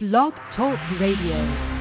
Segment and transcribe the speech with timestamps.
[0.00, 1.79] Blog Talk Radio.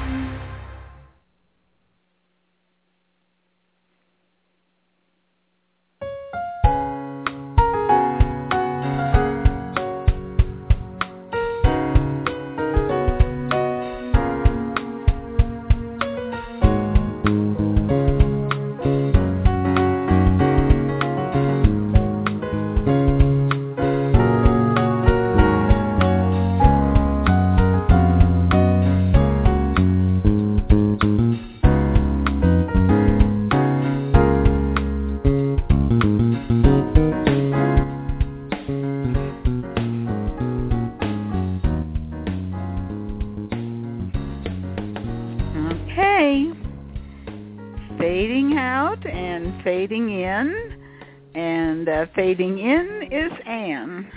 [52.19, 54.11] Fading in is Anne.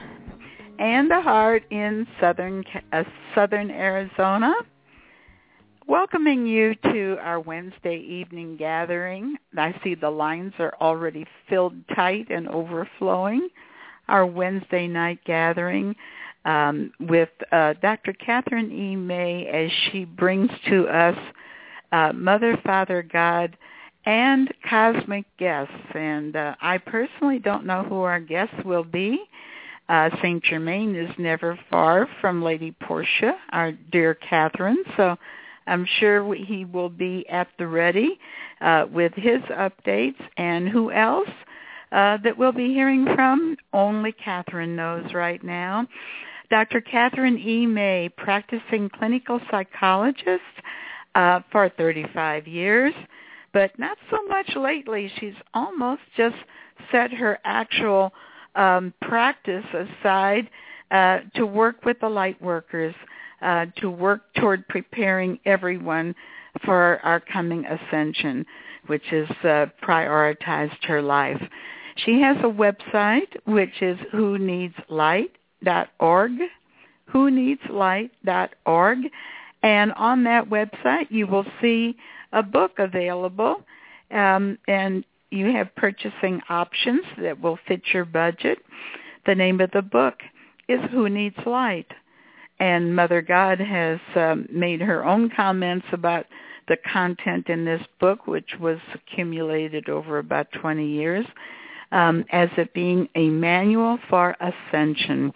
[0.80, 4.52] Anne DeHart in southern uh, southern Arizona.
[5.87, 9.37] Welcoming you to our Wednesday evening gathering.
[9.57, 13.49] I see the lines are already filled tight and overflowing.
[14.09, 15.95] Our Wednesday night gathering
[16.45, 18.15] um, with uh, Dr.
[18.15, 18.96] Kathryn E.
[18.96, 21.16] May as she brings to us
[21.93, 23.57] uh, Mother, Father, God,
[24.05, 25.73] and cosmic guests.
[25.95, 29.23] And uh, I personally don't know who our guests will be.
[29.89, 34.77] Uh, Saint Germain is never far from Lady Portia, our dear Kathryn.
[34.97, 35.17] So
[35.67, 38.19] I'm sure he will be at the ready
[38.61, 40.21] uh, with his updates.
[40.37, 41.29] And who else
[41.91, 43.57] uh, that we'll be hearing from?
[43.73, 45.87] Only Kathryn knows right now.
[46.51, 46.83] Dr.
[46.83, 47.67] Kathryn E.
[47.67, 50.43] May, practicing clinical psychologist
[51.15, 52.93] uh, for 35 years,
[53.53, 55.11] but not so much lately.
[55.19, 56.37] She's almost just
[56.91, 58.13] set her actual
[58.55, 60.49] um, practice aside
[60.91, 62.95] uh, to work with the light workers,
[63.41, 66.15] uh, to work toward preparing everyone
[66.65, 68.45] for our coming ascension,
[68.87, 71.43] which has uh, prioritized her life.
[71.97, 75.31] She has a website, which is who needs light
[75.65, 76.33] www.light.org,
[77.07, 78.99] who needs light.org,
[79.62, 81.97] and on that website you will see
[82.32, 83.62] a book available,
[84.10, 88.59] um, and you have purchasing options that will fit your budget.
[89.26, 90.15] The name of the book
[90.69, 91.91] is Who Needs Light,
[92.59, 96.26] and Mother God has um, made her own comments about
[96.69, 101.26] the content in this book, which was accumulated over about 20 years
[101.91, 105.32] um, as it being a manual for ascension.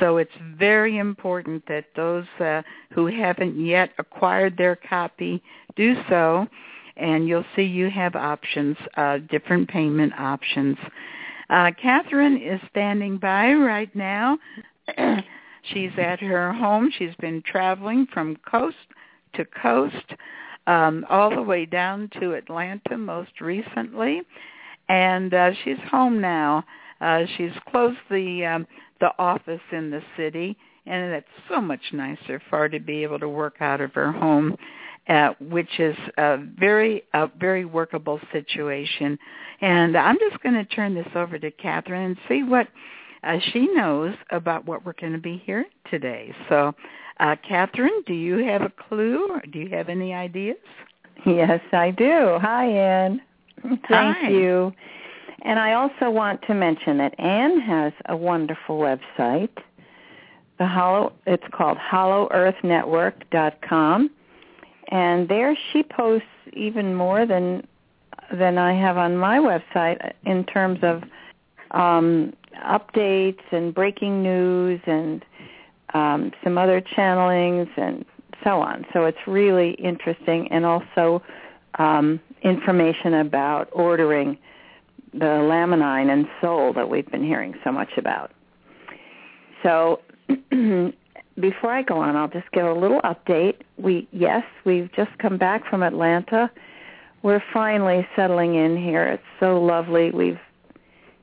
[0.00, 2.62] So it's very important that those uh,
[2.92, 5.42] who haven't yet acquired their copy
[5.76, 6.46] do so,
[6.96, 10.76] and you'll see you have options, uh, different payment options.
[11.50, 14.38] Uh, Kathryn is standing by right now.
[15.72, 16.90] She's at her home.
[16.98, 18.76] She's been traveling from coast
[19.34, 20.14] to coast,
[20.66, 24.22] um, all the way down to Atlanta most recently
[24.88, 26.64] and uh, she's home now.
[27.00, 28.66] Uh, she's closed the um,
[29.00, 30.56] the office in the city,
[30.86, 34.12] and it's so much nicer for her to be able to work out of her
[34.12, 34.56] home,
[35.08, 39.18] uh, which is a very a very workable situation.
[39.60, 42.68] And I'm just going to turn this over to Kathryn and see what
[43.22, 46.34] uh, she knows about what we're going to be here today.
[46.48, 46.74] So,
[47.20, 50.56] uh, Kathryn, do you have a clue, or do you have any ideas?
[51.24, 52.38] Yes, I do.
[52.40, 53.20] Hi, Anne.
[53.62, 54.28] Thank Hi.
[54.28, 54.72] you.
[55.44, 59.50] And I also want to mention that Anne has a wonderful website.
[60.58, 64.10] The Hollow it's called hollowearthnetwork.com
[64.88, 67.66] and there she posts even more than
[68.32, 71.02] than I have on my website in terms of
[71.72, 72.32] um
[72.64, 75.24] updates and breaking news and
[75.92, 78.06] um some other channelings and
[78.42, 78.86] so on.
[78.92, 81.20] So it's really interesting and also
[81.78, 84.38] um information about ordering
[85.14, 88.32] the laminine and soul that we've been hearing so much about.
[89.62, 90.00] So
[91.40, 93.60] before I go on, I'll just give a little update.
[93.76, 96.50] We yes, we've just come back from Atlanta.
[97.22, 99.06] We're finally settling in here.
[99.06, 100.10] It's so lovely.
[100.10, 100.40] We've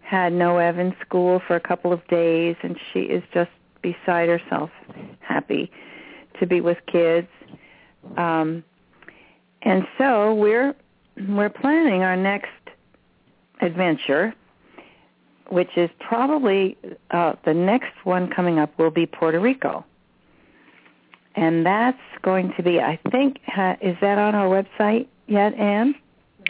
[0.02, 3.52] had Noev in school for a couple of days and she is just
[3.82, 4.70] beside herself
[5.20, 5.72] happy
[6.40, 7.28] to be with kids.
[8.18, 8.64] Um
[9.64, 10.74] and so we're
[11.28, 12.50] we're planning our next
[13.62, 14.34] adventure,
[15.50, 16.78] which is probably
[17.12, 19.86] uh, the next one coming up will be Puerto Rico,
[21.36, 22.80] and that's going to be.
[22.80, 25.96] I think ha, is that on our website yet, Anne?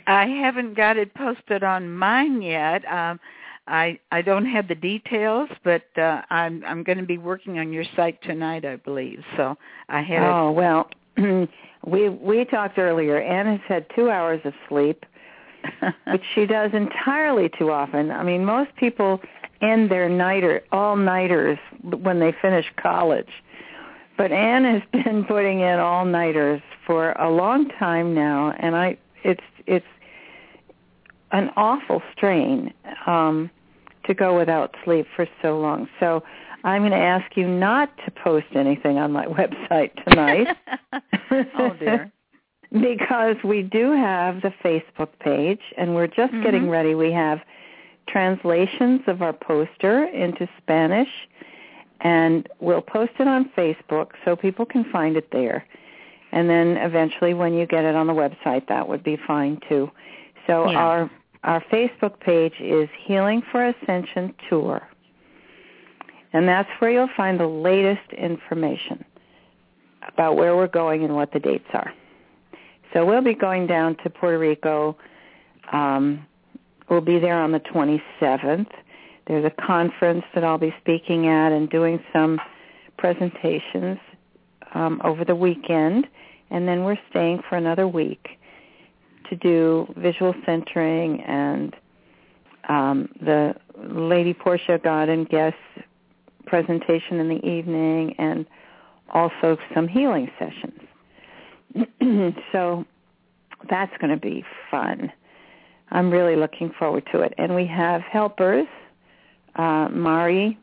[0.07, 2.85] I haven't got it posted on mine yet.
[2.91, 3.19] Um,
[3.67, 7.71] I I don't have the details, but uh, I'm I'm going to be working on
[7.71, 9.23] your site tonight, I believe.
[9.37, 9.57] So
[9.89, 10.23] I have.
[10.23, 10.89] Oh well,
[11.85, 13.21] we we talked earlier.
[13.21, 15.05] Anne has had two hours of sleep,
[16.07, 18.11] which she does entirely too often.
[18.11, 19.21] I mean, most people
[19.61, 23.29] end their nighter all nighters when they finish college,
[24.17, 28.97] but Anne has been putting in all nighters for a long time now, and I
[29.23, 29.85] it's it's
[31.31, 32.73] an awful strain
[33.05, 33.49] um,
[34.05, 35.87] to go without sleep for so long.
[35.99, 36.23] So
[36.63, 40.47] I'm going to ask you not to post anything on my website tonight.
[41.31, 42.11] oh dear.
[42.71, 46.43] Because we do have the Facebook page and we're just mm-hmm.
[46.43, 46.95] getting ready.
[46.95, 47.39] We have
[48.07, 51.09] translations of our poster into Spanish
[52.01, 55.65] and we'll post it on Facebook so people can find it there.
[56.31, 59.91] And then eventually when you get it on the website that would be fine too.
[60.47, 60.77] So yeah.
[60.77, 61.11] our
[61.43, 64.87] our Facebook page is Healing for Ascension Tour.
[66.33, 69.03] And that's where you'll find the latest information
[70.07, 71.91] about where we're going and what the dates are.
[72.93, 74.97] So we'll be going down to Puerto Rico.
[75.71, 76.25] Um,
[76.89, 78.71] we'll be there on the 27th.
[79.27, 82.39] There's a conference that I'll be speaking at and doing some
[82.97, 83.97] presentations
[84.73, 86.07] um, over the weekend.
[86.49, 88.27] And then we're staying for another week
[89.29, 91.75] to do visual centering and
[92.67, 95.55] um, the Lady Portia God and Guest
[96.45, 98.45] presentation in the evening and
[99.13, 100.81] also some healing sessions.
[102.51, 102.85] so
[103.69, 105.11] that's going to be fun.
[105.91, 107.33] I'm really looking forward to it.
[107.37, 108.67] And we have helpers,
[109.55, 110.57] uh, Mari,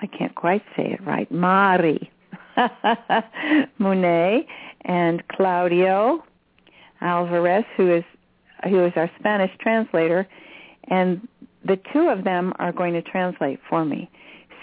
[0.00, 2.10] I can't quite say it right, Mari
[3.78, 4.46] Monet
[4.82, 6.24] and Claudio
[7.00, 8.04] Alvarez, who is
[8.64, 10.26] who is our Spanish translator,
[10.84, 11.26] and
[11.64, 14.10] the two of them are going to translate for me.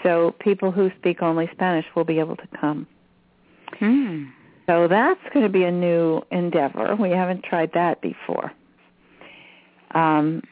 [0.02, 2.86] So people who speak only Spanish will be able to come.
[3.78, 4.24] Hmm.
[4.66, 6.96] So that's going to be a new endeavor.
[6.96, 8.52] We haven't tried that before.
[9.94, 10.42] Um,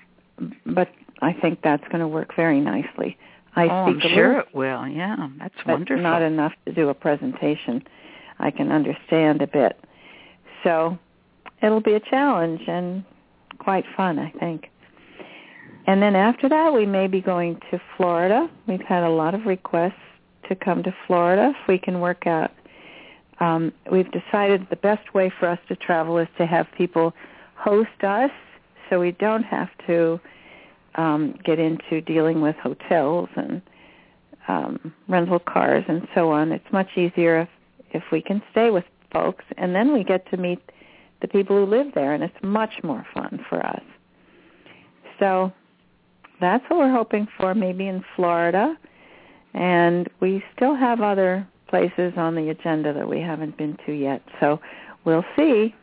[0.66, 0.88] but
[1.20, 3.16] I think that's going to work very nicely.
[3.56, 4.88] I oh, speak I'm sure little, it will.
[4.88, 6.02] Yeah, that's but wonderful.
[6.02, 7.82] Not enough to do a presentation.
[8.38, 9.78] I can understand a bit.
[10.64, 10.98] So
[11.62, 13.04] it'll be a challenge and
[13.58, 14.70] quite fun, I think.
[15.86, 18.48] And then after that, we may be going to Florida.
[18.66, 19.92] We've had a lot of requests
[20.48, 22.50] to come to Florida if we can work out.
[23.40, 27.12] Um, we've decided the best way for us to travel is to have people
[27.56, 28.30] host us
[28.88, 30.20] so we don't have to
[30.94, 33.60] um, get into dealing with hotels and
[34.46, 36.52] um, rental cars and so on.
[36.52, 37.48] It's much easier if,
[37.90, 40.60] if we can stay with folks, and then we get to meet
[41.22, 43.82] the people who live there, and it's much more fun for us.
[45.18, 45.52] So
[46.40, 48.76] that's what we're hoping for, maybe in Florida.
[49.54, 54.22] And we still have other places on the agenda that we haven't been to yet.
[54.40, 54.60] So
[55.04, 55.74] we'll see.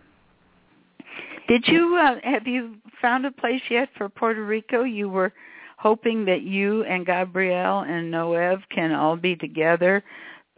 [1.47, 4.83] Did you uh, have you found a place yet for Puerto Rico?
[4.83, 5.33] You were
[5.77, 10.03] hoping that you and Gabrielle and Noev can all be together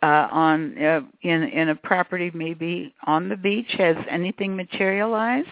[0.04, 3.72] uh, on uh, in in a property maybe on the beach.
[3.78, 5.48] Has anything materialized?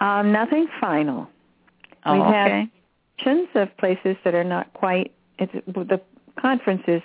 [0.00, 1.28] Um, nothing final.
[2.04, 2.70] Oh, We've okay.
[3.22, 5.12] had of places that are not quite.
[5.38, 6.00] It's the
[6.40, 7.02] conference is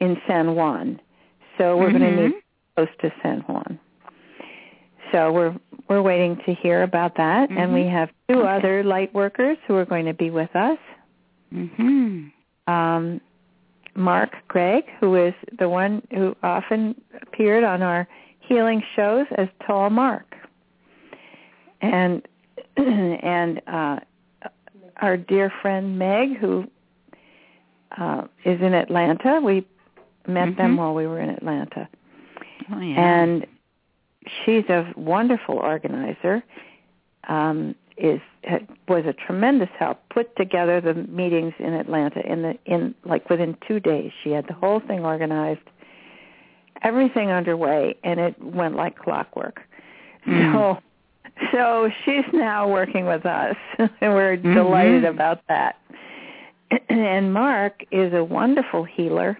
[0.00, 1.00] in San Juan,
[1.58, 1.98] so we're mm-hmm.
[1.98, 2.44] going to meet
[2.76, 3.78] close to San Juan.
[5.12, 5.54] So we're
[5.88, 7.58] we're waiting to hear about that, mm-hmm.
[7.58, 8.48] and we have two okay.
[8.48, 10.78] other light workers who are going to be with us.
[11.52, 12.72] Mm-hmm.
[12.72, 13.20] Um,
[13.94, 18.08] Mark Gregg, who is the one who often appeared on our
[18.40, 20.34] healing shows as Tall Mark,
[21.80, 22.26] and
[22.76, 24.00] and uh,
[24.96, 26.64] our dear friend Meg, who
[27.98, 29.40] uh, is in Atlanta.
[29.40, 29.66] We
[30.26, 30.56] met mm-hmm.
[30.56, 31.88] them while we were in Atlanta,
[32.72, 33.22] oh, yeah.
[33.22, 33.46] and
[34.44, 36.42] she's a wonderful organizer.
[37.28, 38.20] Um, is
[38.88, 40.00] was a tremendous help.
[40.10, 44.10] Put together the meetings in Atlanta in the in like within two days.
[44.22, 45.60] She had the whole thing organized,
[46.82, 49.60] everything underway, and it went like clockwork.
[50.26, 50.52] Mm.
[50.52, 50.78] So
[51.52, 54.54] so she's now working with us, and we're mm-hmm.
[54.54, 55.76] delighted about that.
[56.88, 59.38] And Mark is a wonderful healer,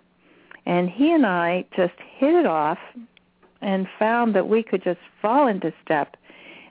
[0.66, 2.78] and he and I just hit it off
[3.61, 6.16] and found that we could just fall into step.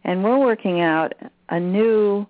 [0.03, 1.13] And we're working out
[1.49, 2.25] a new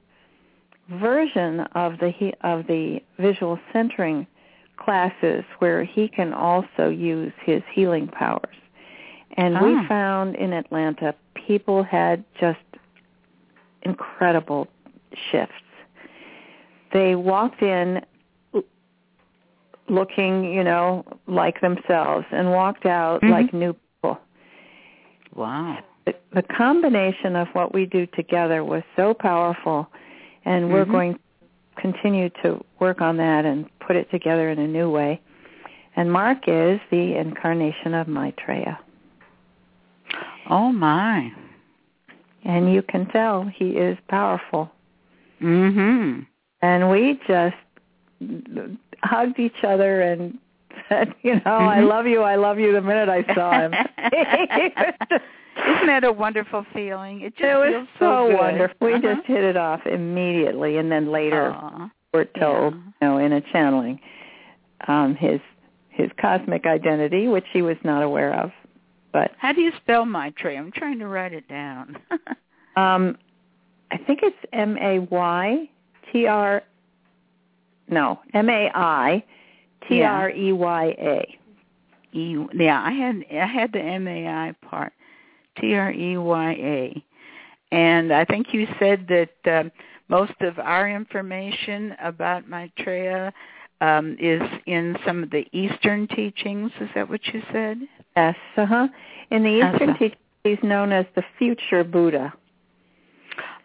[0.90, 4.28] version of the of the visual centering
[4.78, 8.56] classes where he can also use his healing powers.
[9.38, 9.64] And ah.
[9.64, 11.16] we found in Atlanta
[11.48, 12.60] people had just
[13.82, 14.68] incredible
[15.32, 15.54] shifts.
[16.94, 18.02] they walked in
[19.90, 23.30] looking, you know, like themselves and walked out Mhm.
[23.30, 24.20] like new people.
[25.36, 25.80] Wow.
[26.06, 29.88] The, the combination of what we do together was so powerful,
[30.46, 30.92] and we're Mhm.
[30.92, 31.20] going to
[31.78, 35.20] continue to work on that and put it together in a new way.
[35.96, 38.80] And Mark is the incarnation of Maitreya.
[40.50, 41.32] Oh my.
[42.44, 44.72] And you can tell he is powerful.
[45.40, 46.26] Mhm.
[46.62, 47.56] And we just
[49.04, 50.38] hugged each other and
[50.90, 51.88] said, you know, I Mhm.
[51.90, 53.74] love you, I love you the minute I saw him.
[55.56, 57.22] Isn't that a wonderful feeling?
[57.22, 58.38] It just it was feels so good.
[58.38, 58.78] wonderful.
[58.88, 59.16] We Uh-huh.
[59.16, 61.90] just hit it off immediately, and then later Aw.
[62.14, 62.80] we're told, Yeah.
[63.02, 64.00] you know, in a channeling,
[64.88, 65.40] um, his
[65.90, 68.52] his cosmic identity, which he was not aware of.
[69.12, 70.58] But How do you spell Maitreya?
[70.60, 71.98] I'm trying to write it down.
[72.76, 73.16] um,
[73.92, 75.70] I think it's M A Y
[76.12, 76.64] T R.
[77.94, 79.24] No, M A I
[79.88, 81.38] T R E Y A.
[82.14, 84.94] yeah, I had I had the M A I part,
[85.60, 87.04] T R E Y A,
[87.72, 89.72] and I think you said that um,
[90.10, 93.32] most of our information about Maitreya
[93.82, 96.72] um, is in some of the Eastern teachings.
[96.80, 97.80] Is that what you said?
[98.16, 98.88] Yes, uh huh.
[99.32, 100.00] In the Eastern Okay.
[100.00, 102.34] teaching, he's known as the future Buddha.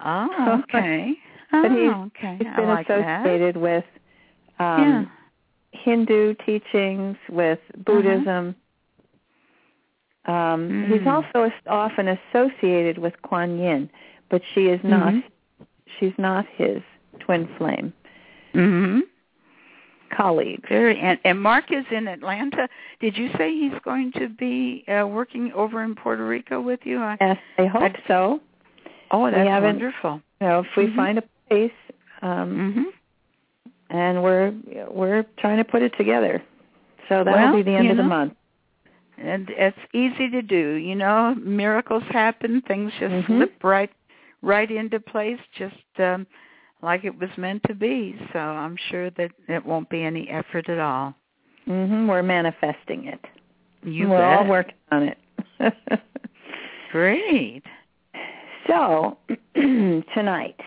[0.05, 1.15] Oh, okay.
[1.51, 2.37] But he's- oh, okay.
[2.39, 3.21] He's I been like that.
[3.21, 3.85] associated with
[4.59, 5.11] um,
[5.73, 8.55] Hindu teachings, with Buddhism.
[10.27, 11.07] Um, He's Mm.
[11.07, 13.89] also as- often associated with Kuan Yin,
[14.29, 15.15] but she is not.
[15.15, 15.23] Mhm.
[15.99, 16.83] She's not his
[17.21, 17.93] twin flame
[18.55, 19.03] Mhm.
[20.11, 20.67] colleague.
[20.69, 20.99] Very.
[21.01, 22.69] And, and Mark is in Atlanta.
[23.01, 26.99] Did you say he's going to be uh, working over in Puerto Rico with you?
[27.03, 28.41] I, Yes, I hope I- so.
[29.11, 30.21] oh, that's wonderful.
[30.41, 30.97] You know, if we Mhm.
[30.97, 31.73] find a place,
[32.21, 32.93] um, Mhm.
[33.91, 34.53] And we're
[34.91, 36.43] we're trying to put it together.
[37.09, 38.35] So that'll Well, be the end of the month.
[39.17, 40.75] And it's easy to do.
[40.75, 42.61] You know, miracles happen.
[42.63, 43.27] Things just Mhm.
[43.27, 43.91] slip right
[44.43, 46.25] right into place, just um,
[46.81, 48.17] like it was meant to be.
[48.33, 51.15] So I'm sure that it won't be any effort at all.
[51.65, 53.25] hmm We're manifesting it.
[53.83, 55.19] You we're all working on it.
[56.93, 57.63] Great.
[58.67, 59.19] so
[59.55, 60.61] tonight,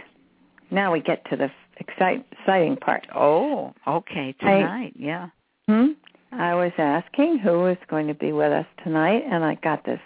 [0.69, 1.49] now we get to the
[1.87, 3.07] excite, exciting part.
[3.15, 4.33] Oh, okay.
[4.39, 5.29] Tonight, yeah.
[5.67, 5.87] Hmm?
[6.31, 9.99] I was asking who was going to be with us tonight, and I got this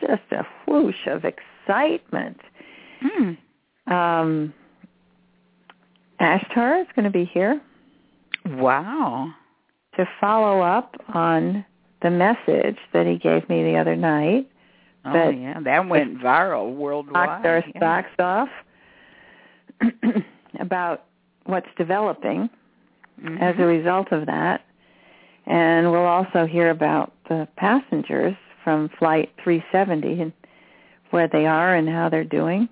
[0.00, 2.40] just a whoosh of excitement.
[3.00, 3.92] Hmm.
[3.92, 4.54] Um,
[6.20, 7.60] Ashtar is going to be here
[8.46, 9.32] Wow.
[9.96, 11.64] to follow up on
[12.02, 14.48] the message that he gave me the other night.
[15.04, 17.12] Oh yeah, that went viral worldwide.
[17.14, 17.80] knocked our yeah.
[17.80, 18.48] socks off
[20.60, 21.04] about
[21.44, 22.48] what's developing
[23.22, 23.40] Mhm.
[23.40, 24.62] as a result of that.
[25.46, 30.32] And we'll also hear about the passengers from Flight 370 and
[31.10, 32.68] where they are and how they're doing.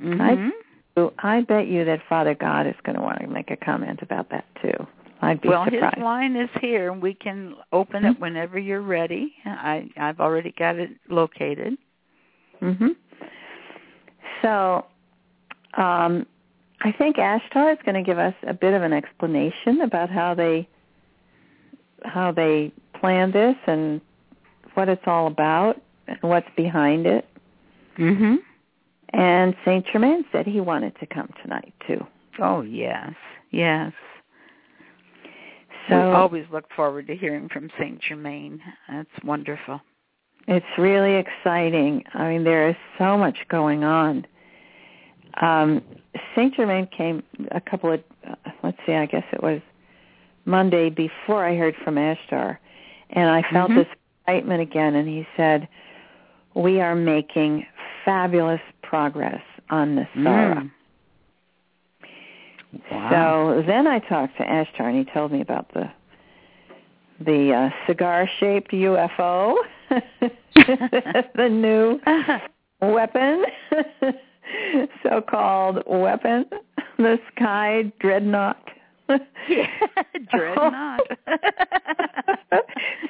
[0.00, 0.52] Mhm.
[0.94, 4.00] So I bet you that Father God is going to want to make a comment
[4.02, 4.86] about that too.
[5.20, 5.96] I'd be well, surprised.
[5.96, 6.92] his line is here.
[6.92, 9.34] And we can open it whenever you're ready.
[9.44, 11.76] I I've already got it located.
[12.60, 12.88] hmm
[14.42, 14.86] So,
[15.74, 16.26] um,
[16.80, 20.34] I think Ashtar is going to give us a bit of an explanation about how
[20.34, 20.68] they
[22.04, 24.00] how they plan this and
[24.74, 27.26] what it's all about and what's behind it.
[27.96, 28.38] Mhm.
[29.10, 32.06] And Saint Germain said he wanted to come tonight too.
[32.38, 33.14] Oh yes,
[33.50, 33.92] yes.
[35.88, 38.62] So we always look forward to hearing from Saint Germain.
[38.88, 39.80] That's wonderful.
[40.46, 42.04] It's really exciting.
[42.14, 44.26] I mean, there is so much going on.
[45.40, 45.82] Um,
[46.34, 49.60] Saint Germain came a couple of, uh, let's see, I guess it was
[50.44, 52.58] Monday before I heard from Ashtar,
[53.10, 53.76] and I felt Mhm.
[53.76, 53.88] this
[54.22, 54.94] excitement again.
[54.94, 55.68] And he said,
[56.54, 57.66] "We are making
[58.04, 60.70] fabulous progress on the Sara." Mm.
[62.90, 63.10] Wow.
[63.10, 65.90] So then I talked to Ashtar, and he told me about the
[67.20, 69.56] the uh, cigar-shaped UFO,
[71.34, 72.00] the new
[72.80, 73.44] weapon,
[75.02, 76.44] so-called weapon,
[76.98, 78.62] the Sky Dreadnought.
[80.30, 81.00] Dreadnought.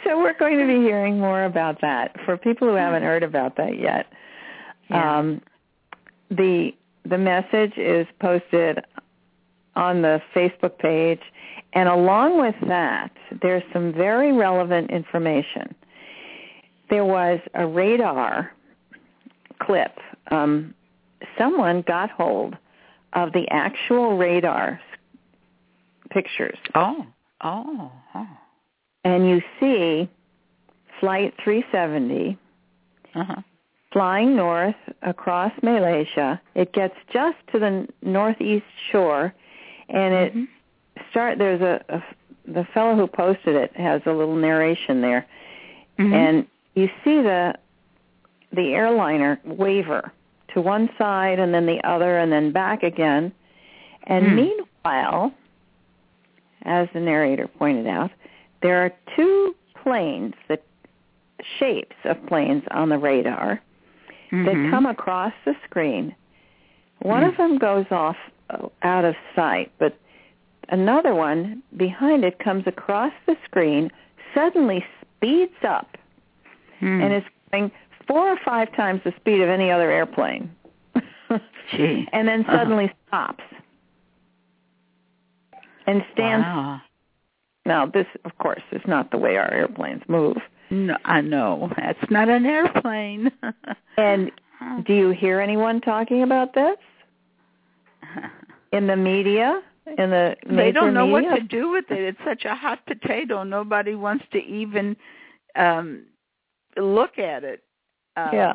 [0.04, 3.56] so we're going to be hearing more about that for people who haven't heard about
[3.56, 4.06] that yet.
[4.90, 5.18] Yeah.
[5.18, 5.42] Um,
[6.30, 6.72] the
[7.04, 8.84] the message is posted
[9.76, 11.20] on the Facebook page,
[11.72, 15.74] and along with that, there's some very relevant information.
[16.90, 18.52] There was a radar
[19.60, 19.98] clip.
[20.30, 20.74] Um,
[21.38, 22.56] someone got hold
[23.14, 24.80] of the actual radar
[26.10, 26.58] pictures.
[26.74, 27.06] Oh,
[27.42, 28.28] oh, oh.
[29.04, 30.08] And you see
[31.00, 32.36] Flight 370
[33.14, 33.36] Uh-huh.
[33.92, 36.40] flying north across Malaysia.
[36.54, 39.32] It gets just to the northeast shore,
[39.88, 40.48] and it Mhm.
[41.10, 41.38] start.
[41.38, 42.02] There's a, a
[42.46, 45.26] the fellow who posted it has a little narration there,
[45.98, 46.12] Mhm.
[46.14, 47.54] and you see the
[48.52, 50.10] the airliner waver
[50.54, 53.32] to one side and then the other and then back again.
[54.04, 54.34] And Hmm.
[54.36, 55.32] meanwhile,
[56.64, 58.10] as the narrator pointed out,
[58.62, 60.62] there are two planes that
[61.58, 63.60] shapes of planes on the radar
[64.30, 64.70] that Mhm.
[64.70, 66.14] come across the screen.
[67.00, 67.28] One Hmm.
[67.28, 68.16] of them goes off
[68.50, 69.94] uh, out of sight, but
[70.70, 73.90] another one behind it comes across the screen,
[74.34, 75.98] suddenly speeds up,
[76.80, 77.02] Hmm.
[77.02, 77.70] and is going
[78.08, 80.50] four or five times the speed of any other airplane.
[81.70, 82.08] Gee.
[82.12, 82.56] and then Uh-huh.
[82.56, 83.44] suddenly stops
[85.86, 86.44] and stands.
[86.44, 86.80] Wow.
[87.66, 90.38] Now, this, of course, is not the way our airplanes move.
[90.70, 91.70] No, I know.
[91.76, 93.30] That's not an airplane.
[93.98, 94.30] And
[94.86, 96.76] do you hear anyone talking about this
[98.72, 99.60] in the media?
[99.98, 100.56] In the media.
[100.64, 101.30] they don't know media?
[101.30, 102.00] what to do with it.
[102.00, 103.42] It's such a hot potato.
[103.42, 104.96] Nobody wants to even
[105.56, 106.04] um
[106.76, 107.62] look at it.
[108.26, 108.52] Um, Yeah.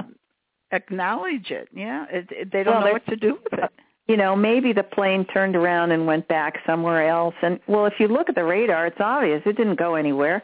[0.71, 1.67] Acknowledge it.
[1.73, 2.05] Yeah.
[2.11, 3.69] It, it, they don't Well, know what to do with it.
[4.07, 7.35] you know, maybe the plane turned around and went back somewhere else.
[7.43, 10.41] And well, if you look at the radar, it's obvious it didn't go anywhere.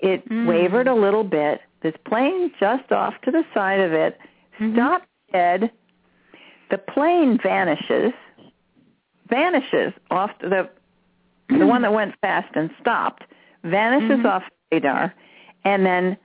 [0.00, 0.46] It Mm.
[0.46, 1.60] wavered a little bit.
[1.82, 4.18] This plane just off to the side of it
[4.58, 4.74] Mhm.
[4.74, 5.70] stopped dead.
[6.68, 8.12] The plane vanishes,
[9.28, 10.68] vanishes off the
[11.48, 13.24] the one that went fast and stopped,
[13.64, 14.26] vanishes Mhm.
[14.30, 15.12] off radar,
[15.64, 16.16] and then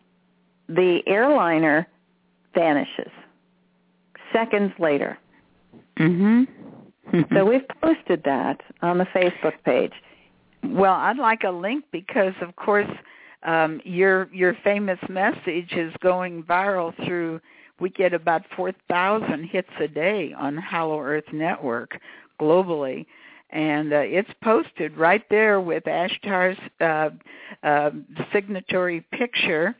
[0.69, 1.87] the airliner
[2.55, 3.11] vanishes
[4.33, 5.17] seconds later.
[5.97, 6.47] Mhm.
[7.33, 9.93] So we've posted that on the Facebook page.
[10.63, 12.89] Well, I'd like a link because, of course,
[13.43, 17.39] um, your your famous message is going viral through.
[17.79, 21.99] We get about four thousand hits a day on Hollow Earth Network
[22.41, 23.05] globally,
[23.51, 27.11] and uh, it's posted right there with Ashtar's uh,
[27.63, 27.91] uh,
[28.33, 29.75] signatory picture.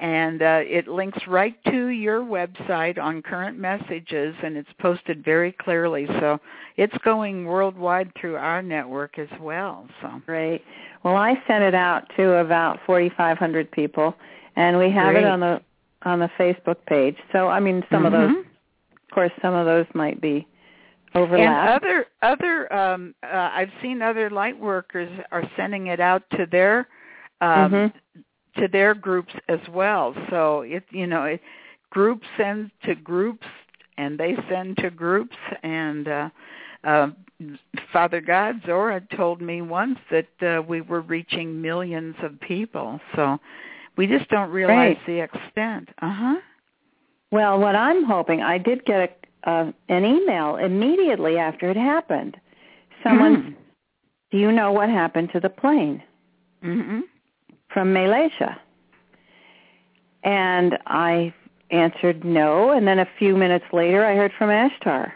[0.00, 5.52] And uh, it links right to your website on current messages, and it's posted very
[5.52, 6.06] clearly.
[6.20, 6.40] So
[6.76, 9.86] it's going worldwide through our network as well.
[10.02, 10.62] So Great.
[11.04, 14.14] Well, I sent it out to about 4,500 people,
[14.56, 15.24] and we have Great.
[15.24, 15.60] it on the
[16.02, 17.16] on the Facebook page.
[17.32, 18.40] So, I mean, some of those, Mhm.
[18.40, 20.46] of course, some of those might be
[21.14, 26.46] and other other um uh, I've seen other light workers are sending it out to
[26.46, 26.88] their
[27.40, 27.92] um Mhm.
[28.58, 30.14] To their groups as well.
[30.30, 31.40] So it you know it
[31.90, 33.46] groups send to groups
[33.98, 36.28] and they send to groups and uh
[36.84, 37.08] uh
[37.92, 43.00] Father God Zora told me once that uh, we were reaching millions of people.
[43.16, 43.38] So
[43.96, 45.06] we just don't realize Right.
[45.06, 45.88] the extent.
[46.00, 46.36] Uh-huh.
[47.32, 52.36] Well, what I'm hoping, I did get a, uh, an email immediately after it happened.
[53.02, 53.56] Someone,
[54.30, 56.02] do you know what happened to the plane
[56.62, 57.02] Mhm.
[57.74, 58.58] From Malaysia?
[60.22, 61.34] And I
[61.70, 65.12] answered no, and then a few minutes later I heard from Ashtar.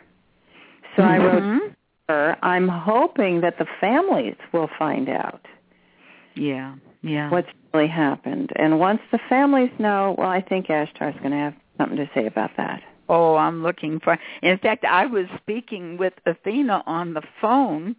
[0.97, 1.75] So I wrote Mhm.
[2.09, 5.47] her, I'm hoping that the families will find out
[6.35, 6.75] Yeah.
[7.03, 7.31] Yeah.
[7.31, 8.53] what's really happened.
[8.57, 12.27] And once the families know, well, I think Ashtar's going to have something to say
[12.27, 12.83] about that.
[13.09, 14.19] Oh, I'm looking for.
[14.43, 17.97] In fact, I was speaking with Athena on the phone.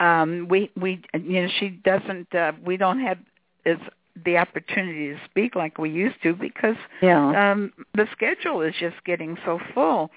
[0.00, 2.34] Um, we we you know she doesn't.
[2.34, 3.18] Uh, we don't have
[3.64, 3.78] as
[4.24, 7.52] the opportunity to speak like we used to because Yeah.
[7.52, 10.10] um, the schedule is just getting so full.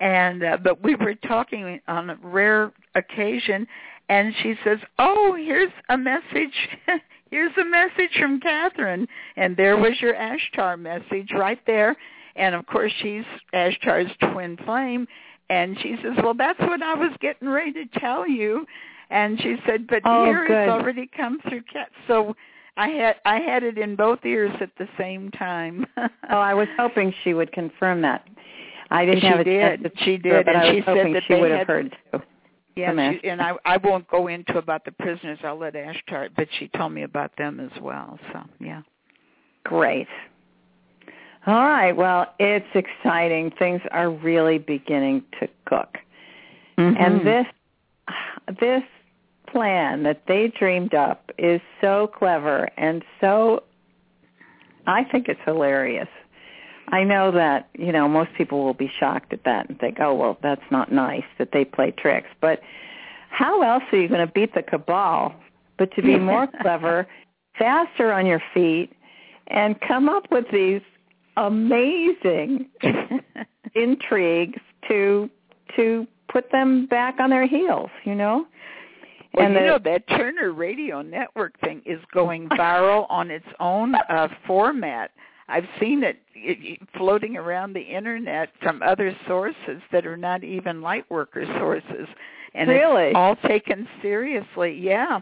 [0.00, 3.66] And uh, but we were talking on a rare occasion,
[4.08, 6.68] and she says, "Oh, here's a message.
[7.30, 11.96] here's a message from Kathryn." And there was your Ashtar message right there.
[12.36, 15.06] And of course, she's Ashtar's twin flame.
[15.50, 18.64] And she says, "Well, that's what I was getting ready to tell you."
[19.10, 20.62] And she said, "But Oh, here good.
[20.62, 22.34] it's already come through Cat." So
[22.80, 25.86] I had I had it in both ears at the same time.
[25.96, 28.26] Oh, I was hoping she would confirm that.
[28.90, 29.82] I didn't She have a did.
[29.82, 31.34] chance to She to her, did, but and I was she said hoping that she
[31.34, 32.22] they would have had- heard too.
[32.76, 35.38] yeah, she, and I I won't go into about the prisoners.
[35.44, 38.18] I'll let Ashtar, but she told me about them as well.
[38.32, 38.82] So yeah.
[39.64, 40.08] Great.
[41.46, 41.92] All right.
[41.92, 43.50] Well, it's exciting.
[43.58, 45.96] Things are really beginning to cook.
[46.78, 47.02] Mm-hmm.
[47.02, 47.46] And this
[48.60, 48.82] this
[49.52, 53.64] plan that they dreamed up is so clever and so
[54.86, 56.08] I think it's hilarious.
[56.88, 60.14] I know that, you know, most people will be shocked at that and think, "Oh,
[60.14, 62.60] well, that's not nice that they play tricks." But
[63.28, 65.34] how else are you going to beat the cabal
[65.78, 67.06] but to be more clever,
[67.58, 68.92] faster on your feet,
[69.46, 70.82] and come up with these
[71.36, 72.66] amazing
[73.74, 75.30] intrigues to
[75.76, 78.46] to put them back on their heels, you know?
[79.34, 83.46] Well, and you the- know that Turner Radio Network thing is going viral on its
[83.60, 85.10] own uh, format.
[85.48, 90.80] I've seen it, it floating around the internet from other sources that are not even
[90.80, 92.06] Lightworker sources,
[92.54, 93.08] and Really?
[93.08, 94.78] it's all taken seriously.
[94.80, 95.18] Yeah,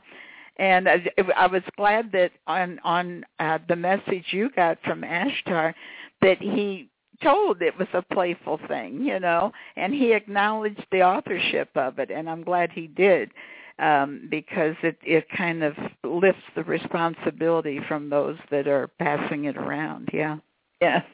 [0.58, 1.02] and I,
[1.36, 5.72] I was glad that on on uh, the message you got from Ashtar
[6.20, 6.90] that he
[7.22, 12.10] told it was a playful thing, you know, and he acknowledged the authorship of it,
[12.10, 13.30] and I'm glad he did
[13.78, 19.56] um, because it it kind of lifts the responsibility from those that are passing it
[19.56, 20.08] around.
[20.12, 20.38] Yeah.
[20.80, 21.04] Yes.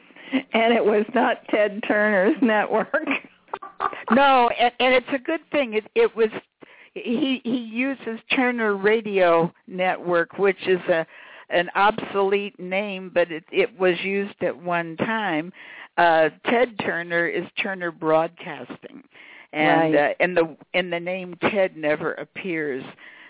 [0.53, 2.89] And it was not Ted Turner's network.
[4.11, 5.73] No, and, and it's a good thing.
[5.73, 6.29] It it was
[6.93, 11.05] he he uses Turner Radio Network, which is a
[11.49, 15.53] an obsolete name, but it it was used at one time.
[15.97, 19.03] Uh Ted Turner is Turner Broadcasting.
[19.55, 20.11] And Right.
[20.11, 22.83] uh, and the and the name Ted never appears.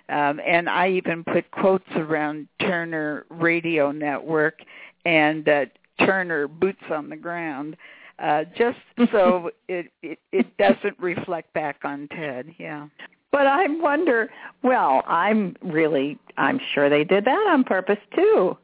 [0.10, 4.60] Um and I even put quotes around Turner Radio Network
[5.06, 5.66] and uh
[6.00, 7.78] Turner boots on the ground
[8.20, 8.78] uh just
[9.12, 12.54] so it, it it doesn't reflect back on Ted.
[12.58, 12.88] Yeah.
[13.32, 14.30] But I wonder,
[14.64, 18.58] well, I'm really, I'm sure they did that on purpose too.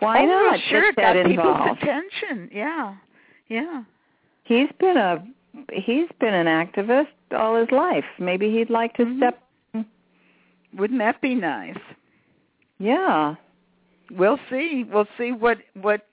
[0.00, 1.82] Why oh, not Sure, it got that people's involved?
[1.82, 2.50] attention.
[2.52, 2.96] Yeah.
[3.48, 3.84] Yeah.
[4.42, 5.24] He's been a,
[5.72, 8.04] he's been an activist all his life.
[8.18, 9.16] Maybe he'd like to Mhm.
[9.18, 9.42] step,
[10.74, 11.78] Wouldn't that be nice?
[12.78, 13.34] yeah.
[14.12, 14.84] We'll see.
[14.84, 16.06] We'll see what what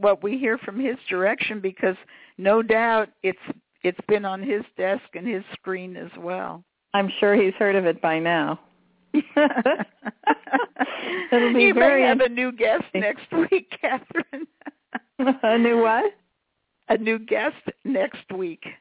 [0.00, 1.96] what we hear from his direction because
[2.36, 3.38] no doubt it's
[3.82, 6.62] it's been on his desk and his screen as well.
[6.94, 8.60] I'm sure he's heard of it by now.
[11.32, 14.46] It'll be you very may have a new guest next week, Kathryn.
[15.42, 16.12] a new what?
[16.88, 18.64] A new guest next week.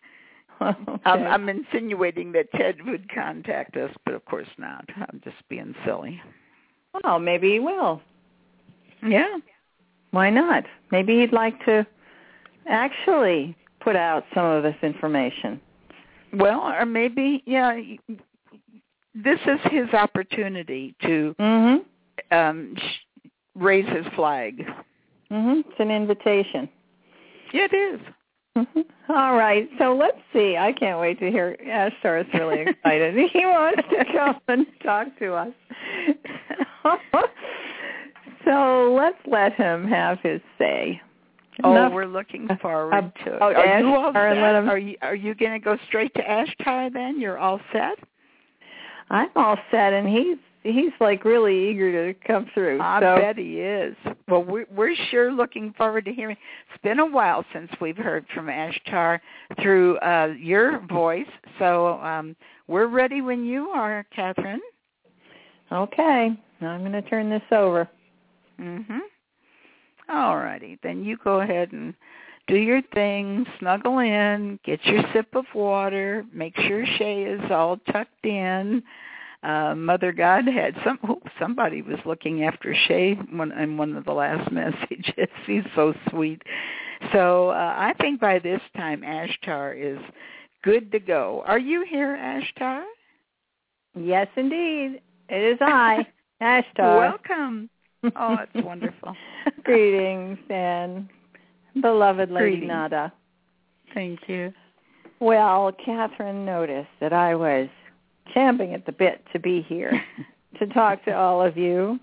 [0.60, 0.74] Okay.
[1.06, 4.84] I'm, I'm insinuating that Ted would contact us, but of course not.
[4.96, 6.20] I'm just being silly.
[7.04, 8.02] well, maybe he will.
[9.06, 9.38] Yeah.
[10.10, 10.64] Why not?
[10.92, 11.86] Maybe he'd like to
[12.68, 15.62] actually put out some of this information.
[16.34, 17.80] Well, or maybe, yeah,
[19.14, 21.86] this is his opportunity to Mhm.
[22.32, 24.66] um sh- raise his flag.
[25.32, 25.60] Mm-hmm.
[25.70, 26.68] It's an invitation.
[27.54, 28.00] It is.
[28.58, 28.86] Mhm.
[29.10, 29.70] All right.
[29.78, 30.58] So let's see.
[30.58, 31.56] I can't wait to hear.
[31.64, 33.16] Ashtar is really excited.
[33.32, 35.54] he wants to come and talk to us.
[38.46, 41.02] so let's let him have his say.
[41.64, 43.40] Oh, Enough- we're looking forward uh, to it.
[43.42, 44.38] oh, Are you all set?
[44.38, 47.20] let him- Are you are you going to go straight to Ashtar then?
[47.20, 47.98] You're all set?
[49.10, 52.80] I'm all set, and he's he's like really eager to come through.
[52.82, 53.96] I so bet he is.
[54.28, 56.36] Well, we're, we're sure looking forward to hearing.
[56.72, 59.20] It's been a while since we've heard from Ashtar
[59.62, 61.28] through uh, your voice,
[61.60, 62.36] so um,
[62.68, 64.60] we're ready when you are, Kathryn.
[65.72, 67.88] okay, now I'm going to turn this over.
[68.60, 69.00] Mhm.
[70.10, 71.94] All righty, then you go ahead and
[72.48, 73.46] do your thing.
[73.60, 76.26] Snuggle in, get your sip of water.
[76.34, 78.82] Make sure Shay is all tucked in.
[79.44, 81.00] Uh, Mother God had some.
[81.08, 85.30] Oh, somebody was looking after Shay one, in one of the last messages.
[85.46, 86.42] He's so sweet.
[87.14, 90.00] So uh, I think by this time Ashtar is
[90.64, 91.44] good to go.
[91.46, 92.84] Are you here, Ashtar?
[93.96, 96.06] Yes, indeed, it is I,
[96.42, 96.98] Ashtar.
[96.98, 97.70] Welcome.
[98.16, 99.16] Oh, it's wonderful.
[99.64, 101.08] Greetings and
[101.82, 102.68] beloved Lady Greetings.
[102.68, 103.14] Nada.
[103.94, 104.54] Thank you.
[105.20, 107.68] Well, Kathryn noticed that I was
[108.38, 110.04] champing at the bit to be here
[110.60, 112.00] to talk to all of you.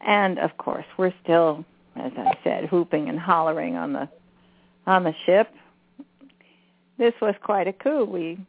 [0.00, 1.64] And of course, we're still,
[1.94, 4.08] as I said, hooping and hollering on the
[4.84, 5.54] on the ship.
[6.98, 8.04] This was quite a coup.
[8.04, 8.44] We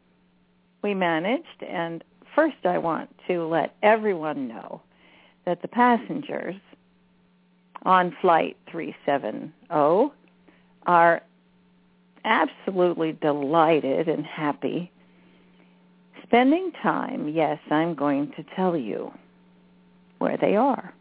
[0.82, 2.02] we managed, and
[2.34, 4.82] first I want to let everyone know
[5.46, 6.56] that the passengers
[7.84, 9.52] on flight 370
[10.86, 11.22] are
[12.24, 14.90] absolutely delighted and happy
[16.26, 19.12] spending time, yes, I'm going to tell you
[20.18, 20.92] where they are.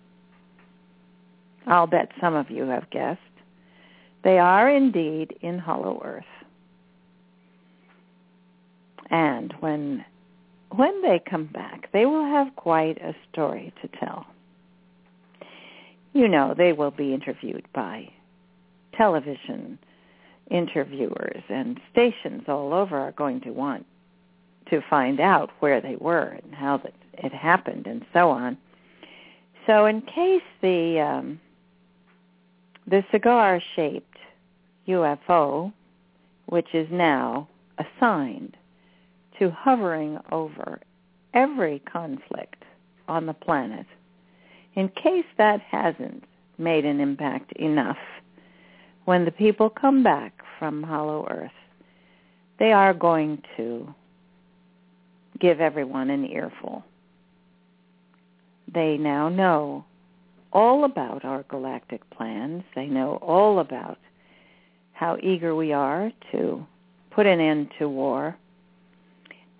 [1.66, 3.22] I'll bet some of you have guessed.
[4.24, 6.24] They are indeed in Hollow Earth.
[9.10, 10.06] And when
[10.72, 14.26] when they come back, they will have quite a story to tell.
[16.14, 18.10] You know, they will be interviewed by
[18.98, 19.78] television
[20.50, 23.86] interviewers and stations all over are going to want
[24.70, 28.58] to find out where they were and how that it happened and so on.
[29.68, 31.40] So in case the um,
[32.88, 34.18] the cigar-shaped
[34.88, 35.72] UFO,
[36.48, 37.48] which is now
[37.78, 38.58] assigned
[39.40, 40.82] to hovering over
[41.34, 42.64] every conflict
[43.08, 43.86] on the planet,
[44.76, 46.24] in case that hasn't
[46.58, 47.98] made an impact enough,
[49.06, 51.52] when the people come back from Hollow Earth,
[52.60, 53.94] they are going to
[55.40, 56.84] give everyone an earful.
[58.74, 59.86] They now know
[60.52, 62.64] all about our galactic plans.
[62.76, 63.98] They know all about
[64.94, 66.66] how eager we are to
[67.12, 68.38] put an end to war.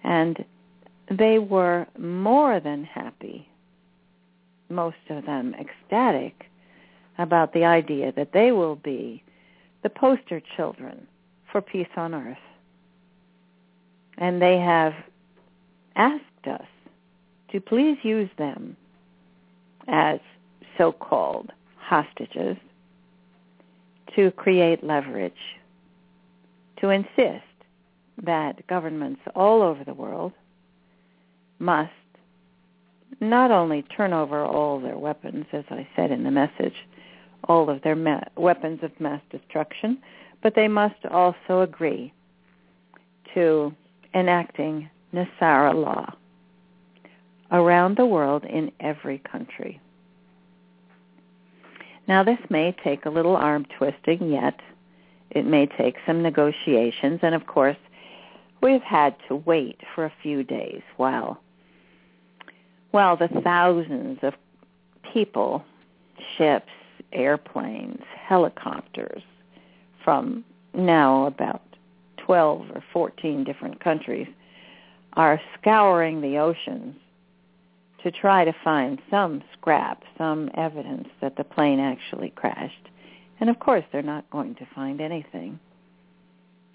[0.04, 0.44] And
[1.10, 3.48] they were more than happy,
[4.70, 6.46] most of them ecstatic,
[7.18, 9.24] about the idea that they will be
[9.84, 11.08] the poster children
[11.52, 12.38] for peace on earth.
[14.18, 14.94] And they have
[15.96, 16.66] asked us
[17.52, 18.76] to please use them
[19.88, 20.20] as
[20.78, 22.58] so-called hostages
[24.16, 25.34] to create leverage,
[26.80, 27.44] to insist
[28.22, 30.34] that governments all over the world
[31.60, 31.92] must
[33.20, 36.76] not only turn over all their weapons, as I said in the message,
[37.46, 39.98] all of their ma- weapons of mass destruction,
[40.42, 42.14] but they must also agree
[43.34, 43.74] to
[44.14, 46.14] enacting NESARA law
[47.52, 49.80] around the world in every country.
[52.08, 54.60] Now this may take a little arm twisting yet.
[55.30, 57.78] It may take some negotiations and of course
[58.62, 61.40] we've had to wait for a few days while
[62.92, 64.36] while the thousands of
[65.14, 65.64] people,
[66.38, 66.70] ships,
[67.12, 69.24] airplanes, helicopters
[70.04, 70.44] from
[70.76, 71.62] now about
[72.18, 74.28] 12 or 14 different countries
[75.16, 76.96] are scouring the oceans
[78.04, 82.90] to try to find some scrap, some evidence that the plane actually crashed.
[83.40, 85.60] And of course, they're not going to find anything.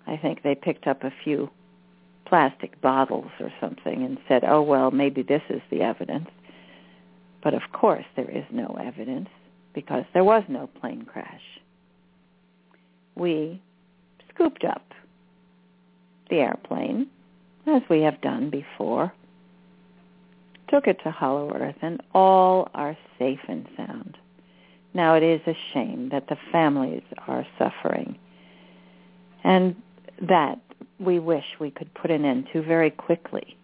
[0.07, 1.51] I think they picked up a few
[2.25, 6.29] plastic bottles or something and said, oh, well, maybe this is the evidence.
[7.43, 9.29] But of course, there is no evidence
[9.75, 11.43] because there was no plane crash.
[13.15, 13.61] We
[14.35, 14.93] scooped up
[16.31, 17.09] the airplane,
[17.69, 19.13] as we have done before,
[20.69, 24.17] took it to Hollow Earth, and all are safe and sound.
[24.95, 28.19] Now it is a shame that the families are suffering,
[29.45, 29.77] and
[30.29, 30.59] that
[30.99, 33.57] we wish we could put an end to very quickly.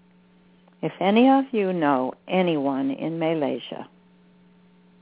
[0.82, 3.88] If any of you know anyone in Malaysia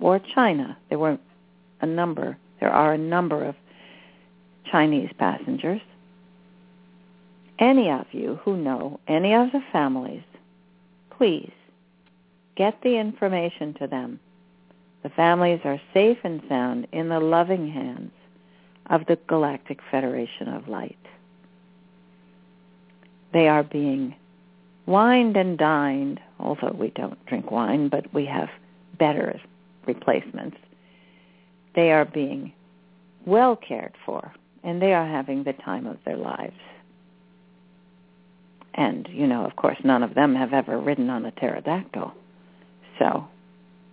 [0.03, 0.77] or China.
[0.89, 1.19] There were
[1.81, 3.55] a number, there are a number of
[4.71, 5.81] Chinese passengers.
[7.63, 10.25] Any of you who know any of the families,
[11.17, 11.53] please
[12.57, 14.19] get the information to them.
[15.05, 18.11] The families are safe and sound in the loving hands
[18.87, 20.99] of the Galactic Federation of Light.
[23.33, 24.17] They are being
[24.87, 28.49] wined and dined, although we don't drink wine, but we have
[28.99, 29.41] better
[29.87, 30.57] replacements.
[31.77, 32.55] They are being
[33.25, 34.33] well cared for,
[34.65, 36.59] and they are having the time of their lives.
[38.75, 42.13] And, you know, of course, none of them have ever ridden on a pterodactyl.
[42.99, 43.29] So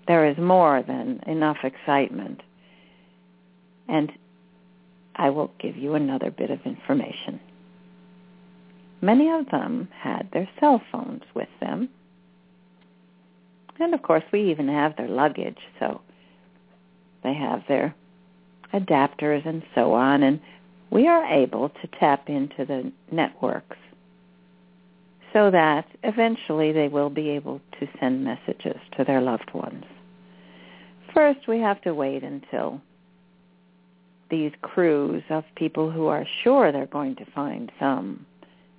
[0.07, 2.41] there is more than enough excitement.
[3.87, 4.11] And
[5.15, 7.39] I will give you another bit of information.
[9.01, 11.89] Many of them had their cell phones with them
[13.79, 16.01] and of course, we even have their luggage, so
[17.23, 17.95] they have their
[18.73, 20.39] adapters and so on, and
[20.91, 23.77] we are able to tap into the networks
[25.33, 29.85] so that eventually they will be able to send messages to their loved ones.
[31.13, 32.81] First, we have to wait until
[34.29, 38.25] these crews of people who are sure they're going to find some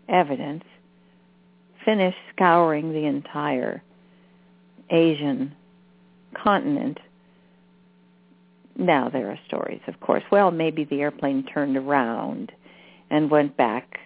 [0.09, 0.65] evidence
[1.85, 3.83] finish scouring the entire
[4.91, 5.55] Asian
[6.35, 6.99] continent.
[8.77, 10.23] Now there are stories, of course.
[10.31, 12.53] Well, maybe the airplane turned around
[13.11, 13.99] and went back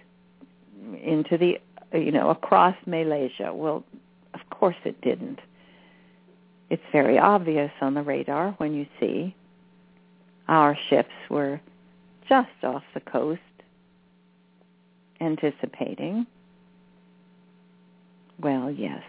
[1.03, 1.59] into the,
[1.93, 3.53] Uh, you know, across Malaysia.
[3.53, 3.83] Well,
[4.33, 5.39] of course it didn't.
[6.69, 9.35] It's very obvious on the radar when you see
[10.47, 11.61] our ships were
[12.27, 13.41] just off the coast
[15.21, 16.25] anticipating.
[18.39, 19.03] Well, yes,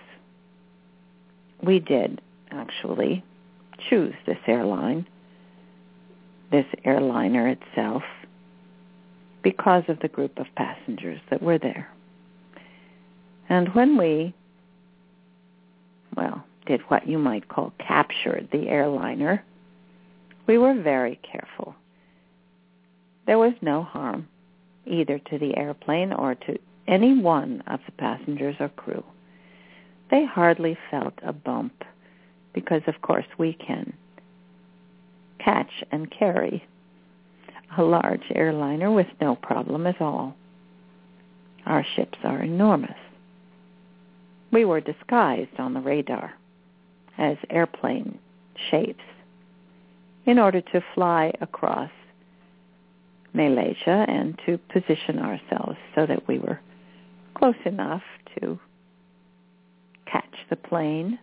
[1.62, 3.24] we did actually
[3.88, 5.06] choose this airline,
[6.50, 8.02] this airliner itself,
[9.42, 11.88] because of the group of passengers that were there.
[13.48, 14.35] And when we
[16.16, 19.44] well, did what you might call captured the airliner,
[20.46, 21.74] we were very careful.
[23.26, 24.28] There was no harm
[24.87, 29.04] either to the airplane or to any one of the passengers or crew.
[30.11, 31.85] They hardly felt a bump
[32.54, 33.92] because, of course, we can
[35.38, 36.64] catch and carry
[37.76, 40.37] a large airliner with no problem at all.
[41.66, 42.96] Our ships are enormous.
[44.52, 46.35] We were disguised on the radar
[47.18, 48.18] as airplane
[48.70, 49.04] shapes
[50.24, 51.90] in order to fly across
[53.32, 56.61] Malaysia and to position ourselves so that we were
[57.35, 58.02] close enough
[58.40, 58.59] to
[60.06, 61.18] catch the plane.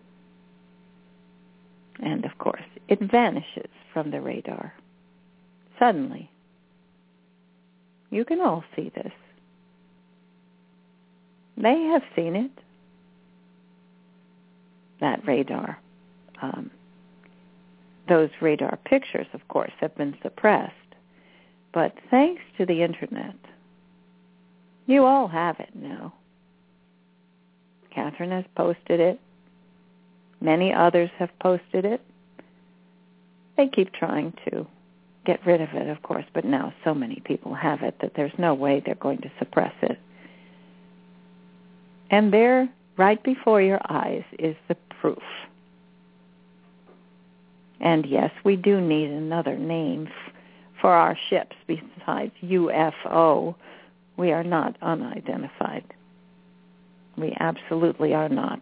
[2.01, 4.73] And of course, it vanishes from the radar.
[5.79, 6.29] Suddenly.
[8.09, 9.11] You can all see this.
[11.57, 12.51] They have seen it.
[14.99, 15.79] That radar.
[16.41, 16.71] Um,
[18.07, 20.73] those radar pictures, of course, have been suppressed.
[21.73, 23.35] But thanks to the Internet,
[24.85, 26.13] you all have it now.
[27.95, 29.19] Kathryn has posted it.
[30.41, 32.01] Many others have posted it.
[33.55, 34.67] They keep trying to
[35.25, 38.33] get rid of it, of course, but now so many people have it that there's
[38.37, 39.97] no way they're going to suppress it.
[42.09, 45.23] And there, right before your eyes, is the proof.
[47.79, 50.07] And yes, we do need another name
[50.79, 53.55] for our ships besides UFO.
[54.17, 55.83] We are not unidentified.
[57.17, 58.61] We absolutely are not.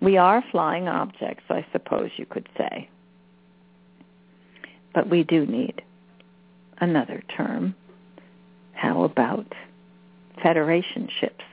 [0.00, 2.88] We are flying objects, I suppose you could say.
[4.94, 5.82] But we do need
[6.78, 7.74] another term.
[8.72, 9.46] How about
[10.42, 11.44] Federation ships?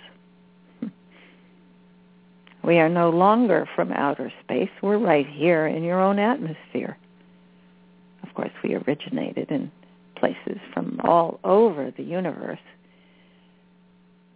[2.64, 4.70] We are no longer from outer space.
[4.82, 6.98] We're right here in your own atmosphere.
[8.24, 9.72] Of course, we originated in
[10.16, 12.60] places from all over the universe.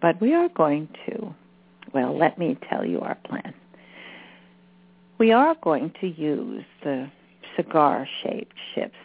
[0.01, 1.33] But we are going to,
[1.93, 3.53] well, let me tell you our plan.
[5.17, 7.09] We are going to use the
[7.55, 8.97] cigar-shaped ships.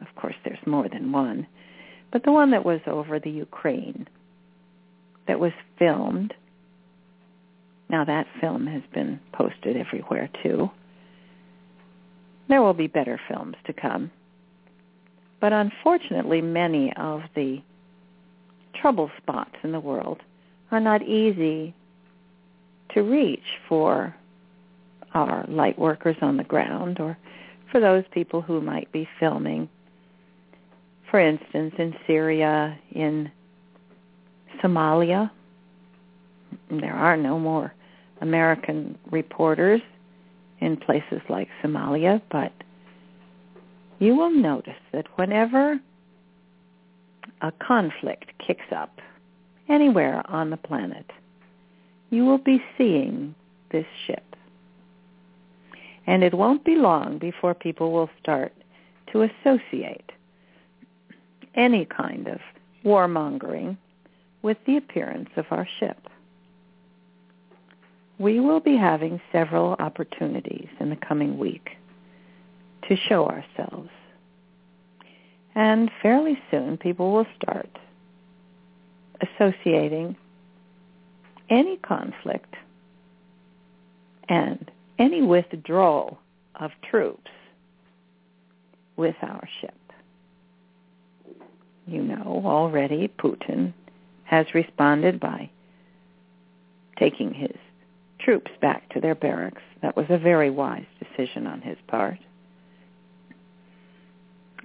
[0.00, 1.46] Of course, there's more than one.
[2.12, 4.06] But the one that was over the Ukraine,
[5.26, 6.34] that was filmed.
[7.88, 10.70] Now that film has been posted everywhere too.
[12.48, 14.10] There will be better films to come.
[15.40, 17.62] But unfortunately, many of the
[18.74, 20.22] trouble spots in the world
[20.70, 21.74] are not easy
[22.94, 24.14] to reach for
[25.14, 27.16] our light workers on the ground or
[27.70, 29.68] for those people who might be filming.
[31.10, 33.30] For instance, in Syria, in
[34.62, 35.30] Somalia,
[36.70, 37.72] there are no more
[38.20, 39.80] American reporters
[40.60, 42.52] in places like Somalia, but
[43.98, 45.80] you will notice that whenever
[47.40, 49.00] a conflict kicks up
[49.68, 51.06] anywhere on the planet,
[52.10, 53.34] you will be seeing
[53.70, 54.24] this ship.
[56.06, 58.52] And it won't be long before people will start
[59.12, 60.10] to associate
[61.54, 62.38] any kind of
[62.84, 63.76] warmongering
[64.42, 65.98] with the appearance of our ship
[68.18, 71.70] we will be having several opportunities in the coming week
[72.88, 73.90] to show ourselves.
[75.54, 77.68] And fairly soon people will start
[79.20, 80.16] associating
[81.48, 82.54] any conflict
[84.28, 86.18] and any withdrawal
[86.56, 87.30] of troops
[88.96, 89.74] with our ship.
[91.86, 93.72] You know already Putin
[94.24, 95.48] has responded by
[96.98, 97.56] taking his
[98.28, 99.62] troops back to their barracks.
[99.80, 102.18] That was a very wise decision on his part.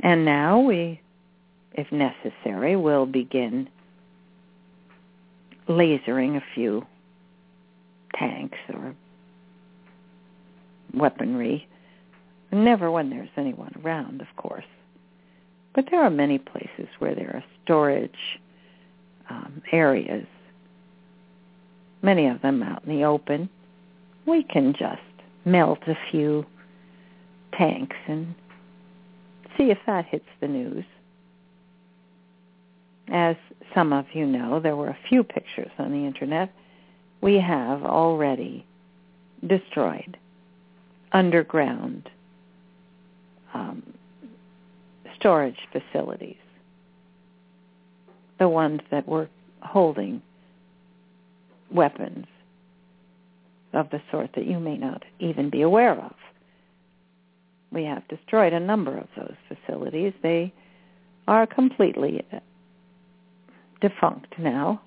[0.01, 0.99] And now we,
[1.71, 3.69] if necessary, will begin
[5.69, 6.85] lasering a few
[8.19, 8.93] tanks or
[10.93, 11.65] weaponry.
[12.51, 14.65] Never when there's anyone around, of course.
[15.73, 18.11] But there are many places where there are storage
[19.29, 20.27] um, areas
[22.03, 23.49] many of them out in the open,
[24.27, 25.01] we can just
[25.45, 26.45] melt a few
[27.57, 28.35] tanks and
[29.57, 30.85] see if that hits the news.
[33.11, 33.35] As
[33.73, 36.53] some of you know, there were a few pictures on the internet.
[37.21, 38.65] We have already
[39.45, 40.17] destroyed
[41.11, 42.09] underground
[43.53, 43.83] um,
[45.19, 46.35] storage facilities,
[48.39, 49.29] the ones that were
[49.61, 50.21] holding
[51.73, 52.25] weapons
[53.73, 56.13] of the sort that you may not even be aware of.
[57.71, 60.13] We have destroyed a number of those facilities.
[60.21, 60.53] They
[61.27, 62.23] are completely
[63.81, 64.81] defunct now.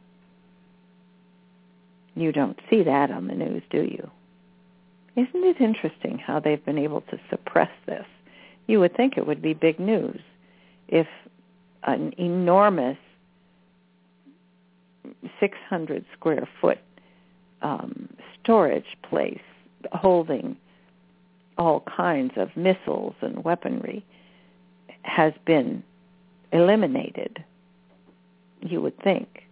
[2.15, 4.11] You don't see that on the news, do you?
[5.17, 8.07] Isn't it interesting how they've been able to suppress this?
[8.67, 10.21] You would think it would be big news
[10.89, 11.07] if
[11.83, 12.99] an enormous
[15.41, 16.79] 600 square foot
[17.63, 18.09] um,
[18.43, 19.41] storage place
[19.93, 20.57] holding
[21.59, 24.05] all kinds of missiles and weaponry
[25.03, 25.83] has been
[26.53, 27.43] eliminated,
[28.61, 29.45] you would think,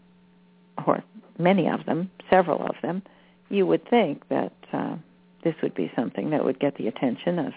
[0.87, 1.03] or
[1.39, 3.03] many of them, several of them,
[3.49, 4.97] you would think that uh,
[5.43, 7.53] this would be something that would get the attention of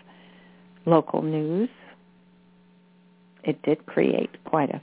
[0.85, 1.69] local news.
[3.43, 4.81] It did create quite a,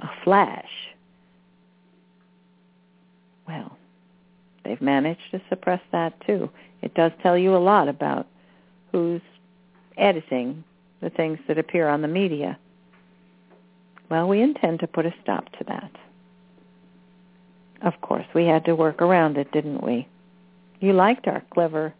[0.00, 0.70] a flash.
[3.46, 3.76] Well,
[4.64, 6.50] they've managed to suppress that too.
[6.82, 8.26] It does tell you a lot about
[8.92, 9.22] who's
[9.96, 10.64] editing
[11.00, 12.58] the things that appear on the media.
[14.10, 15.90] Well, we intend to put a stop to that.
[17.82, 20.08] Of course, we had to work around it, didn't we?
[20.80, 21.94] You liked our clever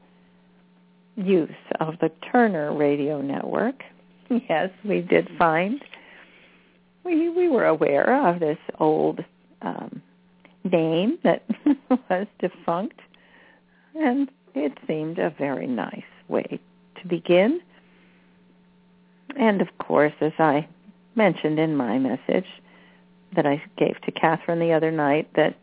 [1.17, 3.83] use of the Turner radio network.
[4.29, 5.81] Yes, we did find.
[7.05, 9.21] We we were aware of this old
[9.63, 10.03] um,
[10.71, 11.45] name that
[11.89, 13.01] was defunct,
[13.95, 16.59] and it seemed a very nice way
[17.01, 17.61] to begin.
[19.39, 20.69] And of course, as I
[21.15, 22.47] mentioned in my message
[23.35, 25.57] that I gave to Kathryn the other night, that,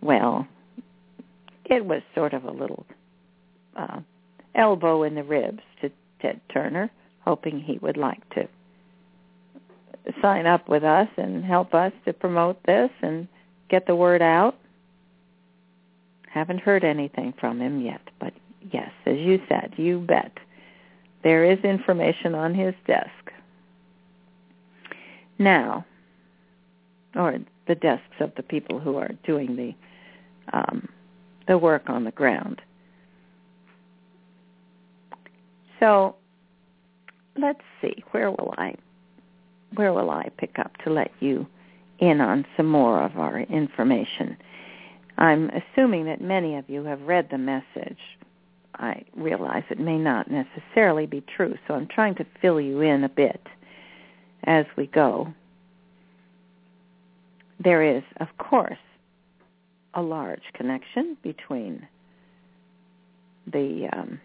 [0.00, 0.46] well,
[1.64, 2.86] it was sort of a little
[3.76, 4.00] uh,
[4.54, 5.90] elbow in the ribs to
[6.20, 6.90] Ted Turner,
[7.20, 8.48] hoping he would like to
[10.20, 13.26] sign up with us and help us to promote this and
[13.74, 14.56] get the word out.
[16.30, 18.32] Haven't heard anything from him yet, but
[18.72, 20.30] yes, as you said, you bet.
[21.24, 23.32] There is information on his desk.
[25.40, 25.84] Now,
[27.16, 29.74] or the desks of the people who are doing the
[30.56, 30.88] um,
[31.48, 32.62] the work on the ground.
[35.80, 36.14] So
[37.36, 38.76] let's see, where will I
[39.74, 41.44] where will I pick up to let you
[42.08, 44.36] in on some more of our information?
[45.16, 47.98] I'm assuming that many of you have read the message.
[48.74, 53.04] I realize it may not necessarily be true, so I'm trying to fill you in
[53.04, 53.40] a bit
[54.44, 55.32] as we go.
[57.62, 58.78] There is, of course,
[59.94, 61.86] a large connection between
[63.46, 64.20] the um,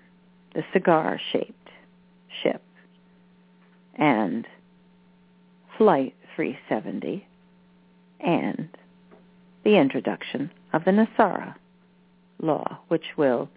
[0.55, 1.69] the cigar-shaped
[2.41, 2.61] ship
[3.95, 4.47] and
[5.77, 7.25] Flight 370
[8.19, 8.69] and
[9.63, 11.55] the introduction of the NESARA
[12.41, 13.49] law, which will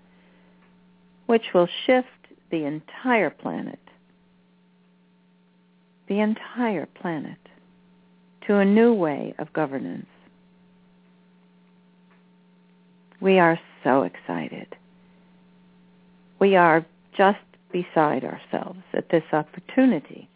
[1.27, 2.09] which will shift
[2.51, 3.79] the entire planet,
[6.09, 7.39] the entire planet,
[8.47, 10.07] to a new way of governance
[13.23, 14.75] we are so excited.
[16.41, 16.85] We are
[17.17, 17.39] just
[17.71, 20.29] beside ourselves at this opportunity.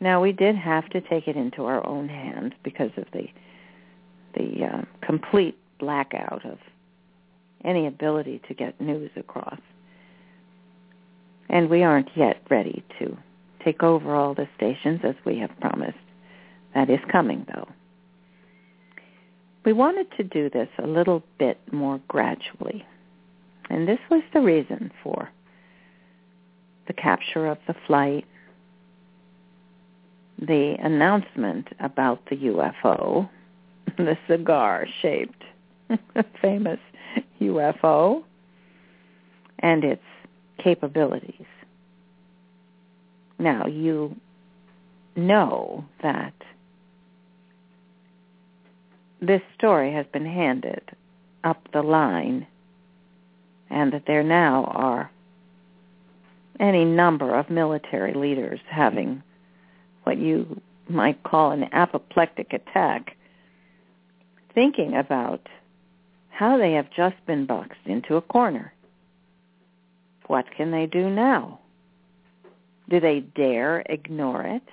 [0.00, 3.28] Now we did have to take it into our own hands because of the
[4.34, 6.58] the uh, complete blackout of
[7.64, 9.58] any ability to get news across.
[11.48, 13.16] And we aren't yet ready to
[13.64, 15.98] take over all the stations as we have promised.
[16.74, 17.68] That is coming though.
[19.64, 22.86] We wanted to do this a little bit more gradually.
[23.70, 25.30] And this was the reason for
[26.86, 28.24] the capture of the flight,
[30.38, 33.28] the announcement about the UFO,
[34.04, 35.44] the cigar-shaped
[36.42, 36.78] famous
[37.40, 38.22] UFO,
[39.60, 40.02] and its
[40.62, 41.46] capabilities.
[43.38, 44.16] Now, you
[45.16, 46.34] know that
[49.20, 50.82] this story has been handed
[51.44, 52.46] up the line
[53.70, 55.10] and that there now are
[56.60, 59.22] any number of military leaders having
[60.04, 63.16] what you might call an apoplectic attack,
[64.58, 65.46] thinking about
[66.30, 68.72] how they have just been boxed into a corner.
[70.26, 71.60] What can they do now?
[72.88, 74.68] Do they dare ignore it?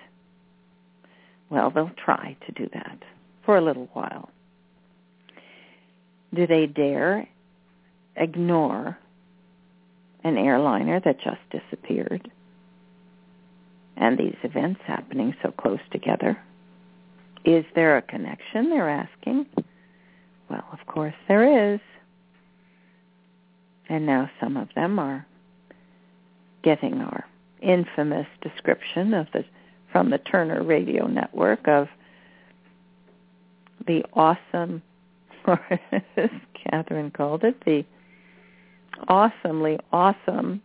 [1.51, 2.97] Well, they'll try to do that
[3.45, 4.31] for a little while.
[6.33, 7.27] Do they dare
[8.15, 8.97] ignore
[10.23, 12.31] an airliner that just disappeared
[13.97, 16.39] and these events happening so close together?
[17.45, 19.45] Is there a connection, they're asking?
[20.49, 21.79] Well, of course there is.
[23.87, 25.25] And now some of them are
[26.63, 27.25] getting our
[27.61, 29.45] infamous description of the
[29.91, 31.87] from the Turner Radio Network of
[33.87, 34.81] the awesome,
[35.47, 35.61] or
[36.17, 36.29] as
[36.65, 37.85] Kathryn called it, the
[39.07, 40.61] awesomely awesome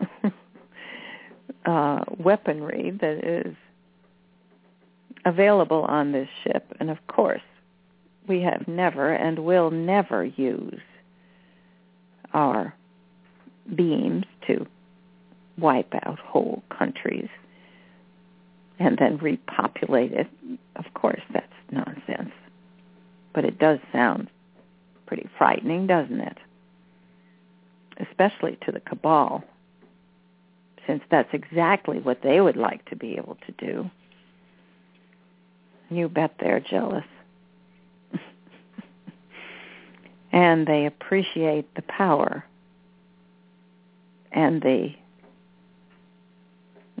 [1.64, 3.54] uh, weaponry that is
[5.24, 6.66] available on this ship.
[6.80, 7.42] And of course,
[8.28, 10.80] we have never and will never use
[12.32, 12.74] our
[13.74, 14.66] beams to
[15.58, 17.28] wipe out whole countries
[18.78, 20.26] and then repopulate it.
[20.76, 22.32] Of course, that's nonsense.
[23.34, 24.28] But it does sound
[25.06, 26.38] pretty frightening, doesn't it?
[27.98, 29.44] Especially to the cabal,
[30.86, 33.90] since that's exactly what they would like to be able to do.
[35.90, 37.04] You bet they're jealous.
[40.32, 42.44] And they appreciate the power
[44.32, 44.88] and the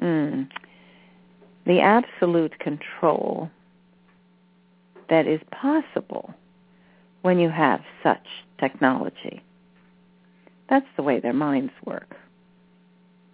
[0.00, 0.48] mm,
[1.66, 3.50] the absolute control
[5.08, 6.34] that is possible
[7.22, 8.26] when you have such
[8.58, 9.42] technology.
[10.68, 12.16] That's the way their minds work.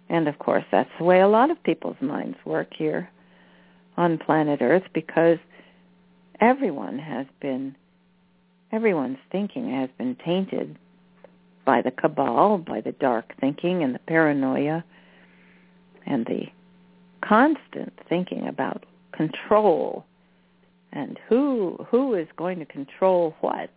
[0.09, 3.09] And of course, that's the way a lot of people's minds work here
[3.97, 5.37] on planet Earth because
[6.39, 7.75] everyone has been,
[8.71, 10.77] everyone's thinking has been tainted
[11.65, 14.83] by the cabal, by the dark thinking and the paranoia
[16.05, 16.45] and the
[17.21, 20.05] constant thinking about control
[20.91, 23.69] and who who is going to control what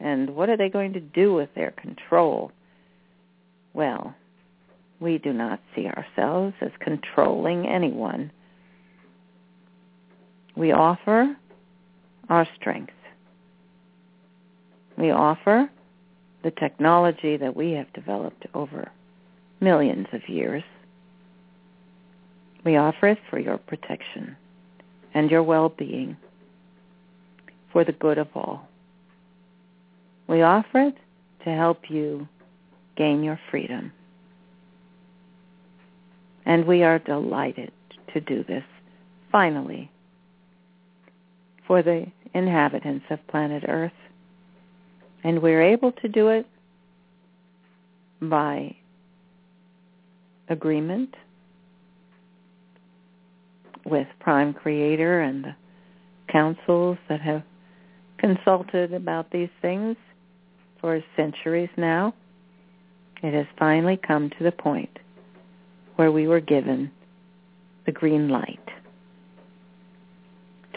[0.00, 2.50] and what are they going to do with their control.
[3.72, 4.14] Well
[5.00, 8.30] we do not see ourselves as controlling anyone.
[10.56, 11.36] We offer
[12.28, 12.93] our strength
[14.96, 15.68] we offer
[16.42, 18.90] the technology that we have developed over
[19.60, 20.62] millions of years
[22.64, 24.36] we offer it for your protection
[25.12, 26.16] and your well-being,
[27.72, 28.68] for the good of all.
[30.26, 30.96] We offer it
[31.44, 32.26] to help you
[32.96, 33.92] gain your freedom.
[36.46, 37.72] And we are delighted
[38.14, 38.64] to do this,
[39.30, 39.90] finally,
[41.66, 43.92] for the inhabitants of planet Earth.
[45.24, 46.46] And we're able to do it
[48.20, 48.76] by
[50.48, 51.14] agreement
[53.84, 55.54] with Prime Creator and the
[56.30, 57.42] councils that have
[58.18, 59.96] consulted about these things
[60.80, 62.14] for centuries now,
[63.22, 64.98] it has finally come to the point
[65.96, 66.90] where we were given
[67.86, 68.66] the green light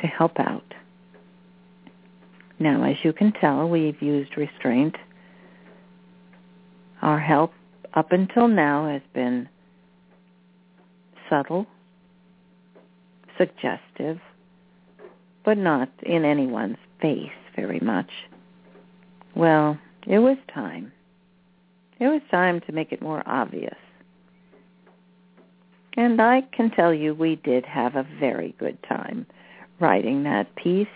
[0.01, 0.73] to help out.
[2.59, 4.95] Now, as you can tell, we've used restraint.
[7.01, 7.53] Our help
[7.93, 9.47] up until now has been
[11.29, 11.67] subtle
[13.37, 14.19] suggestive,
[15.45, 18.09] but not in anyone's face very much.
[19.35, 19.77] Well,
[20.07, 20.91] it was time.
[21.99, 23.75] It was time to make it more obvious.
[25.95, 29.25] And I can tell you we did have a very good time
[29.79, 30.87] writing that piece,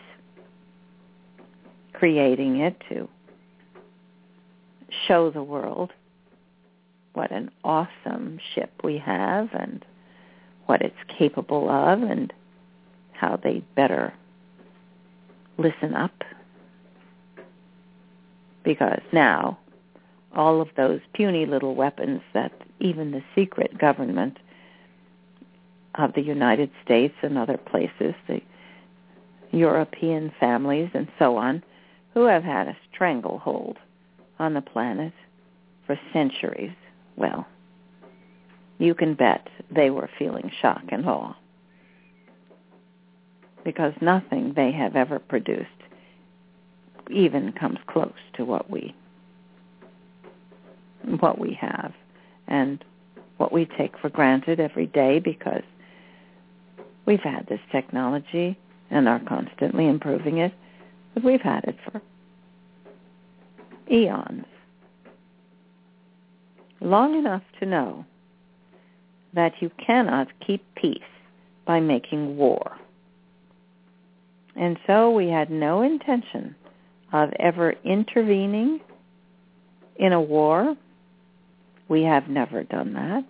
[2.01, 3.07] creating it to
[5.07, 5.91] show the world
[7.13, 9.85] what an awesome ship we have and
[10.65, 12.33] what it's capable of and
[13.11, 14.11] how they better
[15.59, 16.23] listen up.
[18.63, 19.59] Because now
[20.35, 24.37] all of those puny little weapons that even the secret government
[25.93, 28.41] of the United States and other places, the
[29.51, 31.61] European families and so on,
[32.13, 33.77] who have had a stranglehold
[34.39, 35.13] on the planet
[35.85, 36.75] for centuries,
[37.15, 37.45] well,
[38.77, 41.35] you can bet they were feeling shock and awe
[43.63, 45.67] because nothing they have ever produced
[47.11, 48.95] even comes close to what we
[51.19, 51.93] what we have
[52.47, 52.83] and
[53.37, 55.63] what we take for granted every day because
[57.05, 58.57] we've had this technology
[58.91, 60.53] and are constantly improving it,
[61.13, 62.01] but we've had it for
[63.91, 64.45] eons.
[66.79, 68.05] Long enough to know
[69.33, 70.99] that you cannot keep peace
[71.65, 72.77] by making war.
[74.55, 76.55] And so we had no intention
[77.13, 78.79] of ever intervening
[79.97, 80.75] in a war.
[81.87, 83.25] We have never done that.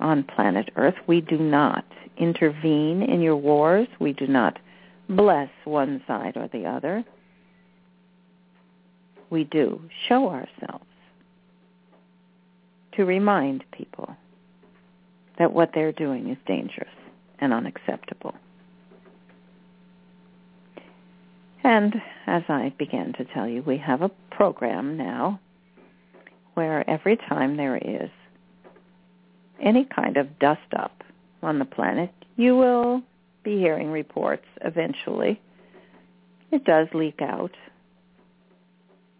[0.00, 1.84] On planet Earth, we do not
[2.16, 3.88] intervene in your wars.
[3.98, 4.58] We do not
[5.08, 7.04] bless one side or the other.
[9.30, 10.84] We do show ourselves
[12.96, 14.16] to remind people
[15.38, 16.88] that what they're doing is dangerous
[17.38, 18.34] and unacceptable.
[21.62, 21.94] And
[22.26, 25.40] as I began to tell you, we have a program now
[26.54, 28.10] where every time there is
[29.60, 31.02] any kind of dust up
[31.42, 33.02] on the planet, you will
[33.48, 35.40] be hearing reports eventually.
[36.52, 37.56] It does leak out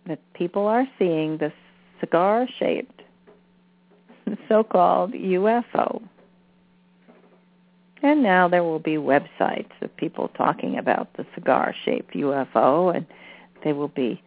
[0.07, 1.51] that people are seeing the
[2.01, 3.03] cigar-shaped
[4.47, 6.03] so-called UFO.
[8.03, 13.07] And now there will be websites of people talking about the cigar-shaped UFO, and
[13.65, 14.23] they will be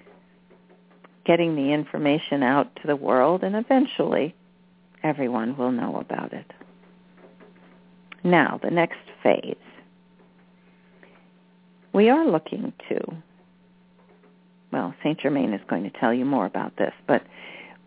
[1.26, 4.34] getting the information out to the world, and eventually
[5.04, 6.52] everyone will know about it.
[8.24, 9.56] Now, the next phase.
[11.94, 13.00] We are looking to,
[14.72, 15.20] well, St.
[15.20, 17.24] Germain is going to tell you more about this, but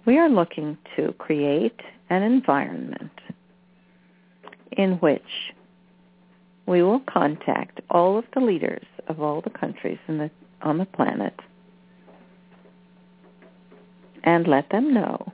[0.04, 1.80] we are looking to create
[2.10, 3.12] an environment
[4.72, 5.22] in which
[6.66, 10.30] we will contact all of the leaders of all the countries the,
[10.62, 11.34] on the planet
[14.24, 15.32] and let them know.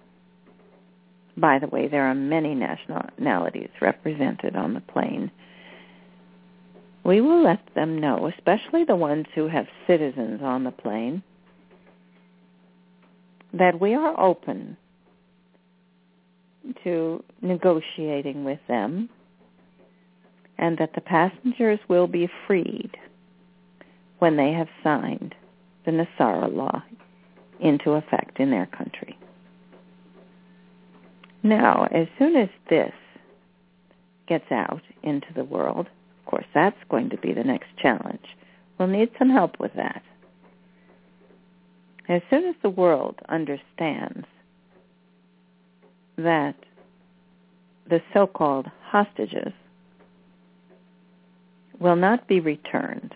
[1.36, 5.30] By the way, there are many nationalities represented on the plane.
[7.04, 11.22] We will let them know, especially the ones who have citizens on the plane,
[13.52, 14.76] that we are open
[16.84, 19.08] to negotiating with them
[20.58, 22.96] and that the passengers will be freed
[24.18, 25.34] when they have signed
[25.86, 26.82] the NESARA law
[27.60, 29.18] into effect in their country.
[31.42, 32.92] Now, as soon as this
[34.28, 35.88] gets out into the world,
[36.30, 38.24] course, that's going to be the next challenge.
[38.78, 40.02] We'll need some help with that.
[42.08, 44.26] As soon as the world understands
[46.16, 46.54] that
[47.88, 49.52] the so-called hostages
[51.78, 53.14] will not be returned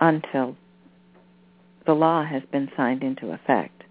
[0.00, 0.56] until
[1.86, 3.84] the law has been signed into effect,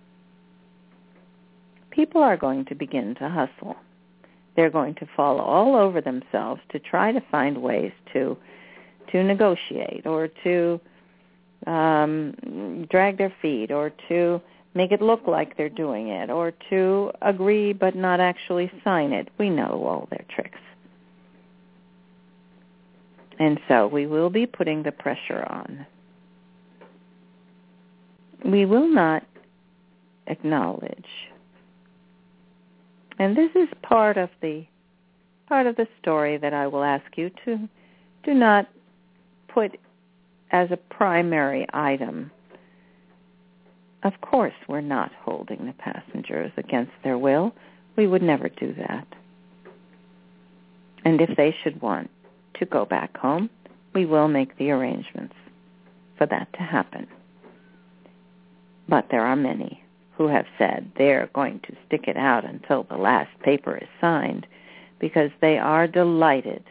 [1.91, 3.75] people are going to begin to hustle.
[4.55, 8.37] They're going to fall all over themselves to try to find ways to
[9.11, 10.79] to negotiate or to
[11.67, 14.41] um, drag their feet or to
[14.73, 19.29] make it look like they're doing it or to agree but not actually sign it.
[19.37, 20.59] We know all their tricks.
[23.39, 25.85] And so we will be putting the pressure on.
[28.45, 29.23] We will not
[30.27, 31.05] acknowledge.
[33.19, 34.65] And this is part of the
[35.47, 37.69] part of the story that I will ask you to
[38.23, 38.67] do not
[39.47, 39.77] put
[40.51, 42.31] as a primary item.
[44.03, 47.53] Of course, we're not holding the passengers against their will.
[47.95, 49.07] We would never do that.
[51.05, 52.09] And if they should want
[52.55, 53.49] to go back home,
[53.93, 55.35] we will make the arrangements
[56.17, 57.07] for that to happen.
[58.87, 59.82] But there are many
[60.15, 64.45] who have said they're going to stick it out until the last paper is signed
[64.99, 66.63] because they are delighted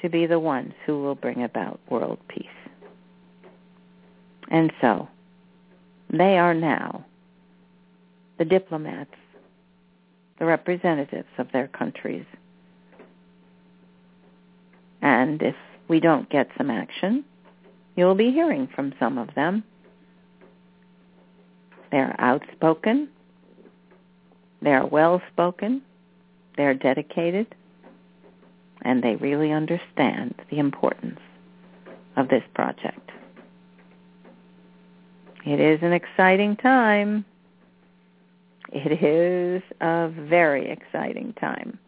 [0.00, 2.46] to be the ones who will bring about world peace.
[4.50, 5.08] And so
[6.10, 7.04] they are now
[8.38, 9.14] the diplomats,
[10.38, 12.24] the representatives of their countries
[15.02, 15.56] and if
[15.88, 17.24] we don't get some action,
[17.96, 19.64] you'll be hearing from some of them.
[21.92, 23.08] They're outspoken.
[24.62, 25.82] They're well-spoken.
[26.56, 27.54] They're dedicated.
[28.80, 31.20] And they really understand the importance
[32.16, 33.10] of this project.
[35.44, 37.24] It is an exciting time.
[38.72, 41.78] It is a very exciting time.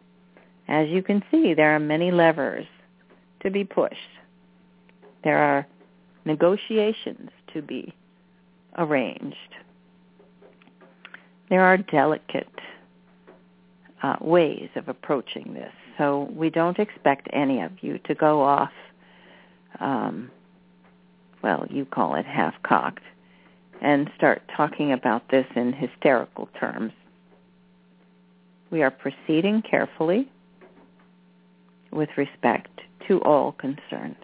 [0.67, 2.65] As you can see, there are many levers
[3.41, 3.95] to be pushed.
[5.23, 5.65] There are
[6.25, 7.93] negotiations to be
[8.77, 9.55] arranged.
[11.49, 12.47] There are delicate
[14.01, 15.71] uh, ways of approaching this.
[15.97, 18.71] So we don't expect any of you to go off,
[19.79, 20.29] um,
[21.41, 23.03] well, you call it half-cocked,
[23.81, 26.91] and start talking about this in hysterical terms.
[28.71, 30.29] We are proceeding carefully
[31.91, 34.17] with respect to all concerned.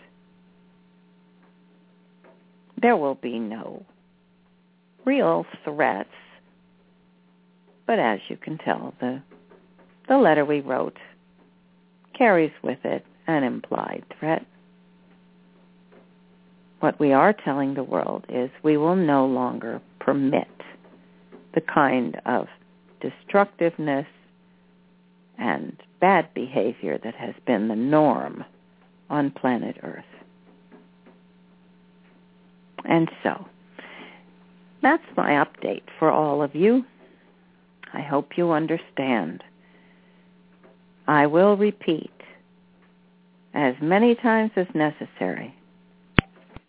[2.81, 3.85] There will be no
[5.05, 6.09] real threats,
[7.91, 9.21] but as you can tell, the,
[10.07, 10.95] the letter we wrote
[12.17, 14.45] carries with it an implied threat.
[16.79, 20.47] What we are telling the world is we will no longer permit
[21.53, 22.47] the kind of
[23.01, 24.07] destructiveness
[25.37, 28.45] and bad behavior that has been the norm
[29.09, 30.05] on planet Earth.
[32.85, 33.45] And so,
[34.81, 36.85] that's my update for all of you.
[37.93, 39.43] I hope you understand.
[41.07, 42.11] I will repeat
[43.53, 45.53] as many times as necessary.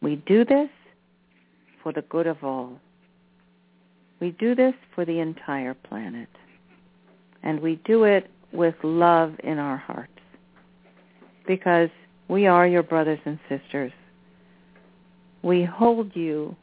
[0.00, 0.68] We do this
[1.82, 2.72] for the good of all.
[4.20, 6.28] We do this for the entire planet.
[7.42, 10.12] And we do it with love in our hearts
[11.46, 11.90] because
[12.28, 13.92] we are your brothers and sisters.
[15.42, 16.54] We hold you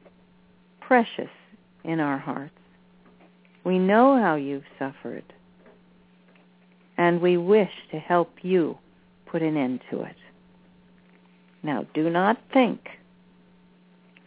[0.80, 1.30] precious
[1.84, 2.59] in our hearts.
[3.64, 5.24] We know how you've suffered,
[6.98, 8.78] and we wish to help you
[9.26, 10.16] put an end to it.
[11.62, 12.80] Now, do not think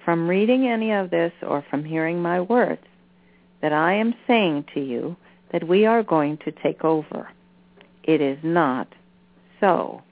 [0.04, 2.82] from reading any of this or from hearing my words
[3.62, 5.16] that I am saying to you
[5.52, 7.28] that we are going to take over.
[8.02, 8.88] It is not
[9.60, 10.02] so.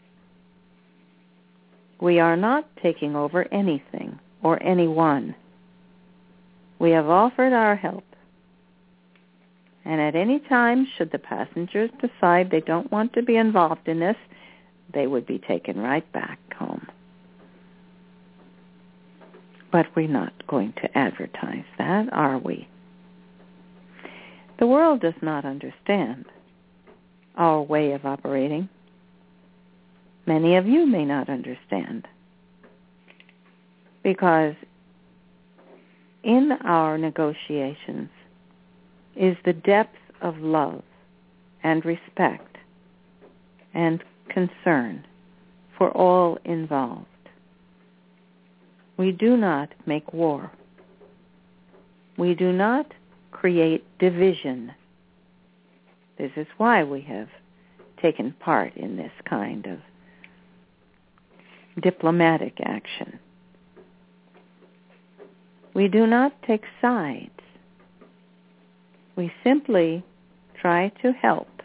[2.00, 5.34] We are not taking over anything or anyone.
[6.78, 8.04] We have offered our help.
[9.90, 13.98] And at any time, should the passengers decide they don't want to be involved in
[13.98, 14.14] this,
[14.94, 16.86] they would be taken right back home.
[19.72, 22.68] But we're not going to advertise that, are we?
[24.60, 26.26] The world does not understand
[27.34, 28.68] our way of operating.
[30.24, 32.06] Many of you may not understand
[34.04, 34.54] because
[36.22, 38.10] in our negotiations
[39.16, 40.82] is the depth of love
[41.62, 42.56] and respect
[43.74, 45.06] and concern
[45.76, 47.06] for all involved.
[48.96, 50.52] We do not make war.
[52.18, 52.92] We do not
[53.30, 54.72] create division.
[56.18, 57.28] This is why we have
[58.02, 59.78] taken part in this kind of
[61.82, 63.18] diplomatic action.
[65.72, 67.39] We do not take sides.
[69.20, 70.02] We simply
[70.62, 71.60] try to help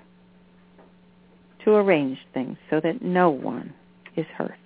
[1.63, 3.73] to arrange things so that no one
[4.17, 4.59] is hurt.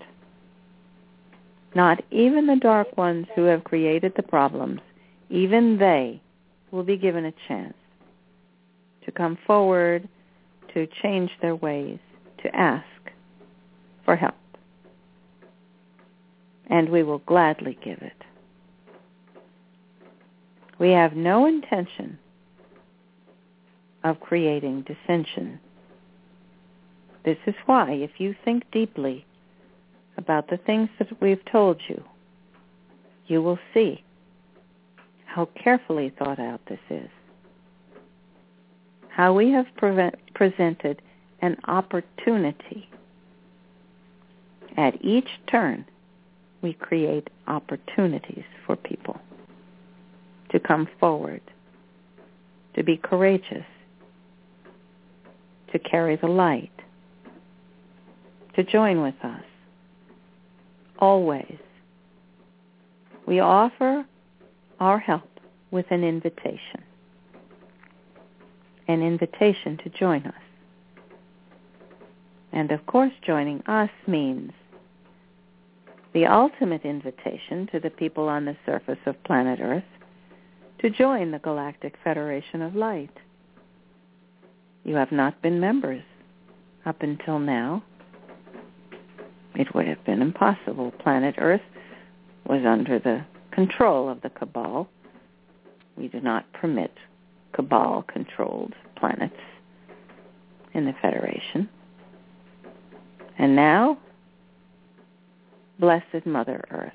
[1.76, 4.82] Not even the dark ones who have created the problems,
[5.30, 6.20] even they
[6.72, 7.76] will be given a chance
[9.06, 10.10] to come forward,
[10.74, 12.00] to change their ways,
[12.42, 12.88] to ask
[14.04, 14.34] for help.
[16.72, 18.24] And we will gladly give it.
[20.80, 22.18] We have no intention
[24.04, 25.60] of creating dissension.
[27.26, 29.26] This is why, if you think deeply
[30.18, 32.04] about the things that we've told you,
[33.28, 34.04] you will see
[35.26, 37.10] how carefully thought out this is.
[39.10, 41.02] How we have pre- presented
[41.42, 42.90] an opportunity.
[44.78, 45.86] At each turn,
[46.62, 49.20] we create opportunities for people
[50.50, 51.42] to come forward,
[52.76, 53.66] to be courageous,
[55.72, 56.72] to carry the light,
[58.56, 59.44] to join with us.
[61.00, 61.58] Always.
[63.26, 64.06] We offer
[64.80, 65.40] our help
[65.72, 66.84] with an invitation.
[68.88, 70.34] An invitation to join us.
[72.52, 74.52] And of course, joining us means
[76.14, 79.84] the ultimate invitation to the people on the surface of planet Earth
[80.80, 83.16] to join the Galactic Federation of Light.
[84.90, 86.02] You have not been members
[86.84, 87.84] up until now.
[89.54, 90.92] It would have been impossible.
[90.98, 91.62] Planet Earth
[92.48, 94.90] was under the control of the Cabal.
[95.96, 96.92] We do not permit
[97.54, 99.36] Cabal-controlled planets
[100.74, 101.70] in the Federation.
[103.38, 104.00] And now,
[105.78, 106.94] Blessed Mother Earth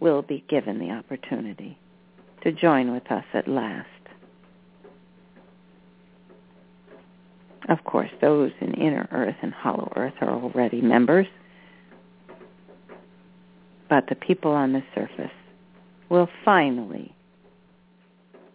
[0.00, 1.78] will be given the opportunity
[2.42, 3.93] to join with us at last.
[7.68, 11.26] Of course, those in Inner Earth and Hollow Earth are already members,
[13.88, 15.32] but the people on the surface
[16.10, 17.14] will finally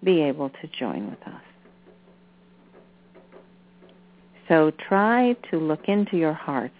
[0.04, 1.42] be able to join with us.
[4.48, 6.74] So try to look into your hearts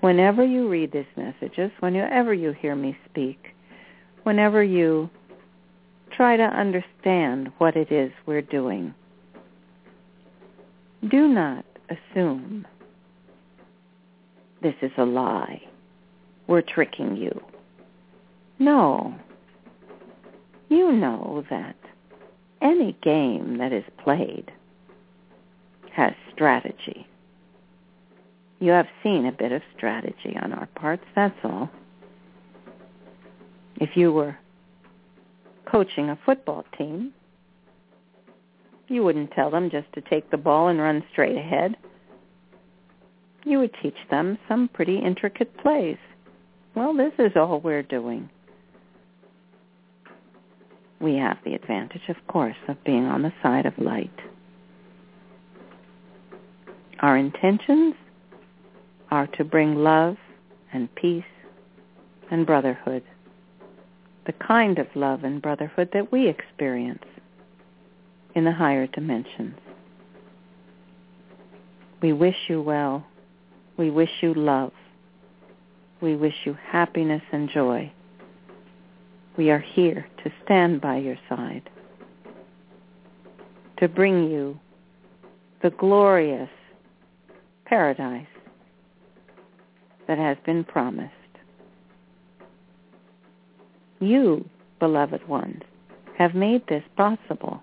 [0.00, 3.54] whenever you read these messages, whenever you hear me speak,
[4.24, 5.10] whenever you
[6.16, 8.94] try to understand what it is we're doing.
[11.08, 12.66] Do not assume
[14.62, 15.62] this is a lie.
[16.46, 17.40] We're tricking you.
[18.58, 19.14] No.
[20.68, 21.76] You know that
[22.60, 24.52] any game that is played
[25.92, 27.06] has strategy.
[28.60, 31.68] You have seen a bit of strategy on our parts, that's all.
[33.76, 34.38] If you were
[35.66, 37.12] coaching a football team,
[38.92, 41.76] you wouldn't tell them just to take the ball and run straight ahead.
[43.44, 45.98] You would teach them some pretty intricate plays.
[46.74, 48.30] Well, this is all we're doing.
[51.00, 54.10] We have the advantage, of course, of being on the side of light.
[57.00, 57.94] Our intentions
[59.10, 60.16] are to bring love
[60.72, 61.24] and peace
[62.30, 63.02] and brotherhood,
[64.26, 67.04] the kind of love and brotherhood that we experience
[68.34, 69.56] in the higher dimensions.
[72.00, 73.06] We wish you well.
[73.76, 74.72] We wish you love.
[76.00, 77.92] We wish you happiness and joy.
[79.36, 81.70] We are here to stand by your side,
[83.78, 84.58] to bring you
[85.62, 86.50] the glorious
[87.64, 88.26] paradise
[90.08, 91.12] that has been promised.
[94.00, 94.44] You,
[94.80, 95.62] beloved ones,
[96.18, 97.62] have made this possible,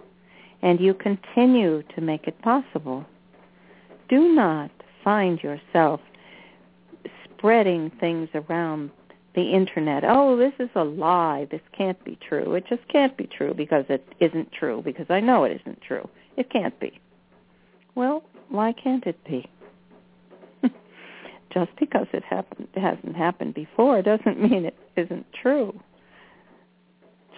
[0.62, 3.06] and you continue to make it possible.
[4.10, 4.72] Do not
[5.04, 6.02] find yourself
[7.26, 8.92] spreading things around
[9.36, 10.04] the internet.
[10.06, 11.48] Oh, this is a lie.
[11.50, 12.56] This can't be true.
[12.56, 16.08] It just can't be true because it isn't true because I know it isn't true.
[16.36, 17.00] It can't be.
[17.96, 19.48] Well, why can't it be?
[21.54, 25.80] just because it happened hasn't happened before doesn't mean it isn't true.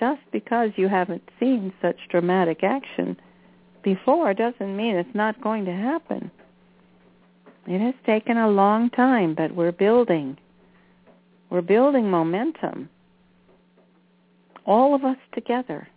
[0.01, 3.15] Just because you haven't seen such dramatic action
[3.83, 6.31] before doesn't mean it's not going to happen.
[7.67, 10.39] It has taken a long time, but we're building.
[11.51, 12.89] We're building momentum.
[14.65, 15.87] All of us together.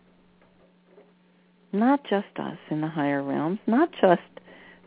[1.72, 4.20] Not just us in the higher realms, not just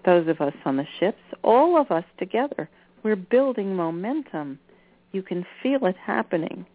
[0.06, 2.70] those of us on the ships, all of us together.
[3.02, 4.60] We're building momentum.
[5.12, 6.68] You can feel it happening.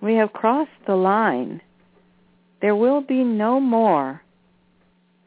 [0.00, 1.60] We have crossed the line.
[2.60, 4.22] There will be no more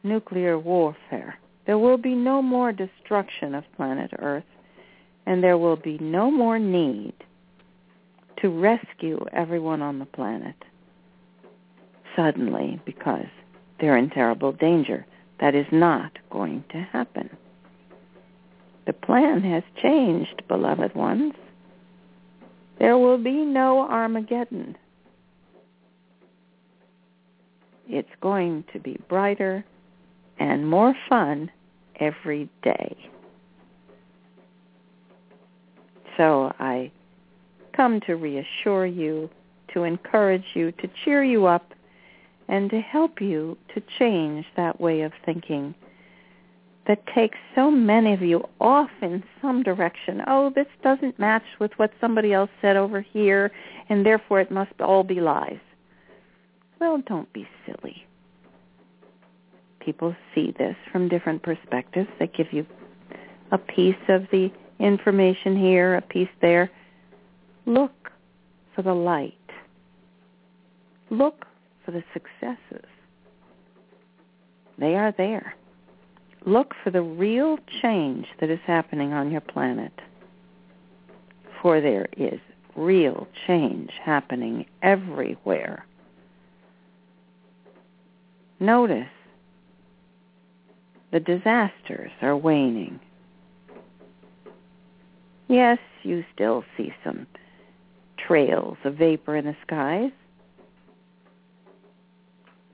[0.02, 1.38] nuclear warfare.
[1.66, 4.44] There will be no more destruction of planet Earth,
[5.26, 7.14] and there will be no more need
[8.40, 10.56] to rescue everyone on the planet
[12.16, 13.26] suddenly because
[13.80, 15.06] they're in terrible danger.
[15.40, 17.30] That is not going to happen.
[18.86, 21.34] The plan has changed, beloved ones.
[22.82, 24.76] There will be no Armageddon.
[27.88, 29.64] It's going to be brighter
[30.40, 31.48] and more fun
[32.00, 32.96] every day.
[36.16, 36.90] So I
[37.72, 39.30] come to reassure you,
[39.74, 41.72] to encourage you, to cheer you up,
[42.48, 45.72] and to help you to change that way of thinking
[46.86, 50.22] that takes so many of you off in some direction.
[50.26, 53.52] Oh, this doesn't match with what somebody else said over here,
[53.88, 55.60] and therefore it must all be lies.
[56.80, 58.06] Well, don't be silly
[59.84, 62.08] people see this from different perspectives.
[62.18, 62.66] They give you
[63.50, 66.70] a piece of the information here, a piece there.
[67.66, 68.10] Look
[68.74, 69.34] for the light.
[71.10, 71.44] Look
[71.84, 72.88] for the successes.
[74.78, 75.54] They are there.
[76.44, 79.92] Look for the real change that is happening on your planet.
[81.60, 82.40] For there is
[82.74, 85.86] real change happening everywhere.
[88.58, 89.08] Notice
[91.12, 92.98] the disasters are waning.
[95.48, 97.26] Yes, you still see some
[98.16, 100.10] trails of vapor in the skies.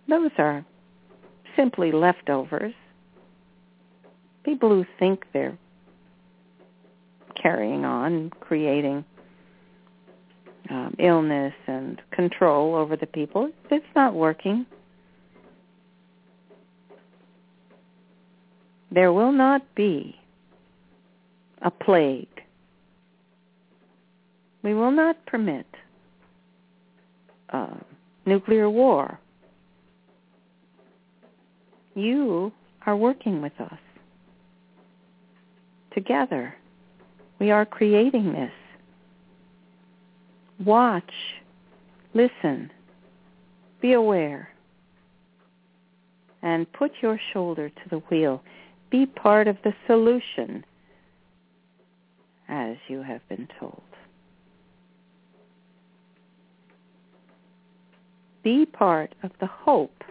[0.09, 0.65] Those are
[1.57, 2.75] simply leftovers.
[4.49, 5.59] People who think they're
[7.35, 9.05] carrying on, creating
[10.71, 14.65] um, illness and control over the people, it's not working.
[18.91, 20.17] There will not be
[21.61, 22.27] a plague.
[24.63, 25.67] We will not permit
[27.51, 27.77] uh,
[28.25, 29.21] nuclear war.
[31.95, 32.51] You
[32.87, 33.79] are working with us.
[35.99, 36.55] Together,
[37.41, 38.53] we are creating this.
[40.65, 41.11] Watch,
[42.15, 42.71] listen,
[43.83, 44.49] be aware,
[46.41, 48.41] and put your shoulder to the wheel.
[48.91, 50.65] Be part of the solution
[52.49, 53.83] as you have been told.
[58.45, 60.05] Be part of the hope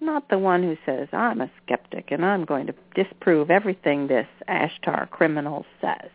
[0.00, 4.26] not the one who says, I'm a skeptic and I'm going to disprove everything this
[4.48, 6.10] Ashtar criminal says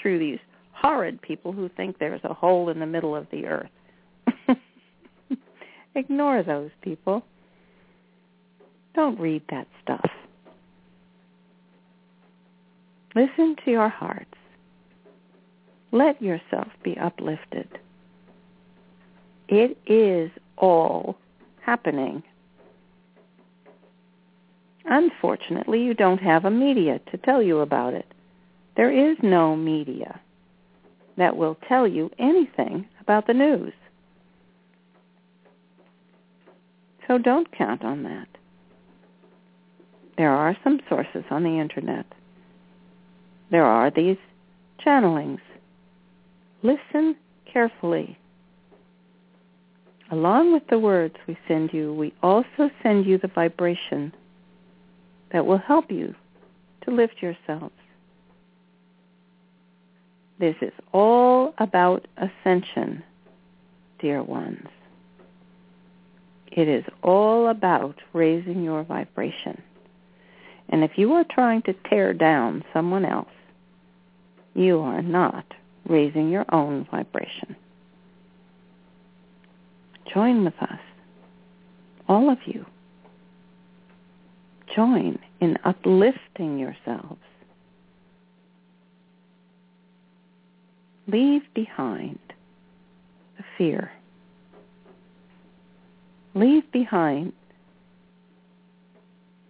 [0.00, 0.38] through these
[0.72, 3.70] horrid people who think there's a hole in the middle of the earth.
[5.94, 7.22] Ignore those people.
[8.94, 10.10] Don't read that stuff.
[13.14, 14.34] Listen to your hearts.
[15.92, 17.68] Let yourself be uplifted.
[19.48, 21.16] It is all
[21.60, 22.22] happening.
[24.84, 28.06] Unfortunately, you don't have a media to tell you about it.
[28.76, 30.20] There is no media
[31.16, 33.72] that will tell you anything about the news.
[37.06, 38.28] So don't count on that.
[40.16, 42.06] There are some sources on the internet.
[43.50, 44.18] There are these
[44.84, 45.40] channelings.
[46.62, 47.16] Listen
[47.52, 48.16] carefully.
[50.10, 54.12] Along with the words we send you, we also send you the vibration
[55.32, 56.14] that will help you
[56.82, 57.74] to lift yourselves.
[60.38, 63.02] This is all about ascension,
[63.98, 64.66] dear ones.
[66.50, 69.62] It is all about raising your vibration.
[70.70, 73.28] And if you are trying to tear down someone else,
[74.54, 75.44] you are not
[75.86, 77.54] raising your own vibration.
[80.12, 80.80] Join with us,
[82.08, 82.64] all of you.
[84.74, 87.20] Join in uplifting yourselves.
[91.06, 92.18] Leave behind
[93.36, 93.90] the fear.
[96.34, 97.32] Leave behind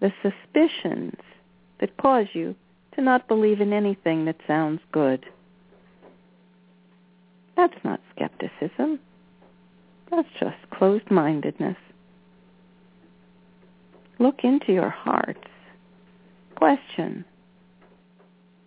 [0.01, 1.17] the suspicions
[1.81, 2.55] that cause you
[2.95, 5.27] to not believe in anything that sounds good.
[7.57, 8.99] That's not skepticism.
[10.11, 11.77] That's just closed-mindedness.
[14.21, 15.49] Look into your hearts.
[16.57, 17.25] Question.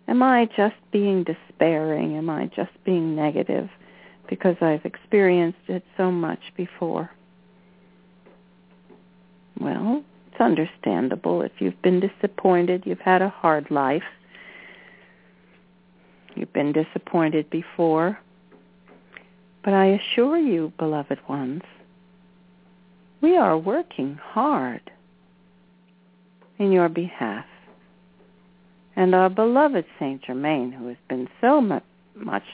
[0.08, 2.16] Am I just being despairing?
[2.16, 3.70] Am I just being negative
[4.28, 7.08] because I've experienced it so much before?
[9.60, 14.02] Well, it's understandable if you've been disappointed, you've had a hard life.
[16.34, 18.18] You've been disappointed before.
[19.62, 21.62] But I assure you, beloved ones,
[23.20, 24.90] we are working hard
[26.58, 27.44] in your behalf.
[28.96, 32.44] And our beloved Saint Germain, who has been so much,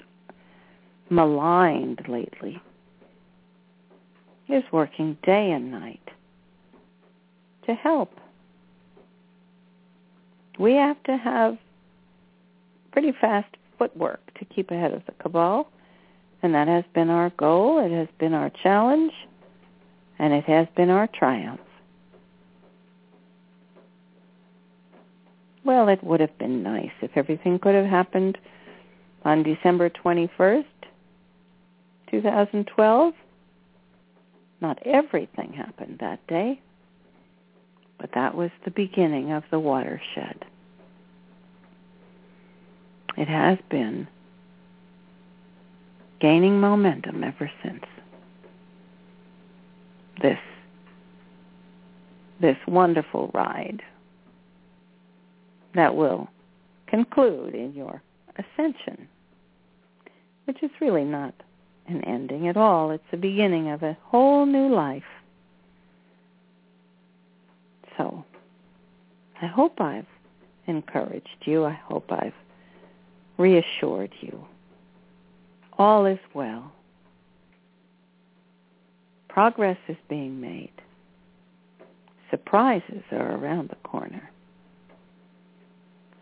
[1.11, 2.61] maligned lately,
[4.49, 6.01] is working day and night
[7.67, 8.13] to help.
[10.59, 11.59] We have to have
[12.93, 15.69] pretty fast footwork to keep ahead of the cabal,
[16.43, 19.13] and that has been our goal, it has been our challenge,
[20.19, 21.61] and it has been our triumph.
[25.71, 28.37] Well, it would have been nice if everything could have happened
[29.25, 30.65] on December 21st,
[32.11, 33.15] 2012.
[34.61, 36.61] Not everything happened that day.
[38.01, 40.45] But that was the beginning of the watershed.
[43.17, 44.09] It has been
[46.21, 47.85] gaining momentum ever since.
[50.21, 50.41] This
[52.41, 53.83] this wonderful ride
[55.75, 56.29] that will
[56.87, 58.03] conclude in your
[58.37, 59.09] ascension,
[60.45, 61.35] which is really not
[61.87, 62.91] an ending at all.
[62.91, 65.03] It's the beginning of a whole new life.
[67.97, 68.25] So
[69.43, 70.07] I hope I've
[70.67, 71.65] encouraged you.
[71.65, 72.35] I hope I've
[73.39, 74.45] reassured you.
[75.79, 76.73] All is well.
[79.29, 80.73] Progress is being made.
[82.31, 84.31] Surprises are around the corner.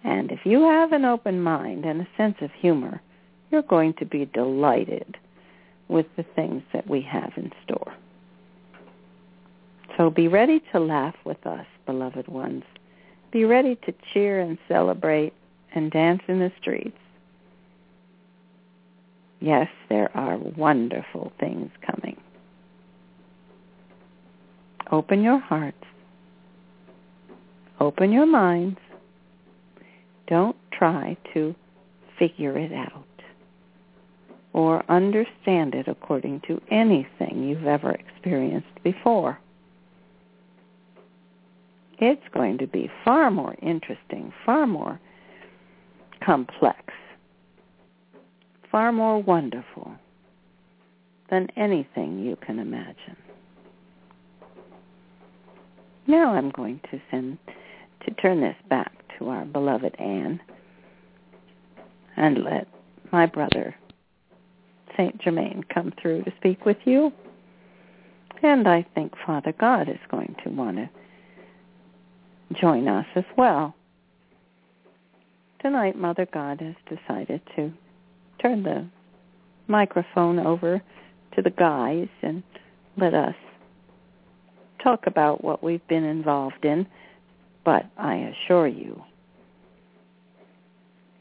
[0.04, 3.00] And if you have an open mind and a sense of humor,
[3.50, 5.16] you're going to be delighted
[5.88, 7.94] with the things that we have in store.
[9.96, 12.62] So be ready to laugh with us, beloved ones.
[13.32, 15.32] Be ready to cheer and celebrate
[15.74, 16.96] and dance in the streets.
[19.40, 22.16] Yes, there are wonderful things coming.
[24.90, 25.84] Open your hearts.
[27.80, 28.78] Open your minds.
[30.28, 31.54] Don't try to
[32.18, 33.04] figure it out
[34.52, 39.38] or understand it according to anything you've ever experienced before.
[42.00, 45.00] It's going to be far more interesting, far more
[46.24, 46.78] complex,
[48.70, 49.92] far more wonderful
[51.30, 53.16] than anything you can imagine.
[56.06, 57.38] Now I'm going to send
[58.06, 60.40] to turn this back to our beloved Anne
[62.16, 62.66] and let
[63.12, 63.74] my brother
[64.96, 67.12] Saint Germain come through to speak with you.
[68.42, 70.88] And I think Father God is going to want to
[72.60, 73.74] join us as well.
[75.60, 77.72] Tonight, Mother God has decided to
[78.40, 78.88] turn the
[79.66, 80.80] microphone over
[81.34, 82.42] to the guys and
[82.96, 83.34] let us
[84.82, 86.86] talk about what we've been involved in.
[87.64, 89.02] But I assure you,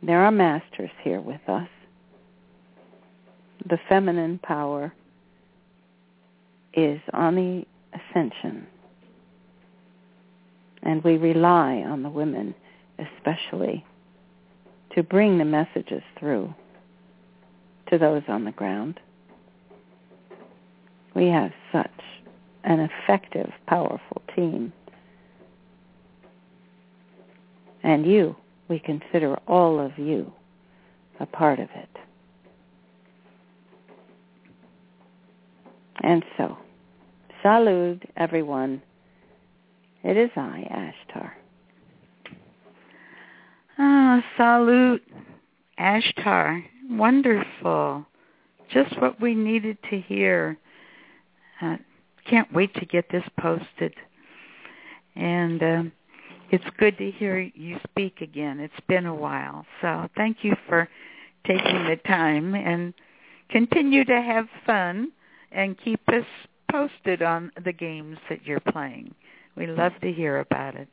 [0.03, 1.67] there are masters here with us.
[3.67, 4.93] The feminine power
[6.73, 8.67] is on the ascension.
[10.83, 12.53] And we rely on the women
[12.99, 13.85] especially
[14.95, 16.53] to bring the messages through
[17.91, 18.99] to those on the ground.
[21.15, 21.89] We have such
[22.63, 24.71] an effective, powerful team.
[27.83, 28.35] And you,
[28.70, 30.32] we consider all of you
[31.20, 31.89] a part of it.
[36.01, 36.57] And so,
[37.43, 38.82] salud everyone.
[40.03, 41.32] It is I, Ashtar.
[43.80, 45.03] Ah, salute,
[45.80, 46.63] Ashtar.
[46.89, 48.05] Wonderful.
[48.72, 50.57] Just what we needed to hear.
[51.61, 51.78] Uh,
[52.30, 53.93] can't wait to get this posted.
[55.15, 55.84] And uh,
[56.49, 58.59] it's good to hear you speak again.
[58.59, 59.65] It's been a while.
[59.81, 60.87] So thank you for
[61.45, 62.93] taking the time and
[63.49, 65.11] continue to have fun
[65.51, 66.25] and keep us
[66.71, 69.13] posted on the games that you're playing.
[69.55, 70.87] We love to hear about it.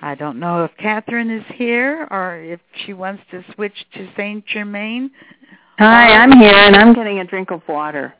[0.00, 4.46] I don't know if Kathryn is here or if she wants to switch to Saint
[4.46, 5.10] Germain.
[5.78, 8.14] Hi, I'm here and I'm getting a drink of water.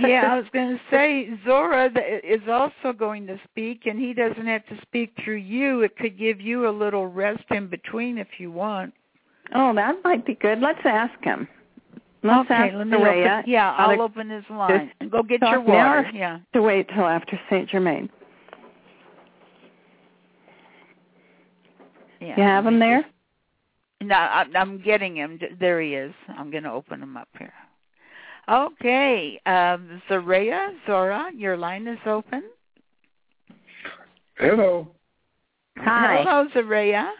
[0.00, 1.90] Yeah, I was going to say Zora
[2.24, 5.82] is also going to speak, and he doesn't have to speak through you.
[5.82, 8.92] It could give you a little rest in between if you want.
[9.54, 10.60] Oh, that might be good.
[10.60, 11.48] Let's ask him.
[12.22, 13.38] Let's okay, ask let me Maria.
[13.38, 14.92] open, yeah, how I'll open his line.
[15.10, 16.10] Go get your water.
[16.12, 16.40] Yeah.
[16.52, 18.10] To wait till after Saint Germain.
[22.20, 22.36] Yeah.
[22.36, 23.06] You have him there?
[24.02, 25.38] No, I'm getting him.
[25.58, 26.12] There he is.
[26.28, 27.52] I'm going to open him up here.
[28.50, 32.42] Okay, um, Zoraya, Zora, your line is open.
[34.36, 34.88] Hello.
[35.78, 36.24] Hi.
[36.24, 37.10] Hello, Zoraya.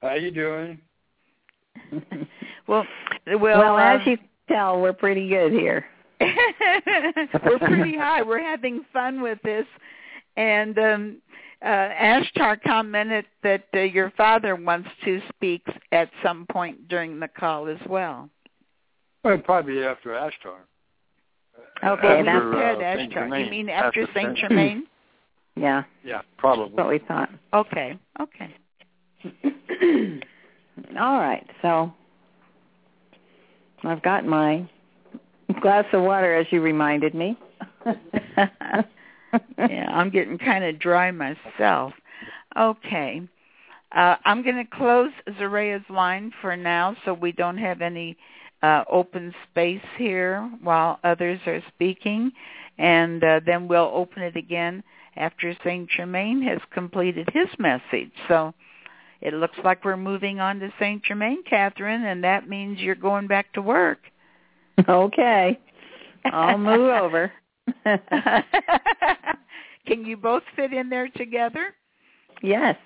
[0.00, 0.80] How you doing?
[2.68, 2.86] Well,
[3.26, 5.86] well, well, as um, you can tell, we're pretty good here.
[6.20, 8.20] we're pretty high.
[8.22, 9.64] We're having fun with this.
[10.36, 11.22] And um
[11.62, 15.62] uh Ashtar commented that uh, your father wants to speak
[15.92, 18.28] at some point during the call as well.
[19.28, 20.56] Well, probably after Ashtar.
[21.84, 22.96] Okay, that's- After, said uh,
[23.28, 23.44] Ashtar.
[23.44, 24.86] You mean after Saint Saint- Germain?
[25.56, 26.72] Yeah, Yeah, that's probably.
[26.74, 27.30] what we thought.
[27.52, 27.98] Okay.
[28.20, 28.54] Okay.
[30.96, 31.92] All right, so
[33.82, 34.68] I've got my
[35.60, 37.36] glass of water, as you reminded me.
[37.86, 38.84] yeah,
[39.90, 41.92] I'm getting kind of dry myself.
[42.56, 43.22] Okay.
[43.90, 45.10] Uh, I'm going to close
[45.40, 48.16] Zoraya's line for now so we don't have any
[48.62, 52.32] uh, open space here while others are speaking.
[52.78, 54.82] And uh, then we'll open it again
[55.16, 55.88] after St.
[55.90, 58.12] Germain has completed his message.
[58.28, 58.54] So
[59.20, 61.02] it looks like we're moving on to St.
[61.02, 63.98] Germain, Kathryn, and that means you're going back to work.
[64.88, 65.58] okay,
[66.24, 67.32] I'll move over.
[69.86, 71.74] Can you both fit in there together?
[72.42, 72.76] yes,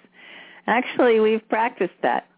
[0.66, 2.28] actually, we've practiced that.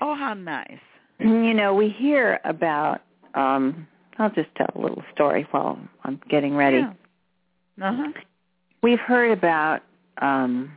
[0.00, 0.78] Oh, how nice.
[1.18, 3.02] You know, we hear about.
[3.34, 3.86] um
[4.18, 6.78] I'll just tell a little story while I'm getting ready.
[6.78, 6.92] Yeah.
[7.90, 8.12] Uh-huh.
[8.82, 9.82] We've heard about
[10.22, 10.72] um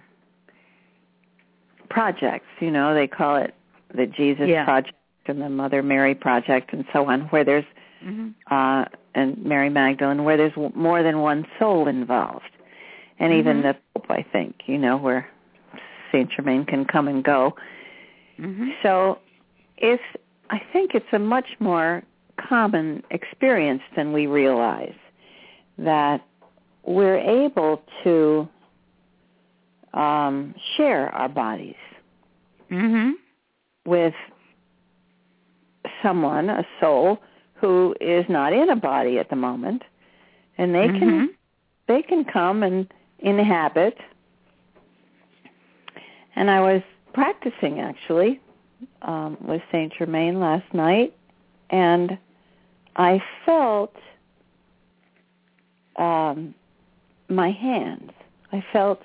[1.89, 3.53] projects, you know, they call it
[3.95, 4.65] the Jesus Yeah.
[4.65, 4.95] Project
[5.25, 7.65] and the Mother Mary Project and so on, where there's
[8.03, 8.85] hmm uh
[9.15, 12.51] and Mary Magdalene where there's more than one soul involved.
[13.19, 13.63] And even Mhm.
[13.63, 15.27] the Pope, I think, you know, where
[16.11, 17.55] Saint Germain can come and go.
[18.37, 19.19] hmm So
[19.77, 20.03] it's
[20.49, 22.03] I think it's a much more
[22.37, 24.95] common experience than we realize
[25.77, 26.21] that
[26.83, 28.47] we're able to
[29.93, 31.75] um, share our bodies
[32.69, 33.11] hmm
[33.85, 34.13] with
[36.03, 37.19] someone, a soul,
[37.55, 39.81] who is not in a body at the moment,
[40.57, 40.99] and they Mm-hmm.
[40.99, 41.29] can
[41.87, 42.87] they can come and
[43.19, 43.97] inhabit.
[46.35, 46.81] And I was
[47.13, 48.39] practicing actually
[49.01, 51.15] um, with Saint Germain last night,
[51.69, 52.17] and
[52.95, 53.95] I felt
[55.97, 56.53] um,
[57.27, 58.11] my hands.
[58.51, 59.01] I felt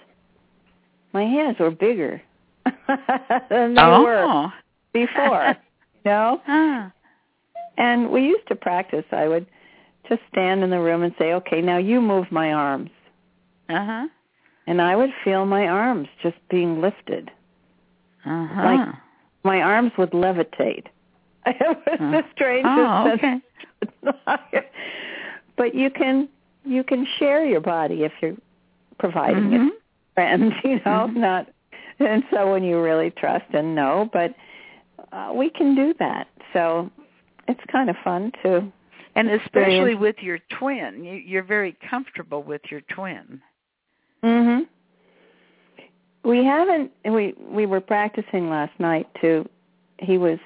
[1.13, 2.21] my hands were bigger
[2.67, 4.03] than they oh.
[4.03, 4.53] were
[4.93, 5.57] before.
[6.05, 6.41] you know?
[6.47, 6.89] Huh.
[7.77, 9.05] And we used to practice.
[9.13, 9.47] I would
[10.09, 12.91] just stand in the room and say, "Okay, now you move my arms."
[13.69, 14.07] Uh-huh.
[14.67, 17.31] And I would feel my arms just being lifted.
[18.25, 18.63] Uh-huh.
[18.63, 18.89] Like
[19.45, 20.87] my arms would levitate.
[21.47, 23.41] It was the strangest oh, okay.
[25.57, 26.29] but you can
[26.65, 28.37] you can share your body if you're
[28.99, 29.55] providing Mhm.
[29.55, 29.73] it to
[30.15, 31.16] friends, you know, Mhm.
[31.16, 31.49] not
[31.99, 34.35] and so when you really trust and know, but
[35.12, 36.27] uh, we can do that.
[36.53, 36.91] So
[37.47, 38.73] it's kind of fun to
[39.16, 43.41] And especially with your twin, you, you're very comfortable with your twin.
[44.25, 44.66] Mhm.
[46.25, 49.49] We haven't we we were practicing last night too.
[49.99, 50.39] He was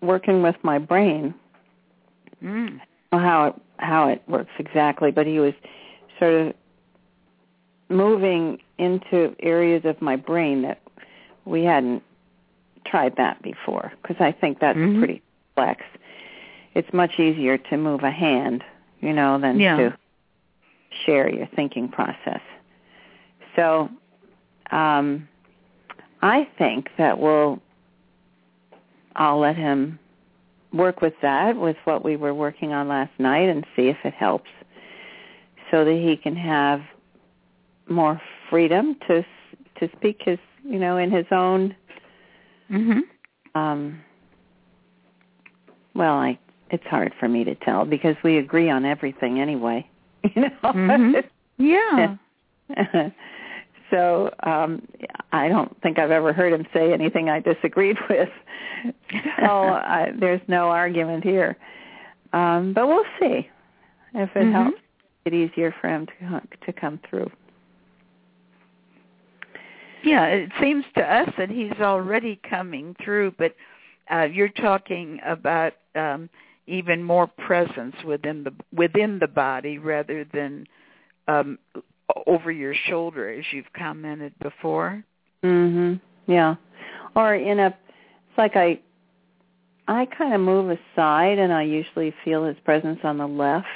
[0.00, 1.34] working with my brain
[2.42, 2.80] Mm.
[3.12, 5.54] how it how it works exactly, but he was
[6.18, 6.54] sort of
[7.88, 10.80] moving into areas of my brain that
[11.44, 12.02] we hadn't
[12.84, 14.98] tried that before because I think that's Mhm.
[14.98, 15.22] pretty
[15.54, 15.84] complex.
[16.74, 18.64] It's much easier to move a hand,
[19.00, 19.76] you know, than Yeah.
[19.76, 19.98] to
[21.04, 22.40] share your thinking process.
[23.56, 23.88] So,
[24.72, 25.28] um
[26.22, 27.60] I think that we'll
[29.16, 29.98] I'll let him
[30.72, 34.14] work with that with what we were working on last night and see if it
[34.14, 34.48] helps
[35.70, 36.80] so that he can have
[37.88, 39.24] more freedom to
[39.80, 41.74] to speak his you know in his own
[42.70, 43.00] Mhm.
[43.54, 44.00] um
[45.94, 46.38] well i
[46.70, 49.86] it's hard for me to tell because we agree on everything anyway
[50.34, 51.24] you know Mhm.
[51.58, 52.16] Yeah.
[53.92, 54.82] so um
[55.32, 58.28] i don't think i've ever heard him say anything i disagreed with.
[59.38, 61.56] So I, there's no argument here.
[62.32, 63.48] Um but we'll see
[64.14, 64.52] if it Mhm.
[64.52, 64.78] helps.
[65.24, 67.30] It easier for him to to come through.
[70.02, 73.54] Yeah, it seems to us that he's already coming through, but
[74.12, 76.28] uh, you're talking about um,
[76.66, 80.66] even more presence within the within the body rather than
[81.28, 81.58] um,
[82.26, 85.02] over your shoulder, as you've commented before.
[85.42, 86.54] mhm yeah
[87.16, 88.78] or in a it's like i
[89.88, 93.66] i kind of move aside and i usually feel his presence on the left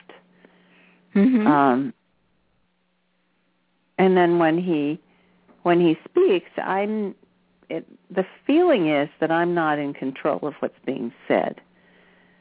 [1.14, 1.46] Mm-hmm.
[1.46, 1.92] um
[3.98, 5.00] and then when he
[5.62, 7.14] when he speaks i'm
[7.68, 11.60] it the feeling is that i'm not in control of what's being said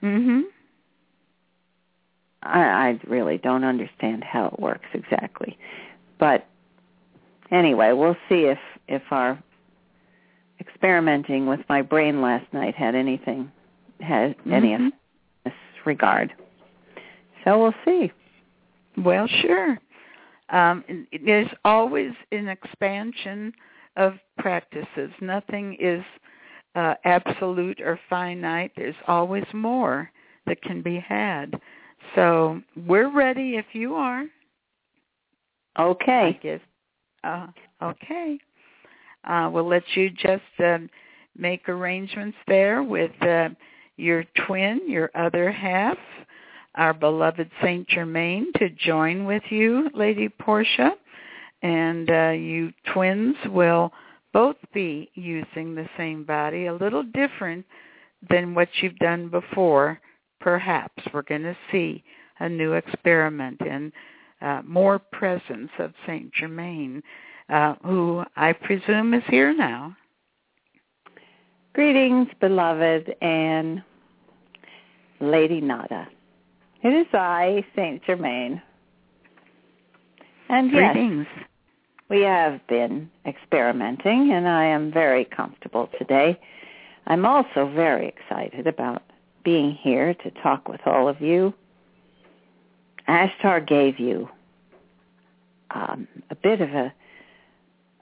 [0.03, 0.43] mhm.
[2.43, 5.57] i i really don't understand how it works exactly
[6.19, 6.47] but
[7.51, 9.41] anyway we'll see if if our
[10.59, 13.51] experimenting with my brain last night had anything
[13.99, 14.81] had any of
[15.43, 15.53] this
[15.85, 16.33] regard
[17.43, 18.11] so we'll see
[18.97, 19.77] Well, sure.
[20.49, 20.83] Um,
[21.25, 23.53] there's always an expansion
[23.97, 25.11] of practices.
[25.21, 26.03] Nothing is
[26.75, 28.71] uh, absolute or finite.
[28.75, 30.11] There's always more
[30.45, 31.59] that can be had.
[32.15, 34.25] So we're ready if you are.
[35.75, 36.59] I okay guess.
[37.23, 37.47] Uh,
[37.81, 38.39] okay.
[39.23, 40.89] Uh, we'll let you just um,
[41.37, 43.49] make arrangements there with uh,
[43.97, 45.97] your twin, your other half,
[46.75, 50.91] our beloved Saint Germain, to join with you, Lady Portia,
[51.61, 53.91] and uh, you twins will
[54.33, 57.65] both be using the same body, a little different
[58.29, 59.99] than what you've done before.
[60.41, 62.03] Perhaps we're going to see
[62.39, 63.91] a new experiment and
[64.41, 67.01] uh, more presence of Saint Germain,
[67.49, 69.95] uh, who I presume is here now.
[71.73, 73.83] Greetings, beloved and
[75.19, 76.07] Lady Nada.
[76.83, 78.61] It is I, Saint Germain.
[80.49, 81.27] And yes, Greetings.
[82.09, 86.39] we have been experimenting, and I am very comfortable today.
[87.07, 89.03] I'm also very excited about
[89.43, 91.53] being here to talk with all of you.
[93.07, 94.29] Ashtar gave you
[95.71, 96.93] um, a bit of a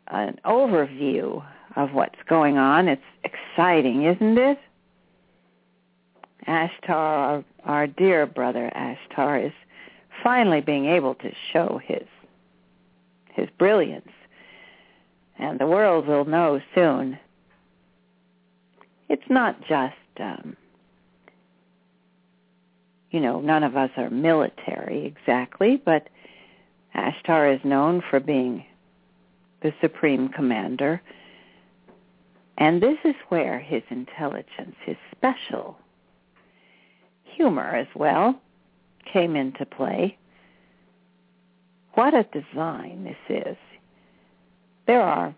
[0.08, 1.44] an overview
[1.76, 2.88] of what's going on.
[2.88, 4.60] It's exciting, isn't it?
[6.48, 9.54] Ashtar, our, our dear brother Ashtar, is
[10.22, 12.04] finally being able to show his
[13.32, 14.12] his brilliance,
[15.40, 17.18] and the world will know soon.
[19.10, 20.56] It's not just, um,
[23.14, 26.10] you know, none of us are military exactly, but
[26.96, 28.66] Ashtar is known for being
[29.62, 31.00] the supreme commander.
[32.58, 35.78] And this is where his intelligence, his special
[37.24, 38.42] humor as well,
[39.12, 40.18] came into play.
[41.94, 43.58] what a design this is.
[44.88, 45.36] There are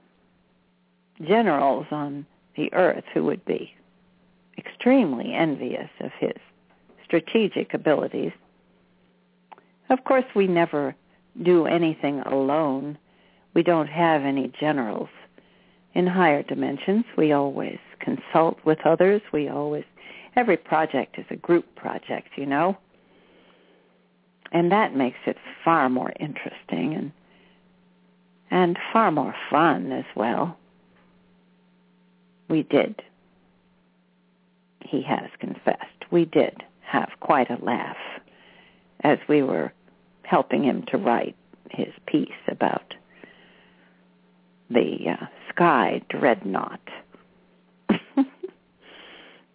[1.21, 2.25] generals on
[2.55, 3.73] the earth who would be
[4.57, 6.37] extremely envious of his
[7.15, 8.31] strategic abilities.
[9.89, 10.95] Of course, we never
[11.43, 12.97] do anything alone.
[13.53, 15.09] We don't have any generals.
[15.93, 19.21] In higher dimensions, we always consult with others.
[19.31, 19.85] We always,
[20.35, 22.77] every project is a group project, you know.
[24.51, 27.11] And that makes it far more interesting and
[28.51, 30.55] and far more fun as well.
[32.47, 33.01] We did.
[34.81, 36.05] He has confessed.
[36.11, 37.97] We did have quite a laugh
[39.01, 39.73] as we were
[40.23, 41.35] helping him to write
[41.71, 42.93] his piece about
[44.69, 46.87] the uh, sky dreadnought.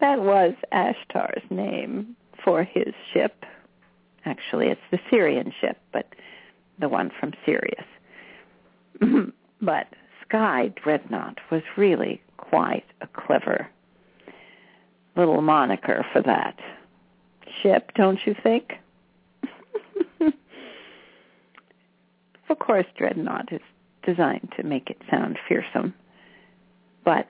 [0.00, 3.44] that was Ashtar's name for his ship.
[4.24, 6.06] Actually, it's the Sirian ship, but
[6.78, 7.86] the one from Sirius.
[9.62, 9.86] but
[10.26, 13.68] Sky Dreadnought was really quite a clever
[15.16, 16.56] little moniker for that
[17.62, 18.72] ship, don't you think?
[22.48, 23.60] of course, Dreadnought is
[24.02, 25.94] designed to make it sound fearsome,
[27.04, 27.28] but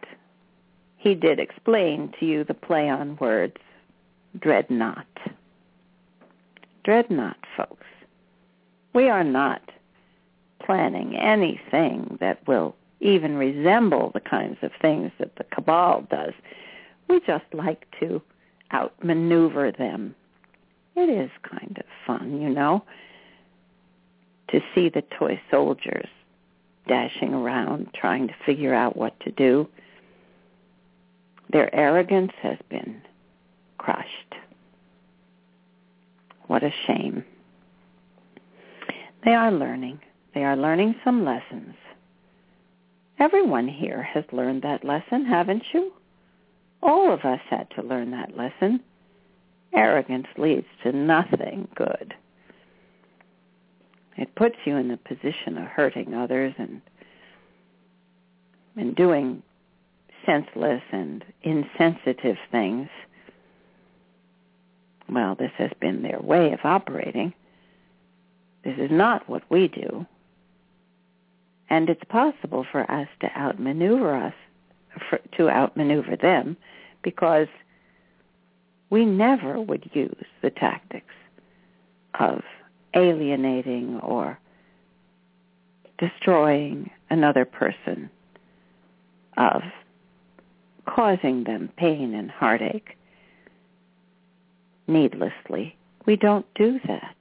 [0.96, 3.56] he did explain to you the play on words,
[4.38, 5.06] Dreadnought.
[6.84, 7.86] Dreadnought, folks.
[8.92, 9.62] We are not
[10.62, 16.34] planning anything that will even resemble the kinds of things that the cabal does.
[17.08, 18.20] We just like to
[18.72, 20.14] outmaneuver them.
[20.96, 22.84] It is kind of fun, you know,
[24.50, 26.08] to see the toy soldiers
[26.88, 29.68] dashing around trying to figure out what to do.
[31.52, 33.02] Their arrogance has been
[33.78, 34.34] crushed.
[36.46, 37.24] What a shame.
[39.24, 40.00] They are learning.
[40.34, 41.74] They are learning some lessons.
[43.18, 45.92] Everyone here has learned that lesson, haven't you?
[46.82, 48.80] All of us had to learn that lesson.
[49.74, 52.14] Arrogance leads to nothing good.
[54.16, 56.80] It puts you in the position of hurting others and
[58.76, 59.42] and doing
[60.24, 62.88] senseless and insensitive things.
[65.08, 67.34] Well, this has been their way of operating.
[68.64, 70.06] This is not what we do.
[71.68, 74.34] And it's possible for us to outmaneuver us,
[75.08, 76.56] for, to outmaneuver them,
[77.02, 77.48] because
[78.90, 81.14] we never would use the tactics
[82.18, 82.42] of
[82.94, 84.38] alienating or
[85.98, 88.10] destroying another person,
[89.36, 89.62] of
[90.86, 92.96] causing them pain and heartache
[94.88, 95.76] needlessly.
[96.06, 97.14] We don't do that.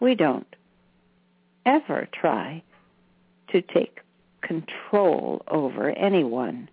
[0.00, 0.46] We don't
[1.64, 2.62] ever try
[3.52, 4.00] to take
[4.46, 6.68] control over anyone.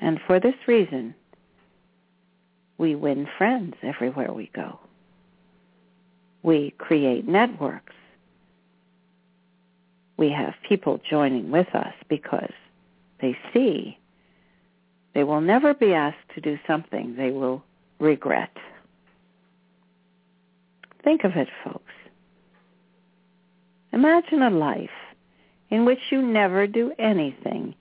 [0.00, 1.14] And for this reason,
[2.78, 4.78] we win friends everywhere we go.
[6.42, 7.94] We create networks.
[10.16, 12.52] We have people joining with us because
[13.20, 13.98] they see
[15.14, 17.62] they will never be asked to do something they will
[17.98, 18.54] regret.
[21.02, 21.92] Think of it, folks.
[23.92, 24.90] Imagine a life
[25.70, 27.74] in which you never do anything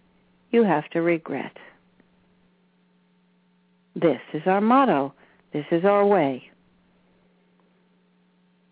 [0.52, 1.56] you have to regret.
[3.96, 5.14] This is our motto.
[5.52, 6.50] This is our way.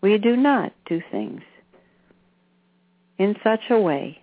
[0.01, 1.41] We do not do things
[3.19, 4.19] in such a way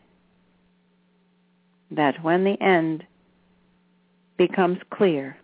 [1.90, 3.04] that when the end
[4.36, 5.36] becomes clear,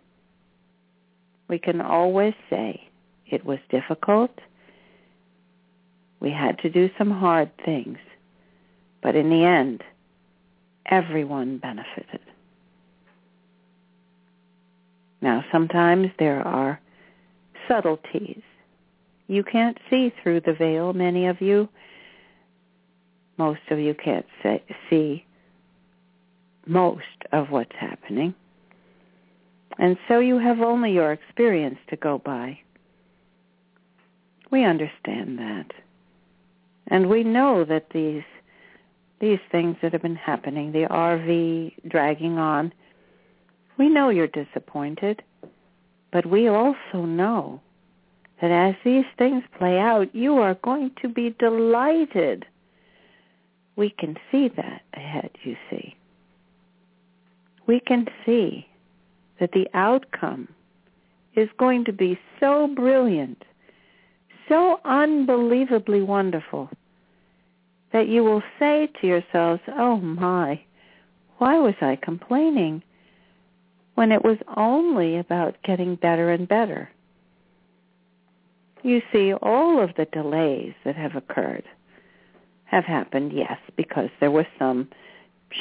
[1.47, 2.89] we can always say
[3.27, 4.31] it was difficult.
[6.19, 7.97] We had to do some hard things.
[9.05, 9.83] But in the end,
[10.87, 12.21] everyone benefited.
[15.21, 16.81] Now, sometimes there are
[17.67, 18.41] subtleties.
[19.27, 21.69] You can't see through the veil, many of you.
[23.37, 24.25] Most of you can't
[24.89, 25.23] see
[26.65, 28.33] most of what's happening.
[29.77, 32.57] And so you have only your experience to go by.
[34.49, 35.67] We understand that.
[36.87, 38.23] And we know that these
[39.19, 42.73] these things that have been happening, the RV dragging on,
[43.77, 45.21] we know you're disappointed,
[46.11, 47.61] but we also know
[48.41, 52.45] that as these things play out, you are going to be delighted.
[53.75, 55.95] We can see that ahead, you see.
[57.67, 58.67] We can see
[59.39, 60.47] that the outcome
[61.35, 63.43] is going to be so brilliant,
[64.47, 66.69] so unbelievably wonderful
[67.95, 70.61] that you will say to yourselves, oh my,
[71.37, 72.83] why was I complaining
[73.93, 76.89] when it was only about getting better and better?
[78.83, 81.63] You see, all of the delays that have occurred
[82.65, 84.89] have happened, yes, because there was some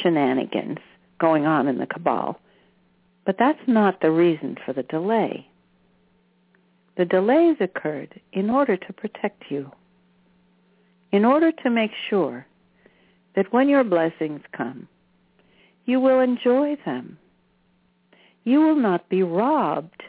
[0.02, 0.78] shenanigans
[1.20, 2.40] going on in the cabal.
[3.24, 5.46] But that's not the reason for the delay.
[6.96, 9.70] The delays occurred in order to protect you,
[11.14, 12.44] in order to make sure
[13.36, 14.88] that when your blessings come,
[15.84, 17.16] you will enjoy them.
[18.42, 20.02] You will not be robbed.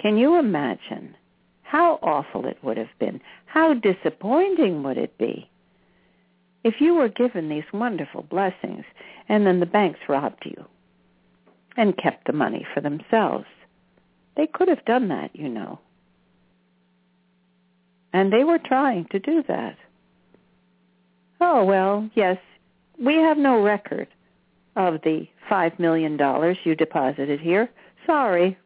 [0.00, 1.16] Can you imagine
[1.62, 3.20] how awful it would have been?
[3.46, 5.48] How disappointing would it be
[6.64, 8.84] if you were given these wonderful blessings
[9.28, 10.64] and then the banks robbed you
[11.76, 13.46] and kept the money for themselves?
[14.36, 15.78] They could have done that, you know.
[18.12, 19.76] And they were trying to do that.
[21.44, 22.38] Oh, well, yes,
[23.04, 24.06] we have no record
[24.76, 26.16] of the $5 million
[26.62, 27.68] you deposited here.
[28.06, 28.56] Sorry.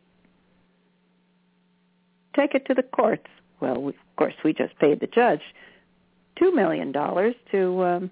[2.36, 3.27] Take it to the courts.
[3.61, 5.40] Well, we, of course, we just paid the judge
[6.39, 8.11] $2 million to um,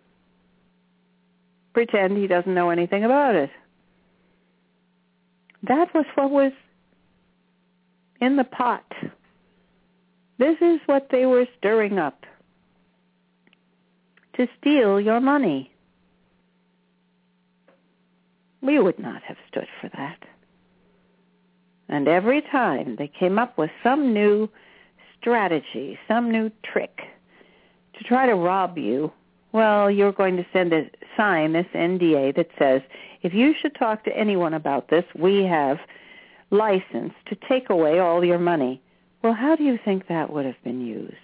[1.75, 3.51] pretend he doesn't know anything about it.
[5.65, 6.53] That was what was
[8.23, 8.91] in the pot.
[10.39, 12.25] This is what they were stirring up
[14.37, 15.71] to steal your money.
[18.61, 20.19] We would not have stood for that.
[21.89, 24.49] And every time they came up with some new
[25.21, 27.03] strategy, some new trick
[27.99, 29.13] to try to rob you,
[29.53, 32.83] well, you're going to send a sign this NDA that says,
[33.23, 35.79] if you should talk to anyone about this, we have
[36.51, 38.83] license to take away all your money.
[39.23, 41.15] Well, how do you think that would have been used?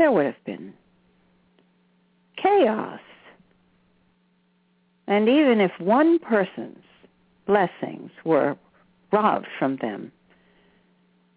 [0.00, 0.72] There would have been
[2.42, 3.00] chaos.
[5.06, 6.82] And even if one person's
[7.46, 8.56] blessings were
[9.12, 10.10] robbed from them,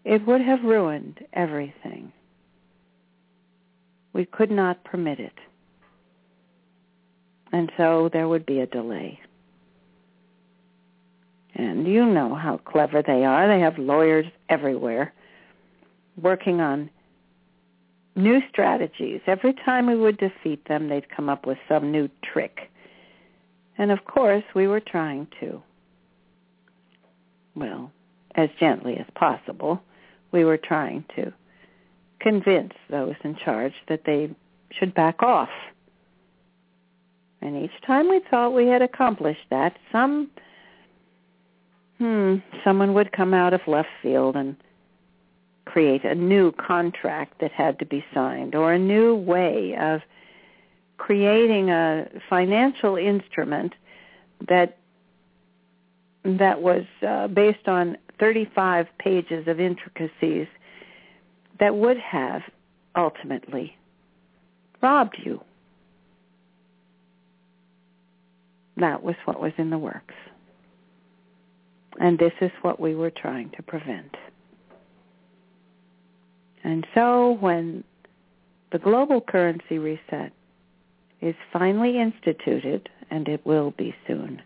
[0.05, 2.13] it would have ruined everything.
[4.13, 5.37] We could not permit it.
[7.51, 9.19] And so there would be a delay.
[11.55, 13.45] And you know how clever they are.
[13.45, 15.11] They have lawyers everywhere
[16.15, 16.89] working on
[18.15, 19.21] new strategies.
[19.27, 22.69] Every time we would defeat them, they'd come up with some new trick.
[23.77, 25.61] And of course, we were trying to,
[27.55, 27.91] well,
[28.35, 29.81] as gently as possible,
[30.31, 31.33] we were trying to
[32.19, 34.29] convince those in charge that they
[34.71, 35.49] should back off.
[37.41, 40.29] And each time we thought we had accomplished that, some
[41.97, 44.55] hmm, someone would come out of left field and
[45.65, 50.01] create a new contract that had to be signed or a new way of
[50.97, 53.73] creating a financial instrument
[54.47, 54.77] that
[56.23, 60.47] that was uh, based on 35 pages of intricacies
[61.59, 62.41] that would have
[62.95, 63.75] ultimately
[64.81, 65.41] robbed you.
[68.77, 70.15] That was what was in the works.
[71.99, 74.15] And this is what we were trying to prevent.
[76.63, 77.83] And so when
[78.71, 80.31] the global currency reset
[81.21, 84.41] is finally instituted, and it will be soon,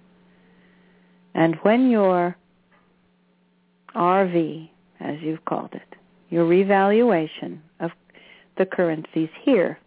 [1.33, 2.35] and when your
[3.95, 4.69] RV,
[4.99, 5.95] as you've called it,
[6.29, 7.91] your revaluation of
[8.57, 9.79] the currencies here,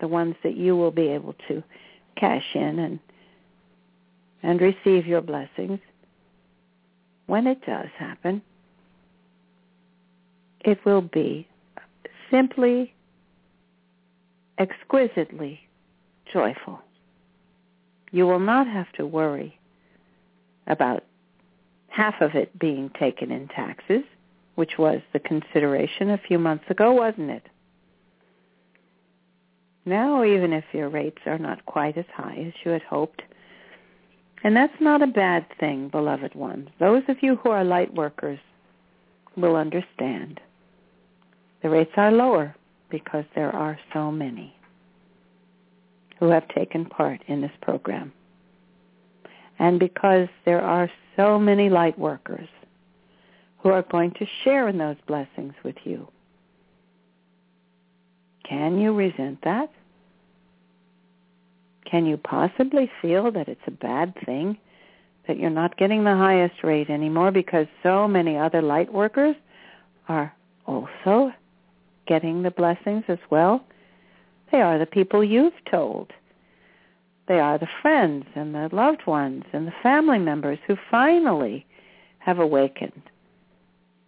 [0.00, 1.62] the ones that you will be able to
[2.16, 2.98] cash in and
[4.42, 5.80] and receive your blessings,
[7.26, 8.40] when it does happen,
[10.60, 11.46] it will be
[12.30, 12.94] simply
[14.58, 15.60] exquisitely
[16.32, 16.80] joyful.
[18.10, 19.58] You will not have to worry
[20.66, 21.04] about
[21.88, 24.02] half of it being taken in taxes,
[24.54, 27.46] which was the consideration a few months ago, wasn't it?
[29.84, 33.22] Now, even if your rates are not quite as high as you had hoped,
[34.44, 36.68] and that's not a bad thing, beloved ones.
[36.78, 38.38] Those of you who are light workers
[39.36, 40.40] will understand.
[41.62, 42.54] The rates are lower
[42.90, 44.54] because there are so many
[46.18, 48.12] who have taken part in this program.
[49.58, 52.48] And because there are so many light workers
[53.58, 56.08] who are going to share in those blessings with you.
[58.48, 59.70] Can you resent that?
[61.90, 64.58] Can you possibly feel that it's a bad thing
[65.26, 69.36] that you're not getting the highest rate anymore because so many other light workers
[70.08, 70.32] are
[70.66, 71.32] also
[72.08, 73.64] getting the blessings as well.
[74.50, 76.12] They are the people you've told.
[77.28, 81.66] They are the friends and the loved ones and the family members who finally
[82.18, 83.02] have awakened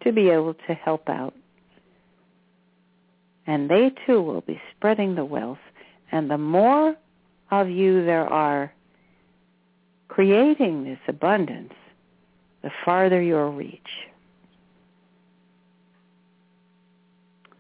[0.03, 1.35] to be able to help out.
[3.47, 5.59] And they too will be spreading the wealth.
[6.11, 6.97] And the more
[7.51, 8.73] of you there are
[10.09, 11.75] creating this abundance,
[12.63, 14.10] the farther your reach.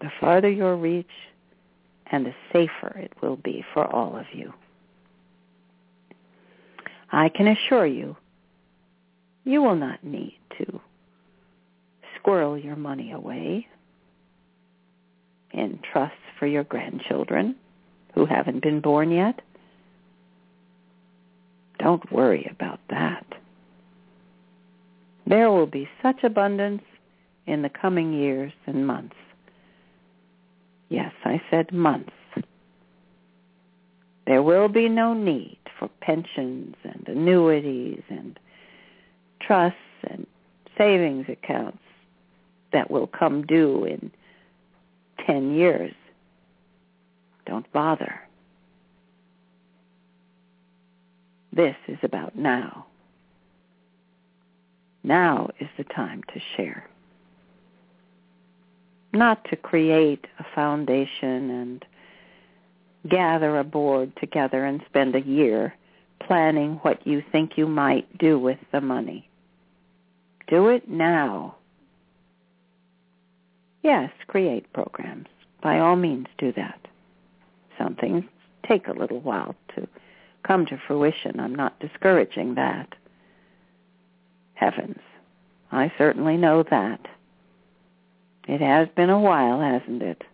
[0.00, 1.10] The farther your reach
[2.10, 4.52] and the safer it will be for all of you.
[7.12, 8.16] I can assure you,
[9.44, 10.80] you will not need to
[12.16, 13.66] squirrel your money away
[15.52, 17.56] in trusts for your grandchildren
[18.14, 19.40] who haven't been born yet.
[21.78, 23.26] Don't worry about that.
[25.26, 26.82] There will be such abundance
[27.46, 29.16] in the coming years and months.
[30.90, 32.12] Yes, I said months.
[34.26, 38.38] There will be no need for pensions and annuities and
[39.40, 40.26] trusts and
[40.76, 41.78] savings accounts
[42.72, 44.10] that will come due in
[45.26, 45.94] 10 years.
[47.46, 48.20] Don't bother.
[51.52, 52.86] This is about now.
[55.02, 56.89] Now is the time to share.
[59.12, 61.84] Not to create a foundation and
[63.08, 65.74] gather a board together and spend a year
[66.20, 69.28] planning what you think you might do with the money.
[70.46, 71.56] Do it now.
[73.82, 75.26] Yes, create programs.
[75.62, 76.78] By all means do that.
[77.78, 78.24] Some things
[78.68, 79.88] take a little while to
[80.42, 81.40] come to fruition.
[81.40, 82.94] I'm not discouraging that.
[84.54, 85.00] Heavens,
[85.72, 87.00] I certainly know that.
[88.50, 90.24] It has been a while, hasn't it?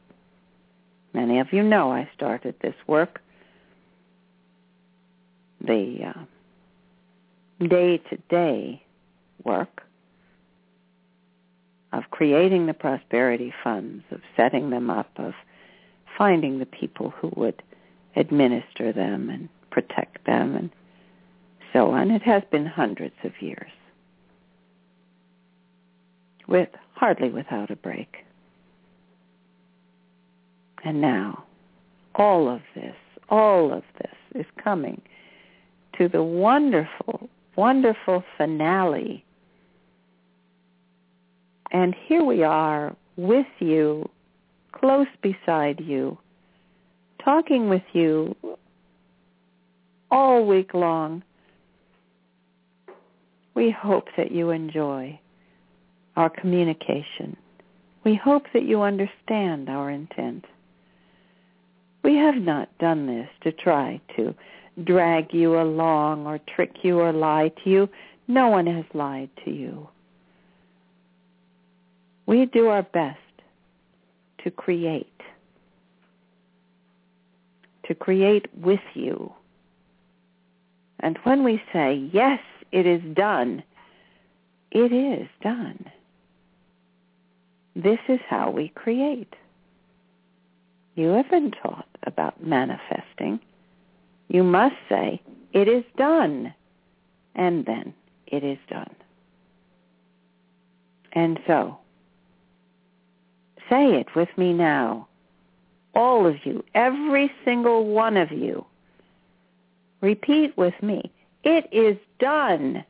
[1.12, 3.20] Many of you know I started this work.
[5.60, 8.82] The uh, day-to-day
[9.44, 9.82] work
[11.93, 15.34] of creating the prosperity funds, of setting them up, of
[16.16, 17.62] finding the people who would
[18.16, 20.70] administer them and protect them and
[21.74, 22.10] so on.
[22.10, 23.72] It has been hundreds of years
[26.48, 28.16] with hardly without a break.
[30.85, 31.44] And now
[32.14, 32.97] all of this,
[33.28, 35.01] all of this is coming
[35.98, 39.24] to the wonderful, wonderful finale
[41.73, 44.09] and here we are with you,
[44.73, 46.16] close beside you,
[47.23, 48.35] talking with you
[50.10, 51.23] all week long.
[53.55, 55.18] We hope that you enjoy
[56.16, 57.36] our communication.
[58.05, 60.44] We hope that you understand our intent.
[62.02, 64.34] We have not done this to try to
[64.84, 67.88] drag you along or trick you or lie to you.
[68.28, 69.88] No one has lied to you.
[72.26, 73.18] We do our best
[74.44, 75.20] to create,
[77.86, 79.32] to create with you.
[81.01, 82.40] And when we say, yes,
[82.72, 83.62] it is done,
[84.70, 85.90] it is done.
[87.77, 89.35] This is how we create.
[90.97, 93.39] You have been taught about manifesting.
[94.28, 95.23] You must say,
[95.53, 96.53] it is done.
[97.36, 97.94] And then
[98.27, 98.94] it is done.
[101.12, 101.78] And so
[103.69, 105.09] Say it with me now.
[105.94, 108.65] All of you, every single one of you.
[110.01, 111.11] Repeat with me.
[111.43, 112.85] It is done.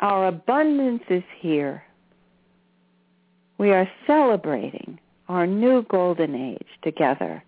[0.00, 1.82] Our abundance is here.
[3.60, 7.44] We are celebrating our new golden age together.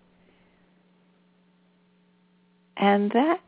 [2.77, 3.41] And that,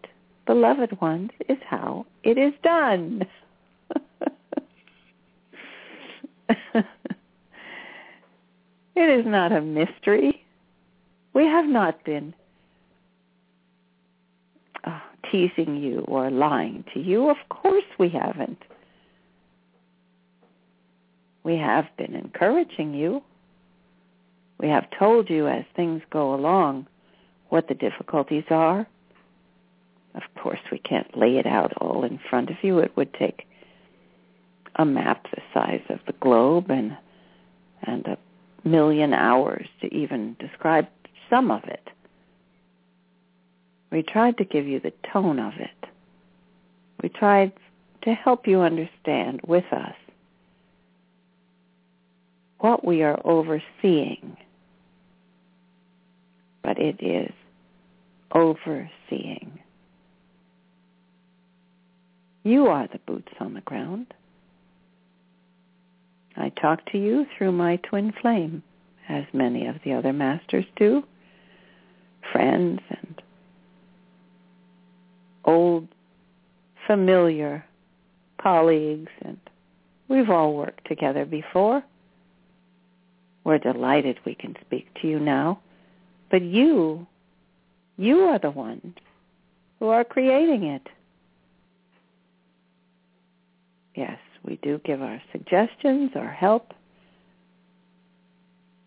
[0.48, 3.28] beloved ones, is how it is done.
[8.96, 10.44] It is not a mystery.
[11.34, 12.34] We have not been
[14.86, 17.30] uh, teasing you or lying to you.
[17.30, 18.64] Of course we haven't.
[21.46, 23.22] We have been encouraging you.
[24.60, 26.88] We have told you as things go along
[27.50, 28.88] what the difficulties are.
[30.16, 32.80] Of course, we can't lay it out all in front of you.
[32.80, 33.46] It would take
[34.78, 36.98] a map the size of the globe and
[37.84, 38.18] and a
[38.68, 40.88] million hours to even describe
[41.30, 41.88] some of it.
[43.92, 45.90] We tried to give you the tone of it.
[47.04, 47.52] We tried
[48.02, 49.94] to help you understand with us
[52.66, 54.36] what we are overseeing,
[56.64, 57.32] but it is
[58.34, 59.60] overseeing.
[62.44, 64.08] You are the boots on the ground.
[66.36, 68.64] I talk to you through my twin flame,
[69.10, 71.04] as many of the other masters do,
[72.32, 73.22] friends and
[75.46, 75.88] old
[76.88, 77.64] familiar
[78.42, 79.38] colleagues, and
[80.08, 81.84] we've all worked together before.
[83.46, 85.62] We're delighted we can speak to you now.
[86.32, 87.08] But you,
[87.96, 88.96] you are the ones
[89.80, 90.82] who are creating it.
[93.94, 96.74] Yes, we do give our suggestions, our help,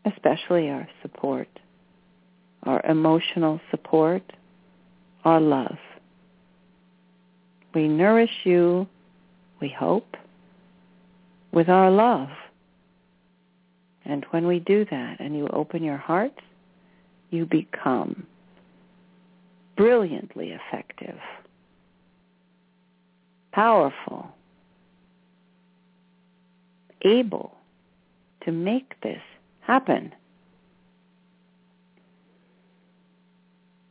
[0.04, 1.48] especially our support,
[2.64, 4.22] our emotional support,
[5.24, 5.78] our love.
[7.74, 8.88] We nourish you,
[9.60, 10.16] we hope,
[11.52, 12.28] with our love.
[14.08, 16.40] And when we do that and you open your hearts,
[17.30, 18.26] you become
[19.76, 21.18] brilliantly effective,
[23.52, 24.30] powerful,
[27.02, 27.52] able
[28.44, 29.20] to make this
[29.60, 30.14] happen.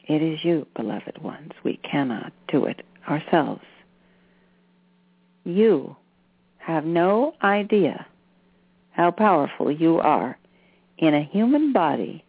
[0.07, 1.52] It is you, beloved ones.
[1.64, 3.61] We cannot do it ourselves.
[5.44, 5.95] You
[6.57, 8.07] have no idea
[8.98, 10.38] how powerful you are
[10.98, 12.26] in a human body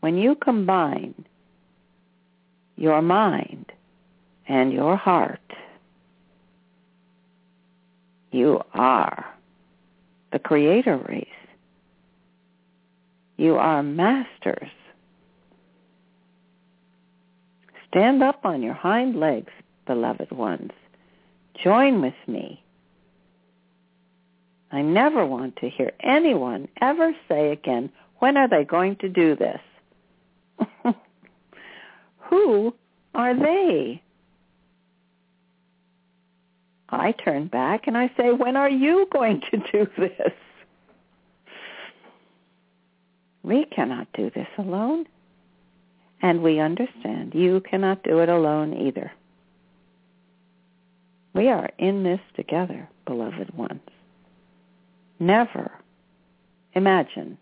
[0.00, 1.14] when you combine
[2.76, 3.72] your mind
[4.46, 5.40] and your heart.
[8.32, 9.34] You are
[10.30, 11.26] the creator race.
[13.38, 14.70] You are masters.
[17.88, 19.52] Stand up on your hind legs,
[19.86, 20.72] beloved ones.
[21.64, 22.62] Join with me.
[24.72, 29.34] I never want to hear anyone ever say again, when are they going to do
[29.34, 29.60] this?
[32.30, 32.74] Who
[33.14, 34.02] are they?
[36.88, 40.32] I turn back and I say, when are you going to do this?
[43.42, 45.06] We cannot do this alone.
[46.22, 49.10] And we understand you cannot do it alone either.
[51.32, 53.80] We are in this together, beloved ones.
[55.20, 55.70] Never
[56.72, 57.36] imagine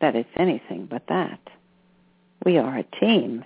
[0.00, 1.40] that it's anything but that.
[2.44, 3.44] We are a team.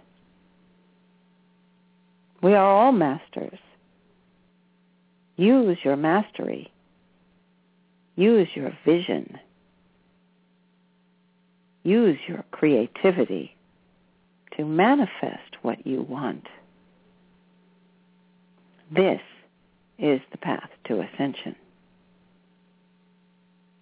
[2.43, 3.59] We are all masters.
[5.37, 6.71] Use your mastery.
[8.17, 9.39] Use your vision.
[11.85, 13.57] Use your creativity
[14.57, 16.47] to manifest what you want.
[18.91, 19.21] This
[19.99, 21.57] is the path to ascension.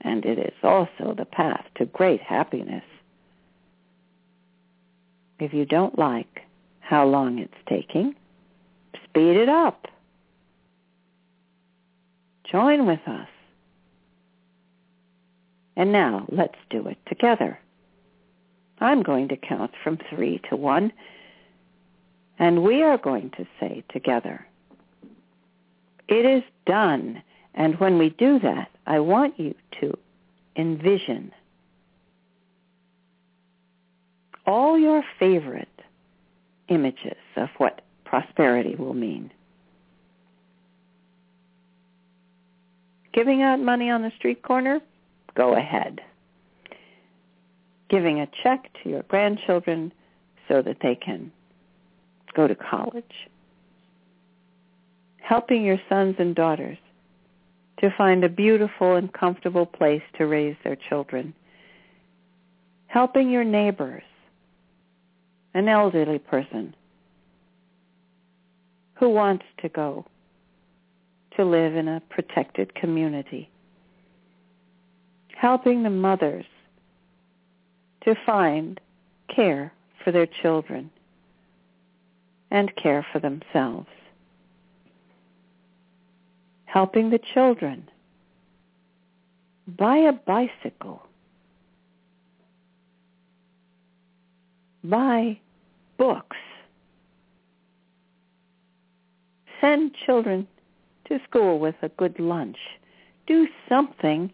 [0.03, 2.85] And it is also the path to great happiness.
[5.39, 6.43] If you don't like
[6.81, 8.15] how long it's taking,
[9.05, 9.87] speed it up.
[12.45, 13.29] Join with us.
[15.77, 17.59] And now let's do it together.
[18.81, 20.93] I'm going to count from three to one,
[22.39, 24.47] and we are going to say together,
[26.09, 27.23] it is done.
[27.55, 29.97] And when we do that, I want you to
[30.57, 31.33] envision
[34.47, 35.69] all your favorite
[36.69, 39.31] images of what prosperity will mean.
[43.13, 44.81] Giving out money on the street corner?
[45.35, 46.01] Go ahead
[47.93, 49.93] giving a check to your grandchildren
[50.49, 51.31] so that they can
[52.35, 53.29] go to college,
[55.19, 56.79] helping your sons and daughters
[57.83, 61.35] to find a beautiful and comfortable place to raise their children,
[62.87, 64.05] helping your neighbors,
[65.55, 66.75] an elderly person
[68.95, 70.07] who wants to go
[71.37, 73.51] to live in a protected community,
[75.35, 76.47] helping the mothers
[78.05, 78.81] to find
[79.35, 79.73] care
[80.05, 80.89] for their children
[82.53, 83.89] and care for themselves.
[86.73, 87.87] Helping the children
[89.77, 91.07] buy a bicycle,
[94.83, 95.39] buy
[95.99, 96.39] books,
[99.61, 100.49] send children
[101.05, 102.57] to school with a good lunch,
[103.27, 104.33] do something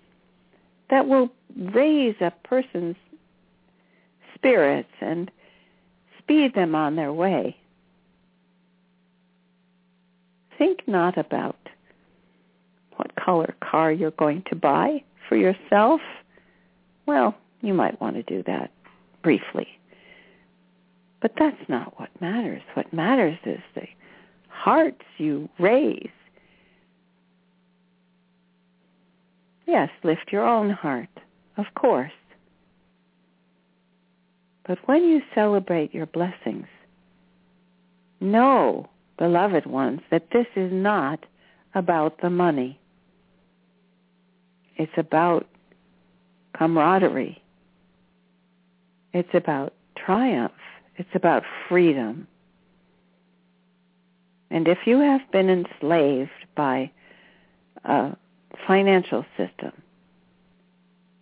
[0.91, 1.31] that will
[1.75, 2.95] raise a person's
[4.37, 5.29] spirits and
[6.21, 7.57] speed them on their way.
[10.57, 11.57] Think not about
[12.99, 16.01] what color car you're going to buy for yourself,
[17.07, 18.71] well, you might want to do that
[19.23, 19.67] briefly.
[21.21, 22.63] But that's not what matters.
[22.75, 23.87] What matters is the
[24.49, 26.11] hearts you raise.
[29.67, 31.09] Yes, lift your own heart,
[31.57, 32.13] of course.
[34.67, 36.67] But when you celebrate your blessings,
[38.21, 38.89] know,
[39.19, 41.25] beloved ones, that this is not
[41.75, 42.79] about the money.
[44.79, 45.47] It's about
[46.57, 47.43] camaraderie.
[49.13, 50.53] It's about triumph.
[50.97, 52.29] It's about freedom.
[54.51, 56.91] And if you have been enslaved by
[57.85, 58.17] a
[58.67, 59.73] financial system,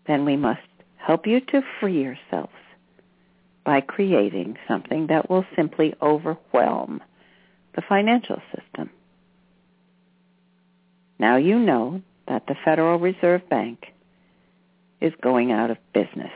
[0.07, 0.61] then we must
[0.97, 2.53] help you to free yourselves
[3.65, 7.03] by creating something that will simply overwhelm
[7.74, 8.91] the financial system.
[11.19, 13.93] Now you know that the Federal Reserve Bank
[15.01, 16.32] is going out of business.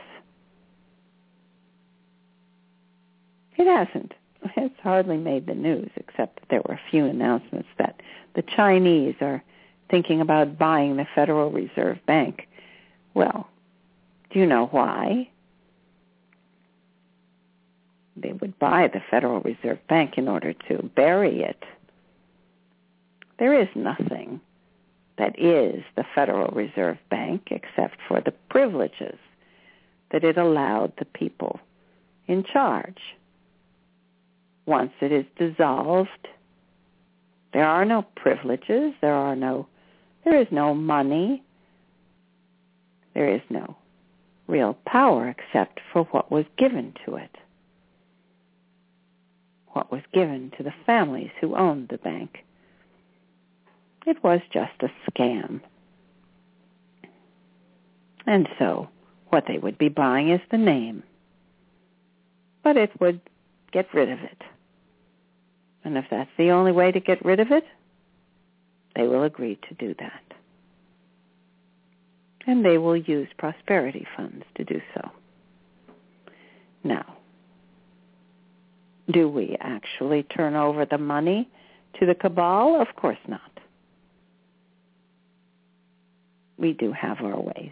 [3.57, 4.13] It hasn't.
[4.57, 8.01] It's hardly made the news, except that there were a few announcements that
[8.35, 9.43] the Chinese are
[9.89, 12.47] thinking about buying the Federal Reserve Bank.
[13.13, 13.47] Well,
[14.31, 15.29] do you know why?
[18.15, 21.63] They would buy the Federal Reserve Bank in order to bury it.
[23.37, 24.39] There is nothing
[25.21, 29.19] that is the Federal Reserve Bank except for the privileges
[30.11, 31.59] that it allowed the people
[32.25, 32.97] in charge.
[34.65, 36.27] Once it is dissolved,
[37.53, 39.67] there are no privileges, there are no
[40.25, 41.43] there is no money,
[43.13, 43.75] there is no
[44.47, 47.35] real power except for what was given to it.
[49.73, 52.43] What was given to the families who owned the bank.
[54.05, 55.61] It was just a scam.
[58.25, 58.89] And so
[59.29, 61.03] what they would be buying is the name.
[62.63, 63.21] But it would
[63.71, 64.41] get rid of it.
[65.83, 67.63] And if that's the only way to get rid of it,
[68.95, 70.21] they will agree to do that.
[72.45, 75.09] And they will use prosperity funds to do so.
[76.83, 77.17] Now,
[79.11, 81.49] do we actually turn over the money
[81.99, 82.81] to the cabal?
[82.81, 83.50] Of course not.
[86.61, 87.71] We do have our ways.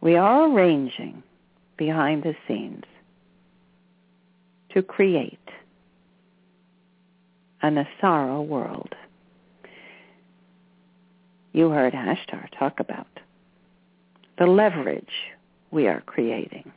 [0.00, 1.22] We are arranging
[1.76, 2.84] behind the scenes
[4.70, 5.38] to create
[7.60, 8.94] an NESARA world.
[11.52, 13.06] You heard Ashtar talk about
[14.38, 15.04] the leverage
[15.70, 16.72] we are creating.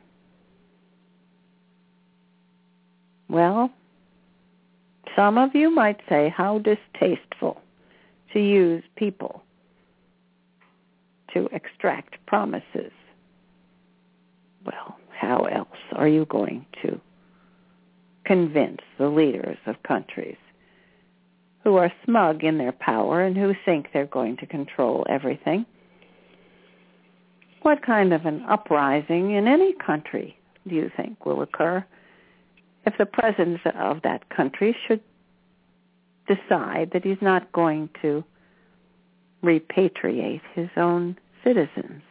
[3.30, 3.70] Well,
[5.16, 7.62] some of you might say, how distasteful
[8.34, 9.42] to use people
[11.32, 12.92] to extract promises.
[14.64, 17.00] Well, how else are you going to
[18.24, 20.36] convince the leaders of countries
[21.64, 25.64] who are smug in their power and who think they're going to control everything.
[27.62, 30.38] What kind of an uprising in any country
[30.68, 31.84] do you think will occur
[32.86, 35.00] if the president of that country should
[36.26, 38.24] decide that he's not going to
[39.42, 42.02] repatriate his own citizens?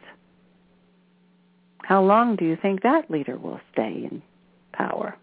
[1.82, 4.22] How long do you think that leader will stay in
[4.72, 5.16] power?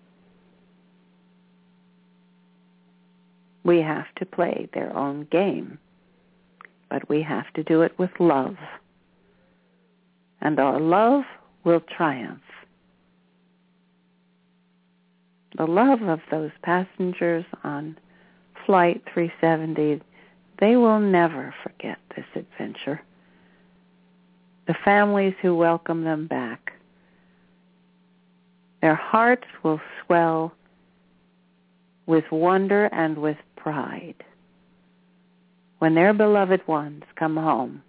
[3.64, 5.80] We have to play their own game,
[6.90, 8.58] but we have to do it with love.
[10.42, 11.24] And our love
[11.64, 12.42] will triumph.
[15.58, 17.98] The love of those passengers on
[18.72, 20.02] Flight 370,
[20.62, 23.02] they will never forget this adventure.
[24.66, 26.72] The families who welcome them back,
[28.82, 30.54] their hearts will swell
[32.06, 34.24] with wonder and with pride
[35.80, 37.84] when their beloved ones come home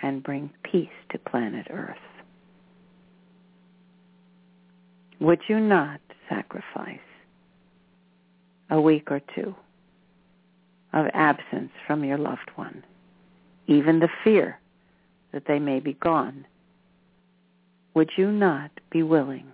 [0.00, 1.98] and bring peace to planet Earth.
[5.20, 6.98] Would you not sacrifice
[8.70, 9.54] a week or two
[10.92, 12.84] of absence from your loved one,
[13.66, 14.58] even the fear
[15.32, 16.46] that they may be gone?
[17.94, 19.46] Would you not be willing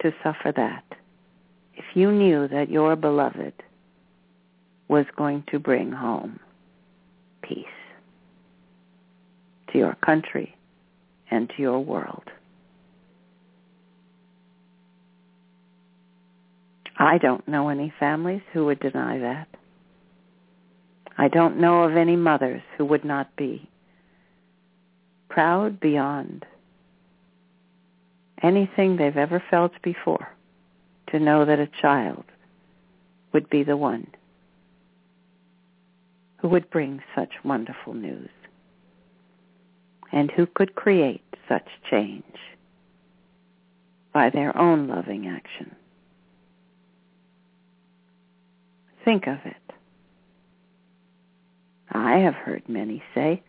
[0.00, 0.84] to suffer that
[1.74, 3.52] if you knew that your beloved
[4.88, 6.40] was going to bring home
[7.42, 7.66] peace
[9.72, 10.56] to your country
[11.30, 12.24] and to your world.
[16.98, 19.46] I don't know any families who would deny that.
[21.16, 23.70] I don't know of any mothers who would not be
[25.28, 26.44] proud beyond
[28.42, 30.28] anything they've ever felt before
[31.08, 32.24] to know that a child
[33.32, 34.08] would be the one
[36.38, 38.30] who would bring such wonderful news
[40.12, 42.24] and who could create such change
[44.12, 45.74] by their own loving action.
[49.04, 49.56] Think of it.
[51.90, 53.42] I have heard many say,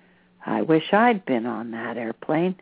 [0.46, 2.56] I wish I'd been on that airplane.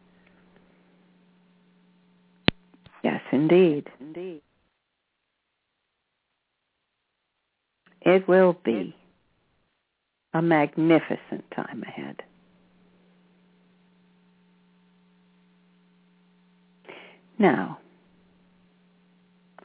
[3.03, 3.89] Yes, indeed.
[3.99, 4.41] Indeed.
[8.01, 8.95] It will be
[10.33, 12.23] a magnificent time ahead.
[17.39, 17.79] Now,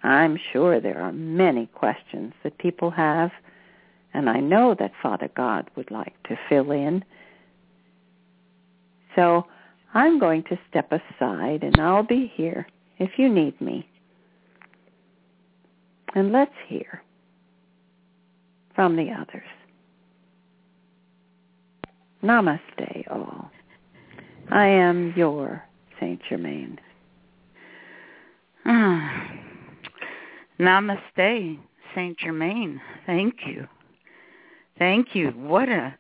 [0.03, 3.31] I'm sure there are many questions that people have,
[4.12, 7.05] and I know that Father God would like to fill in.
[9.15, 9.47] So
[9.95, 12.66] I'm going to step aside and I'll be here
[12.99, 13.89] if you need me.
[16.15, 17.03] And let's hear
[18.74, 19.49] from the others.
[22.23, 23.51] Namaste, all.
[24.51, 25.65] I am your
[25.99, 26.79] Saint Germain.
[30.63, 31.59] Namaste,
[31.95, 32.81] Saint Germain.
[33.05, 33.67] Thank you.
[34.79, 35.31] Thank you.
[35.31, 35.95] What a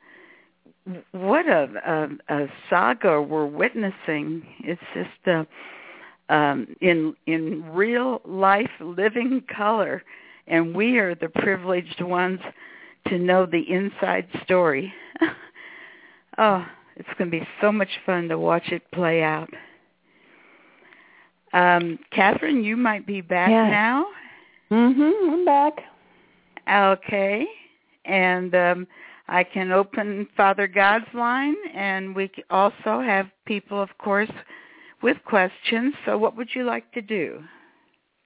[1.12, 4.44] what a, a, a saga we're witnessing.
[4.60, 5.44] It's just uh,
[6.32, 10.02] um, in in real life, living color,
[10.46, 12.40] and we are the privileged ones
[13.08, 14.92] to know the inside story.
[16.38, 16.66] oh,
[16.96, 19.50] it's going to be so much fun to watch it play out.
[21.52, 23.70] Um, Kathryn, you might be back yes.
[23.70, 24.06] now.
[24.72, 25.74] Mhm, I'm back.
[26.66, 27.44] Okay,
[28.06, 28.86] and um,
[29.28, 34.30] I can open Father God's line, and we also have people, of course,
[35.02, 35.92] with questions.
[36.06, 37.44] So, what would you like to do?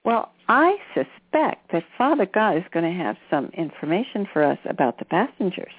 [0.05, 4.99] Well, I suspect that Father God is going to have some information for us about
[4.99, 5.73] the passengers.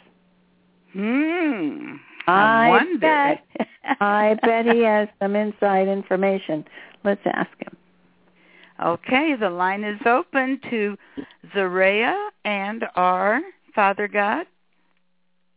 [0.92, 1.94] Hmm.
[2.26, 2.98] I, wonder.
[2.98, 3.44] bet.
[4.02, 6.62] I bet he has some inside information.
[7.04, 7.74] Let's ask him.
[8.84, 10.96] Okay, the line is open to
[11.52, 13.40] Zaria and our
[13.74, 14.46] Father God.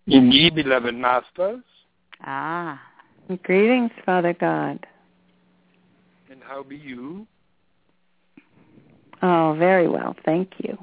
[0.07, 1.63] Indeed, beloved masters.
[2.23, 2.81] Ah.
[3.43, 4.85] Greetings, Father God.
[6.29, 7.27] And how be you?
[9.21, 10.77] Oh, very well, thank you.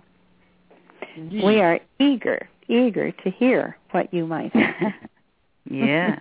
[1.17, 1.45] Indeed.
[1.45, 4.93] We are eager, eager to hear what you might have.
[5.71, 6.21] yes.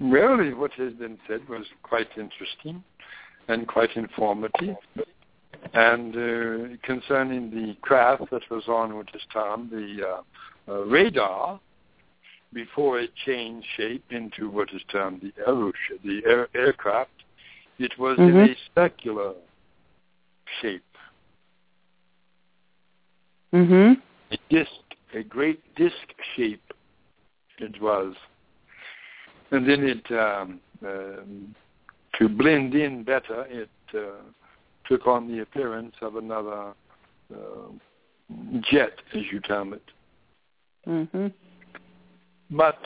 [0.00, 2.82] Really, what has been said was quite interesting
[3.48, 4.76] and quite informative.
[5.74, 11.60] And uh, concerning the craft that was on at this time, the uh, uh, radar,
[12.52, 15.72] before it changed shape into what is termed the, aero-
[16.04, 17.10] the air- aircraft,
[17.78, 18.28] it was Mhm.
[18.28, 19.32] in a circular
[20.60, 20.82] shape,
[23.52, 24.00] mhm.
[24.30, 24.70] a disc,
[25.14, 26.72] a great disc shape
[27.58, 28.14] it was.
[29.50, 31.54] And then it, um, um,
[32.22, 34.22] to blend in better, it uh,
[34.86, 36.72] took on the appearance of another
[37.34, 37.68] uh,
[38.60, 39.82] jet, as you term it.
[40.86, 41.32] Mhm.
[42.50, 42.78] But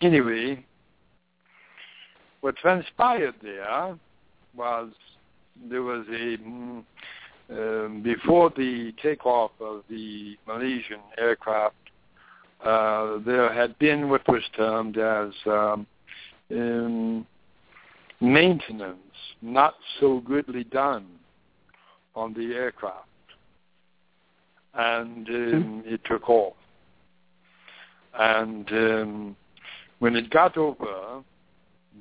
[0.00, 0.64] anyway,
[2.40, 3.96] what transpired there
[4.54, 4.90] was
[5.70, 6.84] there was a mm,
[7.50, 11.76] um, before the takeoff of the Malaysian aircraft,
[12.64, 15.86] uh, there had been what was termed as um,
[16.50, 17.26] um,
[18.20, 18.98] maintenance
[19.40, 21.06] not so goodly done
[22.14, 23.06] on the aircraft,
[24.74, 26.54] and um, it took off.
[28.18, 29.36] And um,
[30.00, 31.22] when it got over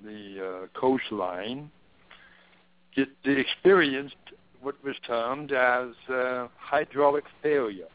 [0.03, 1.69] the uh, coastline,
[2.95, 4.15] it, it experienced
[4.61, 7.85] what was termed as uh, hydraulic failure.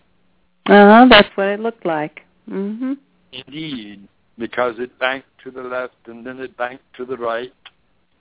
[0.67, 2.21] Uh-huh, that's what it looked like.
[2.49, 2.97] Mhm.
[3.33, 4.09] Indeed,
[4.39, 7.53] because it banked to the left and then it banked to the right,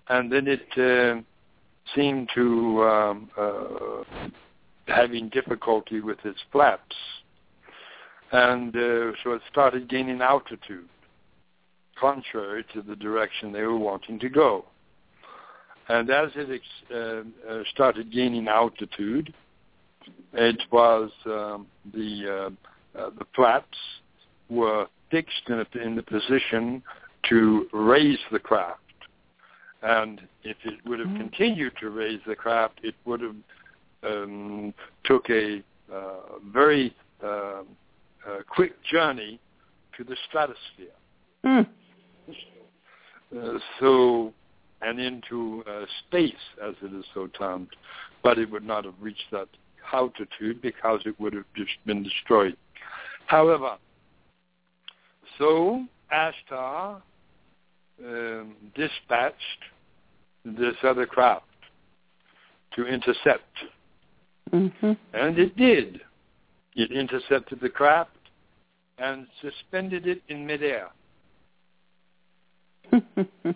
[0.09, 1.21] and then it uh,
[1.95, 4.03] seemed to um, uh,
[4.87, 6.95] having difficulty with its flaps,
[8.31, 10.87] and uh, so it started gaining altitude,
[11.99, 14.65] contrary to the direction they were wanting to go.
[15.89, 19.33] And as it ex- uh, uh, started gaining altitude,
[20.33, 22.55] it was um, the
[22.95, 23.77] uh, the flaps
[24.49, 26.81] were fixed in, a, in the position
[27.29, 28.79] to raise the craft.
[29.83, 33.35] And if it would have continued to raise the craft, it would have
[34.03, 34.73] um,
[35.05, 37.63] took a uh, very uh, uh,
[38.47, 39.39] quick journey
[39.97, 40.87] to the stratosphere.
[41.45, 41.67] Mm.
[43.35, 44.33] Uh, so,
[44.81, 46.33] and into uh, space,
[46.63, 47.69] as it is so termed,
[48.23, 49.47] but it would not have reached that
[49.93, 52.55] altitude because it would have just been destroyed.
[53.27, 53.77] However,
[55.37, 57.01] so Ashtar
[58.05, 59.37] um, dispatched
[60.43, 61.45] this other craft
[62.75, 63.43] to intercept,
[64.51, 64.91] Mm-hmm.
[65.13, 66.01] and it did.
[66.75, 68.09] It intercepted the craft
[68.97, 70.89] and suspended it in midair.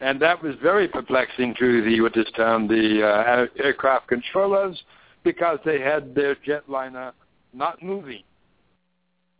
[0.00, 4.82] And that was very perplexing to the what is termed the uh, aircraft controllers
[5.24, 7.12] because they had their jetliner
[7.52, 8.22] not moving,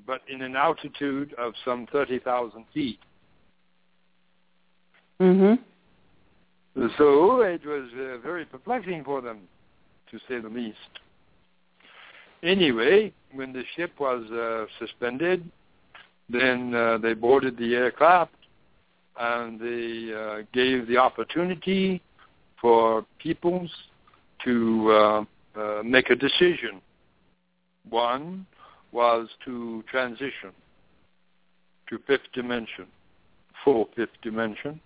[0.07, 2.99] but in an altitude of some 30,000 feet.
[5.21, 5.59] Mhm.
[6.97, 9.41] So it was uh, very perplexing for them,
[10.11, 10.79] to say the least.
[12.43, 15.51] Anyway, when the ship was uh, suspended,
[16.29, 18.35] then uh, they boarded the aircraft
[19.19, 22.01] and they uh, gave the opportunity
[22.61, 23.71] for peoples
[24.45, 26.81] to uh, uh, make a decision.
[27.89, 28.47] One
[28.93, 30.53] was to transition
[31.89, 32.87] to fifth dimension,
[33.65, 34.81] full fifth dimension,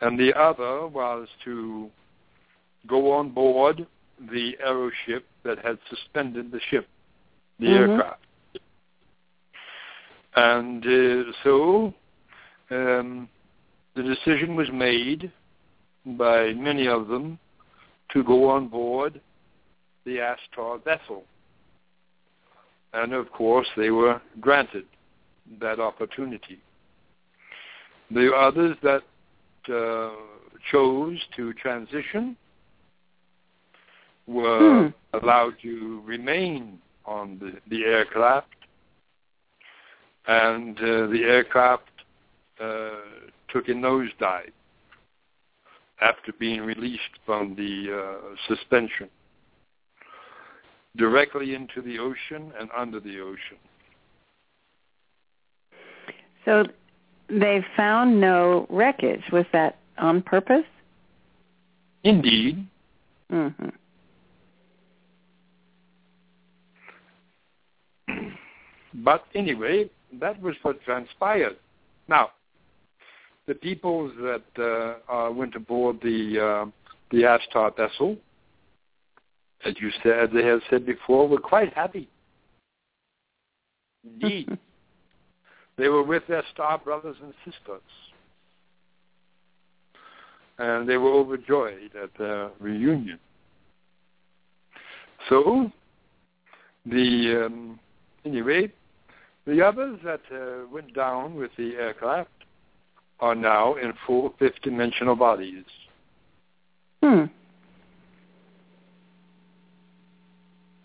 [0.00, 1.90] and the other was to
[2.86, 3.86] go on board
[4.30, 6.88] the aeroship that had suspended the ship,
[7.58, 7.88] the Mhm.
[7.88, 8.22] aircraft.
[10.34, 11.94] And uh, so
[12.70, 13.28] um,
[13.94, 15.30] the decision was made
[16.04, 17.38] by many of them
[18.10, 19.20] to go on board
[20.04, 21.24] the Ashtar vessel.
[22.92, 24.86] And of course, they were granted
[25.60, 26.60] that opportunity.
[28.10, 29.02] The others that
[29.68, 30.10] uh,
[30.70, 32.36] chose to transition
[34.26, 38.48] were allowed to remain on the, the aircraft,
[40.26, 41.84] and uh, the aircraft
[42.60, 42.90] uh,
[43.48, 44.50] took a nosedive
[46.00, 49.08] after being released from the uh, suspension
[50.96, 53.58] directly into the ocean and under the ocean.
[56.44, 56.64] So
[57.28, 59.22] they found no wreckage.
[59.32, 60.64] Was that on purpose?
[62.04, 62.66] Indeed,
[63.32, 63.68] Mm-hmm.
[68.94, 69.90] but anyway,
[70.20, 71.56] that was what transpired.
[72.08, 72.30] Now,
[73.46, 76.70] the people that uh, uh, went aboard the uh,
[77.10, 78.16] the Ashtar vessel,
[79.64, 82.08] as you said, they have said before, were quite happy.
[84.04, 84.56] Indeed,
[85.76, 87.82] they were with their star brothers and sisters,
[90.58, 93.18] and they were overjoyed at their reunion.
[95.28, 95.70] So,
[96.84, 97.80] the um,
[98.24, 98.72] anyway,
[99.46, 102.30] the others that uh, went down with the aircraft
[103.20, 105.64] are now in full fifth-dimensional bodies.
[107.02, 107.24] Hmm.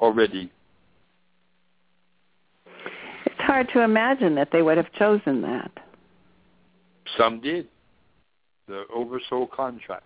[0.01, 0.51] already.
[3.51, 5.71] It's hard to imagine that they would have chosen that.
[7.17, 7.67] Some did.
[8.69, 10.05] The oversoul contract.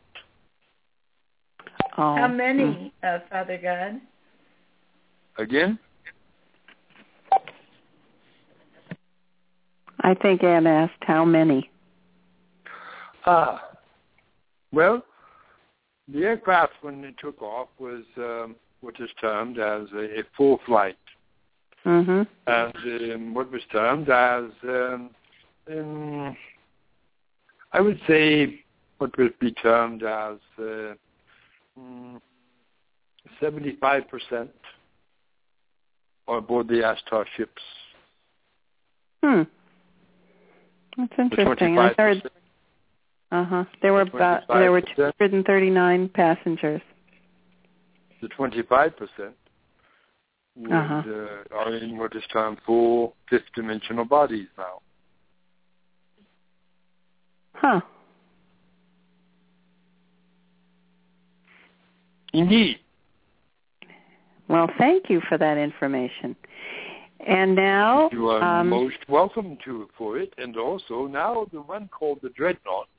[1.95, 2.15] Oh.
[2.15, 4.01] How many, uh, Father God?
[5.37, 5.77] Again,
[10.01, 11.69] I think Anne asked how many.
[13.27, 13.61] ah,
[14.71, 15.03] well,
[16.11, 20.59] the aircraft when it took off was um, what is termed as a, a full
[20.65, 20.97] flight,
[21.85, 22.23] Mm-hmm.
[22.47, 25.09] and um, what was termed as, um,
[25.71, 26.37] um,
[27.71, 28.61] I would say,
[28.97, 30.93] what would be termed as uh,
[31.79, 32.19] mm,
[33.39, 34.49] 75%
[36.27, 37.61] on board the Ashtar ships.
[39.23, 39.43] Hmm.
[40.97, 41.77] That's interesting.
[41.77, 42.29] I heard.
[43.31, 43.63] Uh huh.
[43.81, 46.81] There were about there were 239 passengers.
[48.21, 49.33] the 25%
[50.55, 51.03] would, Uh-huh.
[51.05, 54.81] uh, are in what is termed full fifth-dimensional bodies now.
[57.55, 57.81] Huh.
[62.33, 62.79] Indeed.
[64.47, 66.35] Well, thank you for that information.
[67.25, 71.87] And now, You are um, most welcome to for it, and also now the one
[71.87, 72.89] called the Dreadnought.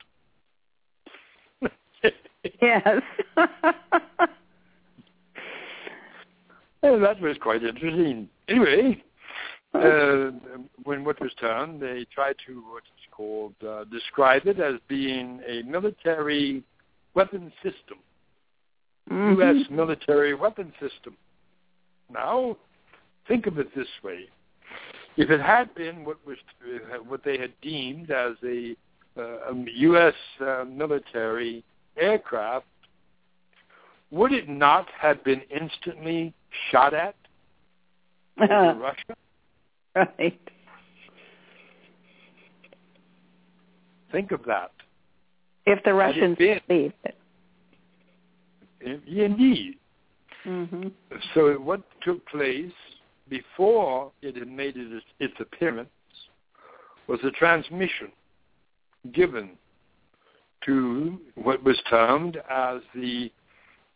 [2.61, 3.01] yes.
[6.81, 8.29] That was quite interesting.
[8.47, 9.03] Anyway,
[9.73, 10.31] uh,
[10.83, 15.63] when what was done, they tried to what's called uh, describe it as being a
[15.63, 16.63] military
[17.13, 17.97] weapon system,
[19.09, 19.37] Mhm.
[19.37, 19.69] U.S.
[19.69, 21.15] military weapon system.
[22.11, 22.57] Now,
[23.27, 24.29] think of it this way:
[25.17, 28.75] if it had been what was uh, what they had deemed as a,
[29.17, 30.13] uh, a U.S.
[30.39, 31.63] Uh, military
[31.97, 32.67] aircraft,
[34.11, 36.33] would it not have been instantly
[36.71, 37.15] shot at
[38.41, 39.15] over Russia?
[39.95, 40.39] Right.
[44.11, 44.71] Think of that.
[45.65, 47.17] If the Russians believed it.
[48.79, 49.75] Indeed.
[50.43, 50.87] hmm
[51.33, 52.71] So what took place
[53.29, 55.89] before it had made its, its appearance
[57.07, 58.11] was a transmission
[59.11, 59.51] given
[60.65, 63.31] to what was termed as the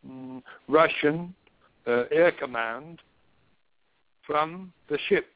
[0.07, 1.33] mm, Russian
[1.87, 2.99] uh, Air Command
[4.25, 5.27] from the ship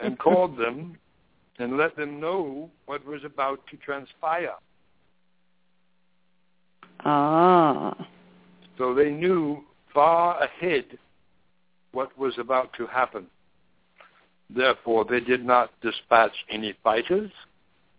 [0.00, 0.96] and called them
[1.58, 4.54] and let them know what was about to transpire.
[7.04, 8.06] Ah.
[8.76, 10.84] So they knew far ahead
[11.92, 13.26] what was about to happen.
[14.50, 17.30] Therefore, they did not dispatch any fighters.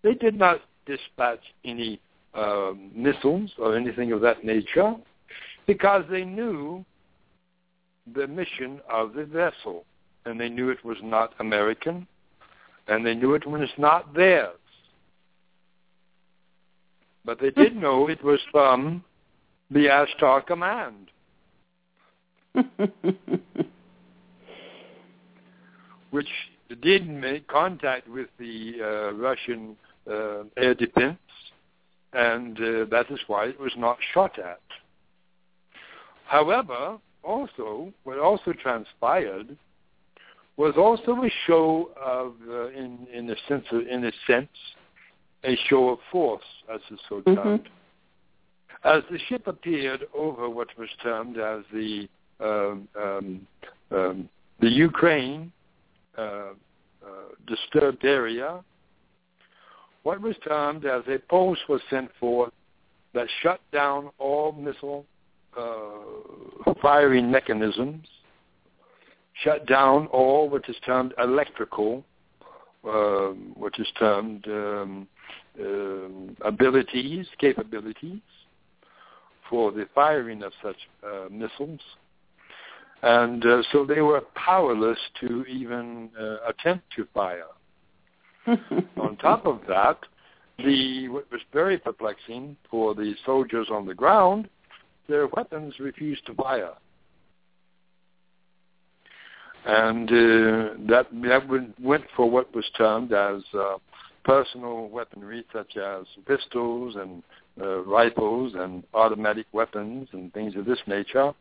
[0.04, 2.00] They did not dispatch any
[2.34, 4.96] um, missiles or anything of that nature
[5.68, 6.84] because they knew
[8.16, 9.86] the mission of the vessel
[10.26, 12.08] and they knew it was not American
[12.88, 14.56] and they knew it was not theirs.
[17.26, 19.04] But they did know it was from
[19.70, 21.12] the Ashtar Command.
[26.12, 26.28] which
[26.82, 29.76] did make contact with the uh, Russian
[30.10, 31.18] uh, air defense,
[32.14, 34.62] and uh, that is why it was not shot at.
[36.26, 39.58] However, also what also transpired
[40.58, 44.50] was also a show of, uh, in in a sense, of, in a sense,
[45.44, 47.36] a show of force, as is so Mhm.
[47.36, 47.70] termed.
[48.84, 52.08] As the ship appeared over what was termed as the
[52.40, 53.48] um, um,
[53.92, 54.30] um,
[54.60, 55.52] the Ukraine
[56.18, 56.54] uh, uh,
[57.48, 58.64] disturbed area,
[60.04, 62.54] what was termed as a post was sent forth
[63.14, 65.06] that shut down all missile
[65.58, 68.06] uh, firing mechanisms,
[69.44, 72.04] shut down all what is termed electrical,
[72.86, 75.08] um, what is termed um,
[75.60, 78.22] um abilities, capabilities
[79.50, 81.82] for the firing of such uh, missiles.
[83.02, 87.44] And uh, so they were powerless to even uh, attempt to fire.
[89.02, 89.98] On top of that,
[90.58, 94.50] the what was very perplexing for the soldiers on the ground,
[95.08, 96.74] their weapons refused to fire,
[99.66, 103.78] and uh, that that went- for what was termed as uh,
[104.26, 107.24] personal weaponry, such as pistols and
[107.62, 111.34] uh, rifles and automatic weapons and things of this nature,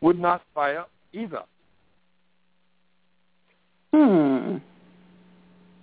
[0.00, 1.42] would not fire either.
[3.92, 4.56] hmm.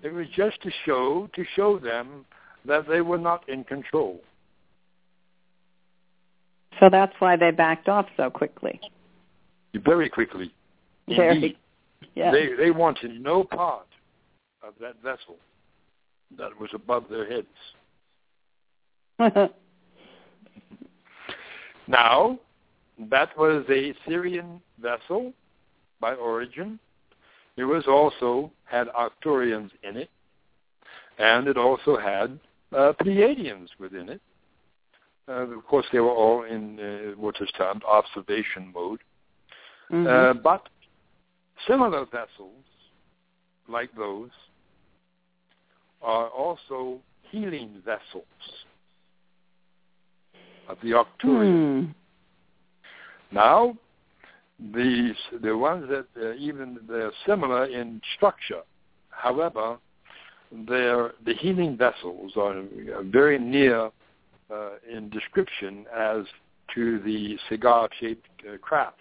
[0.01, 2.25] It was just to show to show them
[2.65, 4.21] that they were not in control.
[6.79, 8.79] So that's why they backed off so quickly.
[9.73, 10.51] Very quickly.
[11.07, 11.35] Very.
[11.35, 11.57] Indeed.
[12.15, 12.31] Yeah.
[12.31, 13.87] They they wanted no part
[14.63, 15.37] of that vessel
[16.37, 17.47] that was above their heads.
[21.87, 22.39] Now,
[23.09, 25.33] that was a Sirian vessel
[25.99, 26.79] by origin.
[27.57, 30.09] It was also had Arcturians in it,
[31.17, 32.39] and it also had
[32.75, 34.21] uh, Pleiadians within it.
[35.27, 38.99] Uh, of course, they were all in uh, what is termed observation mode.
[39.91, 40.07] Mhm.
[40.07, 40.67] Uh, but
[41.67, 42.65] similar vessels,
[43.67, 44.31] like those,
[46.01, 46.99] are also
[47.31, 48.25] healing vessels
[50.67, 51.85] of the Arcturian.
[51.85, 51.91] Hmm.
[53.31, 53.75] Now,
[54.59, 58.61] these the ones that uh, even they're similar in structure.
[59.09, 59.77] However,
[60.51, 62.63] they're the healing vessels are
[63.03, 63.89] very near
[64.51, 66.25] uh, in description as
[66.73, 68.99] to the cigar-shaped uh, craft.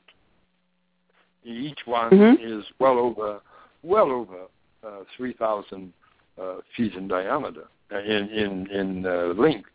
[1.44, 2.38] Each one Mhm.
[2.40, 3.40] is well over
[3.82, 4.46] well over
[4.82, 5.92] uh, 3,000
[6.40, 9.70] uh, feet in diameter, uh, in in in uh, length.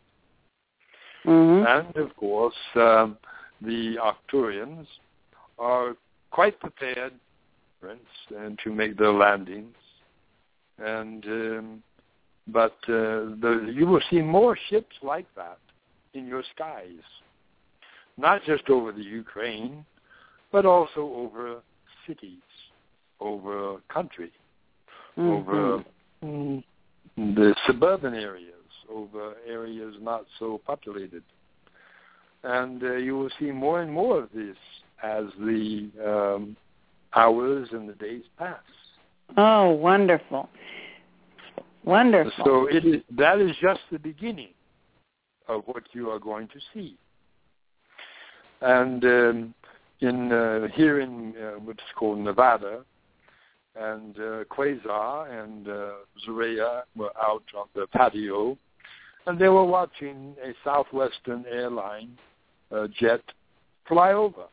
[1.24, 1.66] Mhm.
[1.66, 3.16] And of course, um,
[3.60, 4.86] the Arcturians
[5.60, 5.94] are
[6.30, 7.12] quite prepared,
[8.36, 9.76] and to make their landings.
[10.78, 11.82] And um,
[12.48, 15.58] but uh, the, you will see more ships like that
[16.14, 17.04] in your skies,
[18.16, 19.84] not just over the Ukraine,
[20.50, 21.60] but also over
[22.06, 22.42] cities,
[23.20, 24.32] over country,
[25.16, 25.84] over
[26.24, 26.64] mm,
[27.16, 28.54] the suburban areas,
[28.90, 31.22] over areas not so populated.
[32.42, 34.56] And uh, you will see more and more of this
[35.02, 36.56] as the um,
[37.14, 38.60] hours and the days pass.
[39.36, 40.48] Oh, wonderful.
[41.84, 42.44] Wonderful.
[42.44, 44.50] So it is, that is just the beginning
[45.48, 46.96] of what you are going to see.
[48.60, 49.54] And um,
[50.00, 52.84] in uh, here in uh, what's called Nevada,
[53.76, 55.90] and uh, Quasar and uh,
[56.24, 58.58] Zaria were out on the patio,
[59.26, 62.18] and they were watching a Southwestern airline
[62.72, 63.22] uh, jet
[63.86, 64.44] fly over.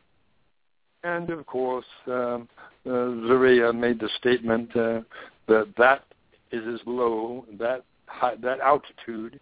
[1.04, 2.48] And of course, um,
[2.86, 5.00] uh, Zaria made the statement uh,
[5.46, 6.04] that that
[6.50, 9.38] is as low that high, that altitude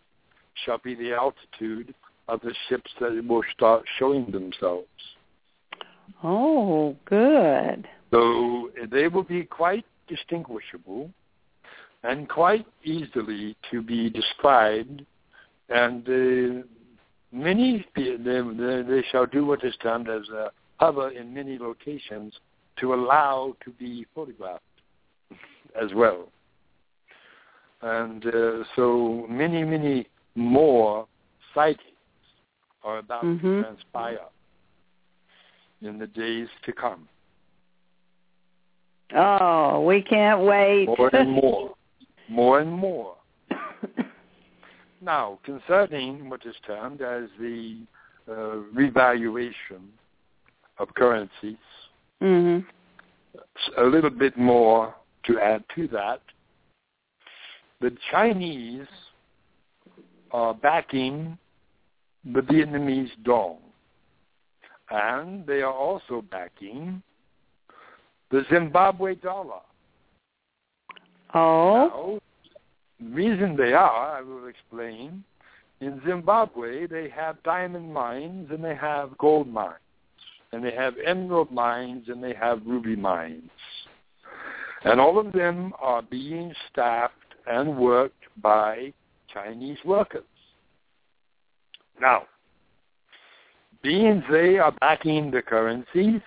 [0.64, 1.94] shall be the altitude
[2.28, 4.86] of the ships that will start showing themselves.
[6.22, 7.86] Oh, good.
[8.10, 11.10] So they will be quite distinguishable
[12.02, 15.04] and quite easily to be described.
[15.68, 16.62] And uh,
[17.32, 22.32] many they, they, they shall do what is termed as a hover in many locations
[22.80, 24.62] to allow to be photographed
[25.80, 26.28] as well.
[27.82, 31.06] And uh, so many, many more
[31.54, 31.80] sightings
[32.84, 33.46] are about mm-hmm.
[33.46, 34.18] to transpire
[35.82, 37.08] in the days to come.
[39.14, 40.86] Oh, we can't wait.
[40.86, 41.74] More and more.
[42.28, 43.14] More and more.
[45.00, 47.78] now, concerning what is termed as the
[48.28, 49.92] uh, revaluation
[50.78, 51.56] of currencies,
[52.22, 52.60] mm-hmm.
[53.80, 54.94] a little bit more
[55.24, 56.20] to add to that.
[57.80, 58.86] The Chinese
[60.30, 61.36] are backing
[62.24, 63.58] the Vietnamese dong,
[64.90, 67.02] and they are also backing
[68.30, 69.60] the Zimbabwe dollar.
[71.34, 71.88] Oh.
[71.88, 72.20] Now,
[72.98, 75.22] the reason they are, I will explain.
[75.80, 79.74] In Zimbabwe, they have diamond mines and they have gold mines,
[80.52, 83.50] and they have emerald mines and they have ruby mines.
[84.84, 87.14] And all of them are being staffed
[87.46, 88.92] and worked by
[89.32, 90.24] Chinese workers.
[92.00, 92.24] Now,
[93.82, 96.20] being they are backing the currencies,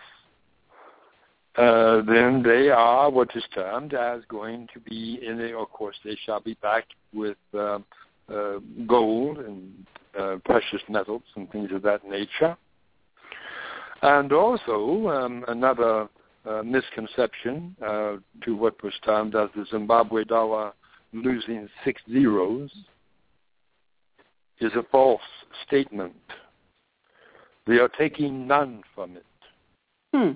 [1.57, 5.95] uh, then they are what is termed as going to be in a, of course
[6.05, 7.79] they shall be backed with uh,
[8.33, 9.85] uh, gold and
[10.17, 12.55] uh, precious metals and things of that nature.
[14.01, 16.07] And also um, another
[16.45, 18.15] uh, misconception uh,
[18.45, 20.71] to what was termed as the Zimbabwe dollar
[21.11, 22.71] losing six zeros
[24.59, 25.21] is a false
[25.65, 26.15] statement.
[27.67, 29.25] They are taking none from it.
[30.13, 30.31] Hmm.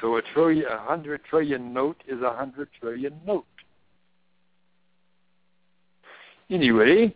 [0.00, 3.44] So a trillion, a hundred trillion note is a hundred trillion note.
[6.48, 7.14] Anyway,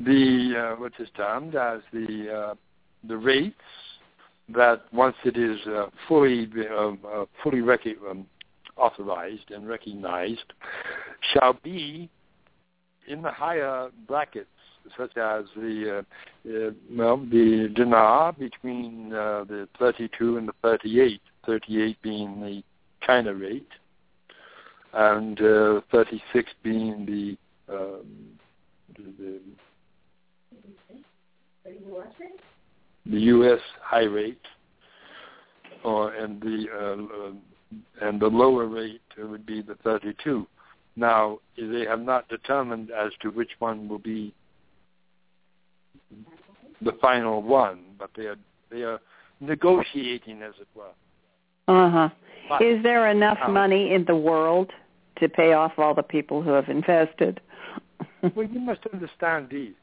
[0.00, 2.54] the uh, what is termed as the uh,
[3.06, 3.54] the rates
[4.48, 8.26] that once it is uh, fully uh, uh, fully rec- um,
[8.76, 10.52] authorized and recognized
[11.32, 12.08] shall be
[13.08, 14.48] in the higher brackets,
[14.96, 16.04] such as the
[16.46, 22.62] uh, uh, well the dinar between uh, the 32 and the 38, 38 being the
[23.04, 23.68] China rate,
[24.92, 27.36] and uh, 36 being the
[27.72, 28.06] um,
[28.96, 29.40] the, the
[33.04, 33.60] U.S.
[33.82, 34.40] high rate,
[35.84, 40.46] or and the uh, and the lower rate would be the 32.
[40.94, 44.34] Now, they have not determined as to which one will be
[46.82, 48.36] the final one, but they are
[48.70, 49.00] they are
[49.40, 50.92] negotiating, as it were.
[51.68, 52.08] Uh huh.
[52.48, 54.70] But, Is there enough money in the world
[55.20, 57.40] to pay off all the people who have invested?
[58.34, 59.74] well, you must understand these.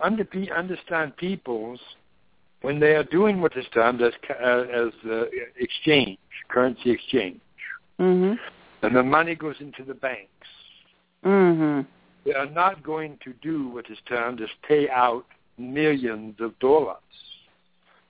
[0.00, 1.80] Under, understand peoples
[2.62, 5.24] when they are doing what is termed as uh, as uh,
[5.58, 6.18] exchange,
[6.48, 7.40] currency exchange,
[8.00, 8.36] mhm.
[8.82, 10.48] and the money goes into the banks.
[11.24, 11.86] Mhm.
[12.24, 15.26] They are not going to do what is termed as pay out
[15.58, 16.96] millions of dollars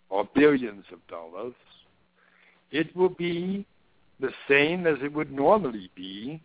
[0.08, 1.54] or billions of dollars.
[2.70, 3.66] It will be
[4.20, 6.40] the same as it would normally be,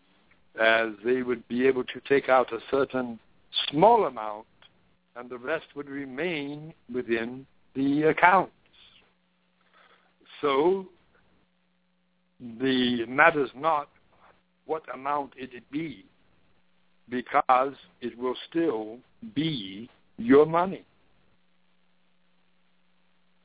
[0.59, 3.19] as they would be able to take out a certain
[3.69, 4.45] small amount
[5.19, 8.53] and the rest would remain within the accounts.
[10.41, 10.85] So
[12.39, 13.89] the matters not
[14.65, 16.05] what amount it be,
[17.09, 18.97] because it will still
[19.35, 20.85] be your money.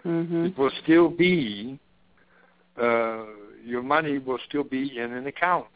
[0.04, 0.46] Mhm.
[0.46, 1.78] It will still be
[2.76, 3.24] uh,
[3.64, 5.66] your money will still be in an account.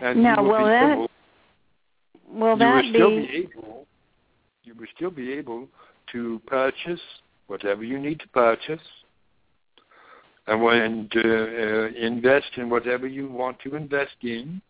[0.00, 1.10] And Now, will will be that able,
[2.28, 3.86] will that be be able
[4.64, 5.68] you will still be able
[6.12, 7.00] to purchase
[7.46, 8.80] whatever you need to purchase
[10.46, 14.60] and when to uh, invest in whatever you want to invest in.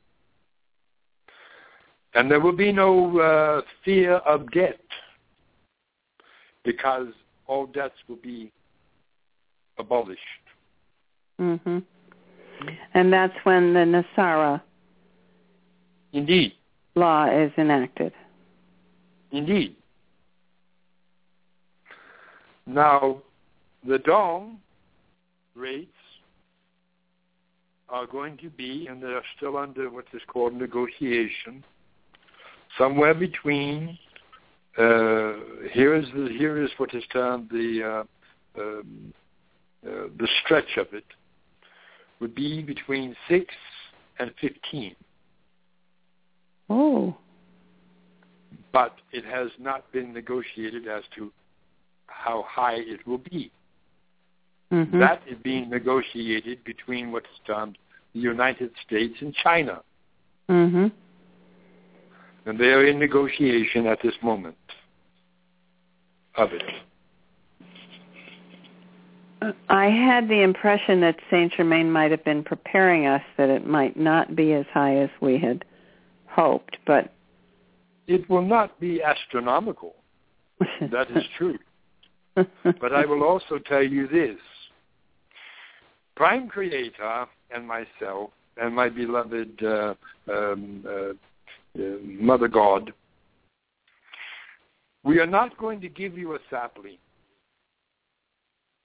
[2.15, 4.79] And there will be no uh, fear of debt
[6.65, 7.09] because
[7.47, 8.53] all debts will be
[9.79, 10.21] abolished.
[11.41, 11.79] Mm-hmm.
[12.95, 14.63] And that's when the NESARA
[16.13, 16.53] Indeed.
[16.95, 18.13] law is enacted.
[19.33, 19.75] Indeed.
[22.67, 23.23] Now,
[23.87, 24.59] the dong
[25.55, 25.91] rates
[27.89, 31.63] are going to be, and they're still under what is called negotiation,
[32.79, 33.99] somewhere between.
[34.77, 35.35] Uh,
[35.73, 38.05] here is the, here is what is termed the
[38.59, 39.13] uh, um,
[39.87, 41.05] uh, the stretch of it
[42.21, 43.55] would be between six
[44.19, 44.97] and fifteen.
[46.71, 47.15] Oh.
[48.73, 51.31] but it has not been negotiated as to
[52.07, 53.51] how high it will be.
[54.73, 54.99] Mhm.
[54.99, 57.79] That is being negotiated between what's termed
[58.15, 59.83] the United States and China,
[60.49, 60.93] Mhm.
[62.47, 64.57] and they are in negotiation at this moment
[66.37, 66.65] of it.
[69.69, 73.97] I had the impression that Saint Germain might have been preparing us that it might
[73.97, 75.65] not be as high as we had
[76.27, 77.11] hoped, but
[78.07, 79.97] It will not be astronomical.
[80.81, 81.59] That is true.
[82.35, 84.39] But I will also tell you this.
[86.17, 89.95] Prime Creator and myself and my beloved uh,
[90.33, 92.93] um, uh, uh, Mother God,
[95.03, 96.99] we are not going to give you a sapling.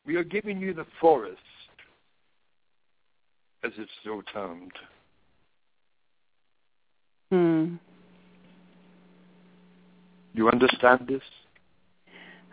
[0.05, 1.38] We are giving you the forest,
[3.63, 4.71] as it's so termed.
[7.31, 7.76] hmm.
[10.34, 11.21] You understand this?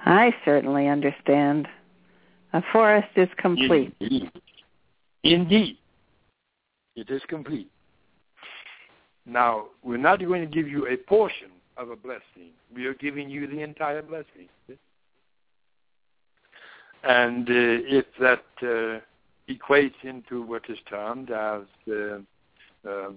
[0.06, 1.68] I certainly understand.
[2.52, 3.94] A forest is complete.
[4.00, 4.30] Indeed.
[5.24, 5.78] Indeed.
[6.94, 7.70] It is complete.
[9.26, 12.52] Now, we're not going to give you a portion of a blessing.
[12.74, 14.48] We are giving you the entire blessing.
[17.02, 19.00] And uh, if that uh,
[19.52, 22.18] equates into what is termed as uh,
[22.88, 23.10] uh,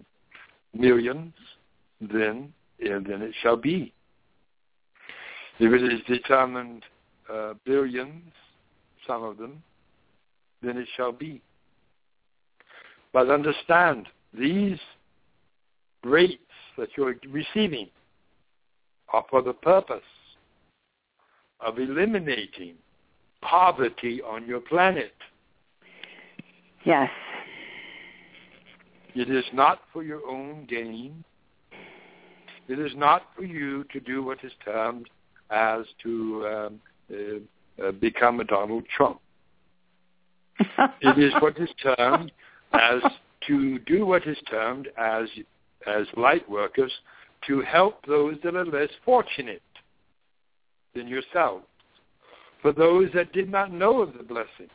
[0.73, 1.33] millions,
[2.01, 3.93] then then it shall be.
[5.59, 6.83] If it is determined
[7.31, 8.31] uh, billions,
[9.05, 9.61] some of them,
[10.61, 11.41] then it shall be.
[13.11, 14.79] But understand, these
[16.03, 16.41] rates
[16.77, 17.89] that you're receiving
[19.11, 20.01] are for the purpose
[21.59, 22.75] of eliminating
[23.41, 25.13] poverty on your planet.
[26.85, 27.09] Yes.
[29.15, 31.23] It is not for your own gain.
[32.69, 35.09] It is not for you to do what is termed
[35.49, 36.79] as to um,
[37.11, 39.19] uh, uh, become a Donald Trump.
[41.01, 42.31] It is what is termed
[42.73, 43.01] as
[43.47, 45.27] to do what is termed as
[45.87, 46.91] as light workers
[47.47, 49.61] to help those that are less fortunate
[50.93, 51.61] than yourself.
[52.61, 54.69] For those that did not know of the blessing.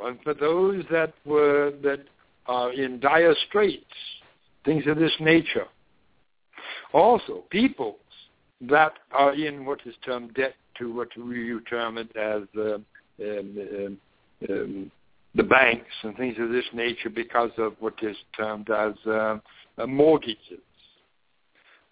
[0.00, 2.00] And for those that were that
[2.46, 3.84] are in dire straits,
[4.64, 5.66] things of this nature.
[6.92, 7.96] Also, peoples
[8.60, 12.86] that are in what is termed debt to what you term it as uh, um,
[13.20, 13.98] um,
[14.48, 14.90] um,
[15.34, 19.38] the banks and things of this nature because of what is termed as uh,
[19.78, 20.60] uh, mortgages.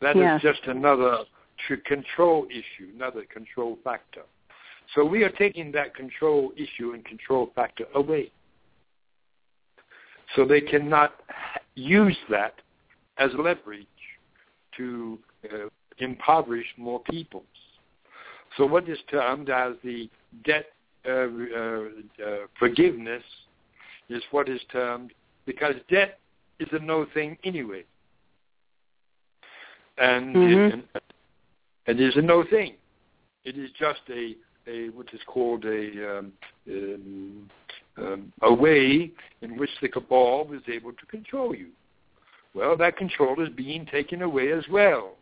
[0.01, 1.19] That is just another
[1.67, 4.23] tr- control issue, another control factor.
[4.95, 8.31] So we are taking that control issue and control factor away.
[10.37, 11.15] So they cannot
[11.75, 12.55] use that
[13.19, 13.87] as leverage
[14.77, 15.69] to uh,
[15.99, 17.45] impoverish more peoples.
[18.57, 20.09] So what is termed as the
[20.45, 20.67] debt
[21.07, 21.85] uh, uh,
[22.25, 23.23] uh, forgiveness
[24.09, 25.13] is what is termed
[25.45, 26.19] because debt
[26.59, 27.85] is a no thing anyway,
[29.99, 30.85] and Mhm.
[30.95, 31.03] it,
[31.87, 32.77] it is a no thing.
[33.45, 36.33] It is just a a what is called a um,
[36.71, 37.51] um,
[37.97, 39.11] um, a way
[39.43, 41.69] in which the cabal was able to control you.
[42.55, 45.17] Well, that control is being taken away as well.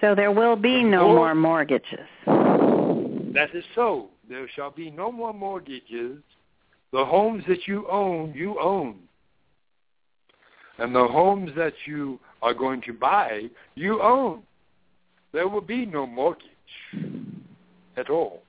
[0.00, 2.06] So there will be no Or- more mortgages.
[2.26, 4.10] That is so.
[4.28, 6.22] There shall be no more mortgages.
[6.92, 8.96] The homes that you own, you own.
[10.78, 14.42] And the homes that you are going to buy, you own.
[15.32, 16.46] There will be no mortgage
[17.96, 18.42] at all.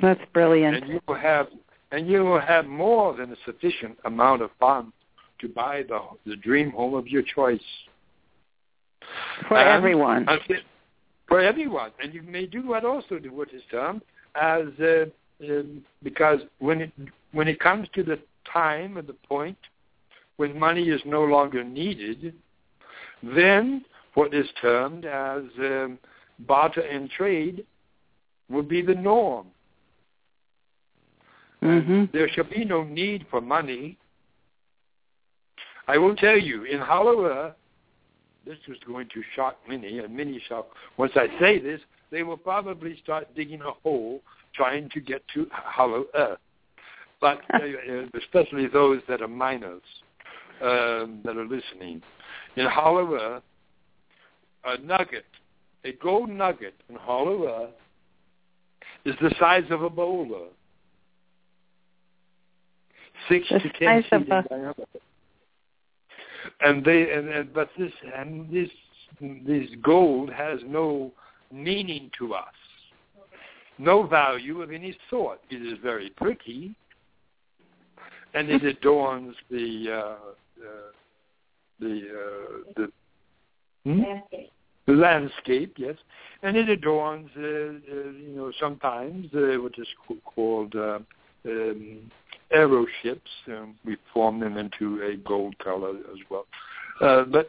[0.00, 0.76] That's brilliant.
[0.76, 1.48] And you will have
[1.90, 4.92] and you will have more than a sufficient amount of funds
[5.40, 7.60] to buy the the dream home of your choice.
[9.48, 10.26] For everyone.
[11.28, 14.02] for everyone, and you may do what also do what is termed
[14.34, 15.04] as uh,
[15.44, 16.92] um, because when it
[17.32, 18.18] when it comes to the
[18.52, 19.56] time and the point
[20.36, 22.34] when money is no longer needed,
[23.22, 23.84] then
[24.14, 25.98] what is termed as um,
[26.40, 27.64] barter and trade
[28.50, 29.46] will be the norm.
[31.62, 32.04] Mm-hmm.
[32.12, 33.96] There shall be no need for money.
[35.86, 37.54] I will tell you, in Hollow Earth,
[38.46, 42.36] this is going to shock many, and many shall, once I say this, they will
[42.36, 44.20] probably start digging a hole
[44.54, 46.38] trying to get to Hollow Earth.
[47.20, 47.40] But
[48.20, 49.82] especially those that are minors
[50.60, 52.02] um, that are listening.
[52.56, 53.42] In Hollow Earth,
[54.64, 55.24] a nugget,
[55.84, 57.74] a gold nugget in Hollow Earth
[59.04, 60.46] is the size of a boulder
[63.28, 64.84] six The to ten feet in diameter.
[66.60, 68.70] And they and, and but this and this
[69.46, 71.12] this gold has no
[71.52, 72.54] meaning to us,
[73.78, 75.40] no value of any sort.
[75.50, 76.74] It is very pretty,
[78.34, 80.92] and it adorns the uh, uh,
[81.80, 82.92] the uh, the
[83.84, 84.02] hmm?
[84.86, 85.96] the landscape, yes,
[86.42, 89.86] and it adorns, uh, uh, you know, sometimes uh, what is
[90.34, 90.98] called uh,
[92.54, 93.20] um, aeroships.
[93.48, 96.46] Um, we form them into a gold color as well.
[97.00, 97.48] Uh, but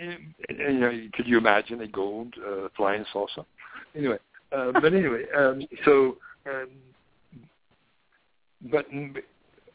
[0.00, 3.44] um, you know, could you imagine a gold uh, flying saucer?
[3.96, 4.18] Anyway,
[4.52, 6.16] uh, but anyway, um, so
[6.46, 6.68] um,
[8.70, 8.86] but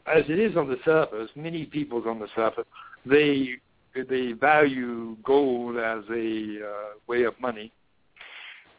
[0.06, 2.64] as it is on the surface, many people on the surface
[3.04, 3.56] they
[4.08, 7.72] they value gold as a uh, way of money,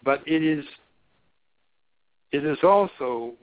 [0.03, 0.63] but it is
[2.31, 3.33] it is also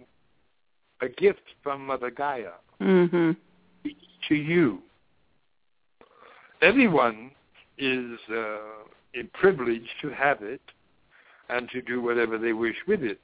[1.05, 3.31] a gift from Mother Gaia Mm-hmm.
[4.29, 4.81] to you.
[6.61, 7.31] Everyone
[7.79, 8.57] is uh,
[9.35, 10.61] privileged to have it
[11.49, 13.21] and to do whatever they wish with it.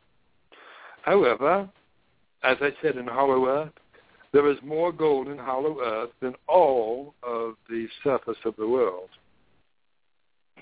[1.03, 1.69] However,
[2.43, 3.73] as I said in Hollow Earth,
[4.33, 9.09] there is more gold in Hollow Earth than all of the surface of the world.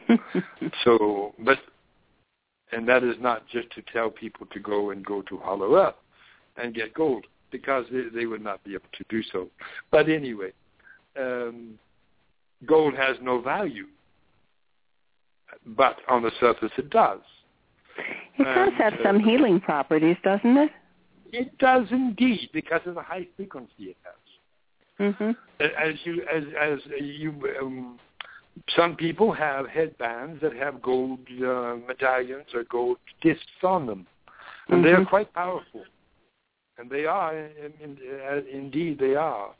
[0.84, 1.58] So, but,
[2.72, 5.94] and that is not just to tell people to go and go to Hollow Earth
[6.60, 9.48] and get gold because they, they would not be able to do so.
[9.90, 10.52] But anyway,
[11.18, 11.78] um,
[12.66, 13.86] gold has no value,
[15.66, 17.20] but on the surface it does.
[18.38, 20.70] It does And, have uh, some healing properties, doesn't it?
[21.32, 25.14] It does indeed because of the high frequency it has.
[25.14, 25.30] Mm-hmm.
[25.60, 27.98] As you, as as you, um,
[28.74, 34.06] some people have headbands that have gold uh, medallions or gold discs on them,
[34.68, 35.08] and they are Mhm.
[35.08, 35.84] quite powerful.
[36.78, 39.50] And they are, uh, indeed, they are.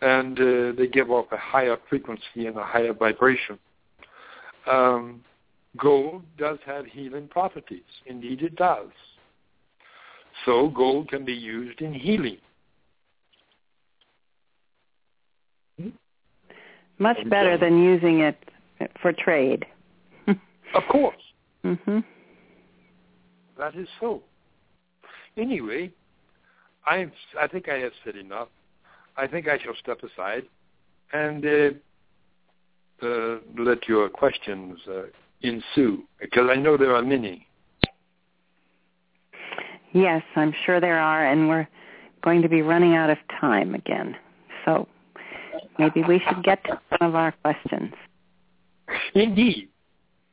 [0.00, 3.58] And uh, they give off a higher frequency and a higher vibration.
[4.70, 5.24] Um,
[5.76, 7.82] gold does have healing properties.
[8.06, 8.90] Indeed, it does.
[10.44, 12.38] So gold can be used in healing.
[16.98, 18.36] Much better than using it
[19.00, 19.66] for trade.
[20.74, 21.16] Of course,
[21.64, 22.00] Mm-hmm.
[23.58, 24.22] that is so.
[25.38, 25.92] Anyway,
[26.86, 27.10] I
[27.40, 28.48] I think I have said enough.
[29.16, 30.44] I think I shall step aside
[31.12, 35.02] and uh, uh, let your questions uh,
[35.42, 37.46] ensue because I know there are many.
[39.92, 41.68] Yes, I'm sure there are, and we're
[42.22, 44.16] going to be running out of time again.
[44.64, 44.86] So
[45.78, 47.92] maybe we should get to some of our questions.
[49.14, 49.68] Indeed.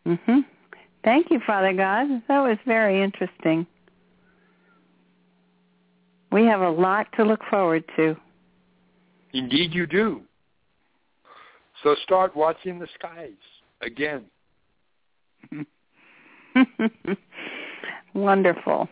[0.05, 0.39] Mm-hmm.
[1.03, 2.07] Thank you, Father God.
[2.27, 3.65] That was very interesting.
[6.31, 8.15] We have a lot to look forward to.
[9.33, 10.21] Indeed you do.
[11.83, 13.31] So start watching the skies
[13.81, 14.25] again.
[18.13, 18.89] Wonderful.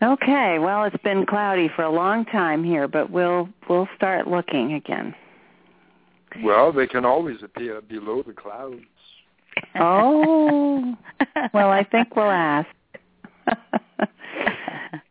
[0.00, 4.74] Okay, well, it's been cloudy for a long time here, but we'll we'll start looking
[4.74, 5.12] again.
[6.42, 8.76] Well, they can always appear below the clouds.
[9.80, 10.94] Oh,
[11.52, 12.68] well, I think we'll ask.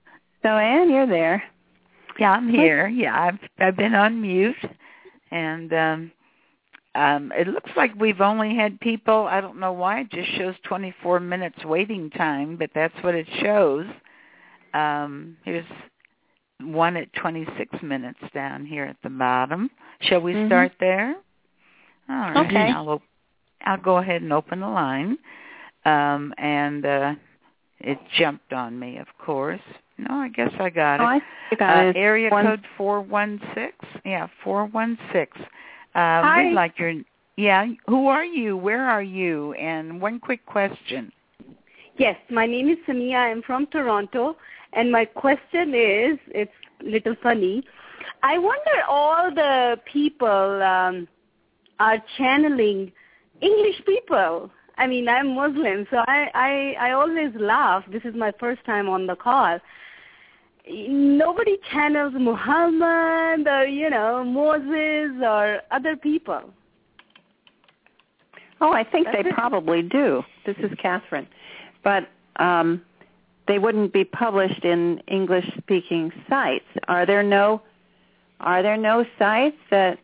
[0.47, 1.43] so, Anne, you're there.
[2.19, 2.87] Yeah, I'm here.
[2.87, 4.55] Yeah, I've I've been on mute,
[5.31, 6.11] and um,
[6.95, 9.27] um, it looks like we've only had people.
[9.29, 13.27] I don't know why it just shows 24 minutes waiting time, but that's what it
[13.41, 13.85] shows.
[14.73, 15.65] Um, here's
[16.61, 19.69] one at 26 minutes down here at the bottom.
[20.01, 20.47] Shall we Mhm.
[20.47, 21.15] start there?
[22.09, 22.37] All right.
[22.37, 22.71] Okay.
[22.71, 23.03] I'll, op-
[23.65, 25.17] I'll go ahead and open the line.
[25.85, 27.15] Um, and uh,
[27.79, 29.61] it jumped on me, of course.
[29.97, 31.03] No, I guess I got it.
[31.03, 31.05] Oh,
[31.51, 31.95] I got Uh, it.
[31.97, 33.73] area One- code four one six.
[34.05, 35.37] Yeah, four one six.
[35.95, 36.43] Uh, Hi.
[36.45, 36.93] we'd like your
[37.35, 38.57] Yeah, who are you?
[38.57, 39.53] Where are you?
[39.53, 41.11] And one quick question.
[41.97, 43.17] Yes, my name is Samia.
[43.31, 44.37] I'm from Toronto,
[44.73, 46.51] and my question is, it's
[46.81, 47.63] a little funny.
[48.23, 51.07] I wonder all the people um,
[51.79, 52.91] are channeling
[53.41, 54.49] English people.
[54.79, 57.83] I mean, I'm Muslim, so I, I I always laugh.
[57.91, 59.59] This is my first time on the call.
[60.69, 66.41] Nobody channels Muhammad or you know Moses or other people.
[68.59, 69.35] Oh, I think That's they it.
[69.35, 70.23] probably do.
[70.45, 71.27] This is Kathryn,
[71.83, 72.81] but um,
[73.47, 76.65] they wouldn't be published in English-speaking sites.
[76.87, 77.61] Are there no
[78.39, 79.99] Are there no sites that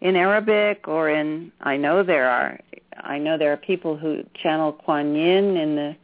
[0.00, 1.50] in Arabic or in?
[1.60, 2.60] I know there are.
[2.98, 5.96] I know there are people who channel Kuan Yin in the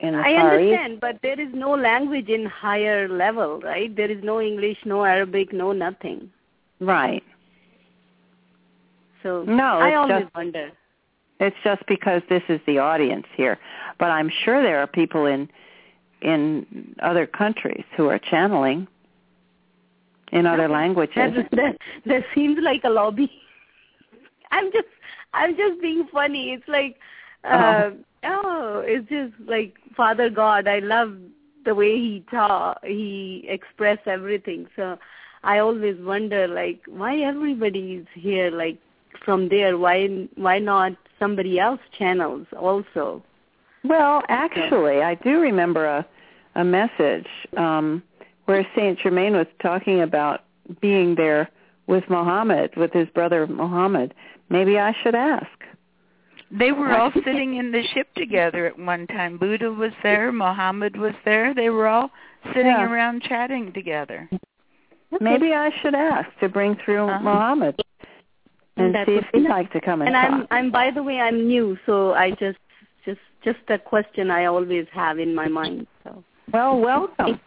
[0.00, 0.72] in the I Far East.
[0.72, 3.94] understand, but there is no language in higher level, right?
[3.94, 6.30] There is no English, no Arabic, no nothing.
[6.80, 7.22] Right.
[9.22, 10.70] So No, I always just- wonder.
[11.38, 13.58] It's just because this is the audience here,
[13.98, 15.50] but I'm sure there are people in
[16.22, 18.88] in other countries who are channeling
[20.32, 21.34] in other languages.
[21.36, 23.30] That, that that seems like a lobby.
[24.50, 24.88] I'm just
[25.34, 26.52] I'm just being funny.
[26.54, 26.96] It's like
[27.44, 27.96] uh, oh,
[28.86, 30.68] it's just like Father God.
[30.68, 31.16] I love
[31.64, 34.66] the way he taught, he expressed everything.
[34.76, 34.98] So
[35.42, 38.78] I always wonder like why everybody is here like
[39.24, 39.76] from there.
[39.76, 43.22] Why why not somebody else channels also?
[43.84, 46.06] Well, actually, I do remember a
[46.56, 48.02] a message um,
[48.46, 50.44] where Saint Germain was talking about
[50.80, 51.50] being there
[51.86, 54.14] with Muhammad, with his brother Muhammad.
[54.48, 55.55] Maybe I should ask.
[56.50, 59.36] They were all sitting in the ship together at one time.
[59.36, 61.52] Buddha was there, Muhammad was there.
[61.54, 62.10] They were all
[62.54, 62.90] sitting Yeah.
[62.90, 64.28] around chatting together.
[65.20, 67.20] Maybe I should ask to bring through Uh-huh.
[67.22, 67.80] Muhammad
[68.76, 70.48] and That see if he'd like to come and, And I'm talk.
[70.50, 72.58] I'm by the way I'm new, so I just
[73.04, 75.86] just just a question I always have in my mind.
[76.04, 77.40] So Well, welcome.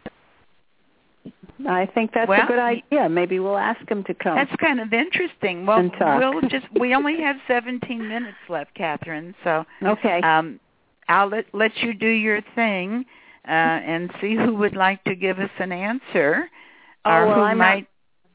[1.68, 3.10] I think that's Well, a good idea.
[3.10, 4.36] Maybe we'll ask him to come.
[4.36, 5.66] That's kind of interesting.
[5.66, 9.34] Well, we'll just we only have 17 minutes left, Kathryn.
[9.44, 10.22] So okay.
[10.22, 10.60] um,
[11.08, 13.06] I'll let let you do your thing
[13.46, 16.50] uh, and see who would like to give us an answer,
[17.06, 17.88] Oh, or well, who I'm might.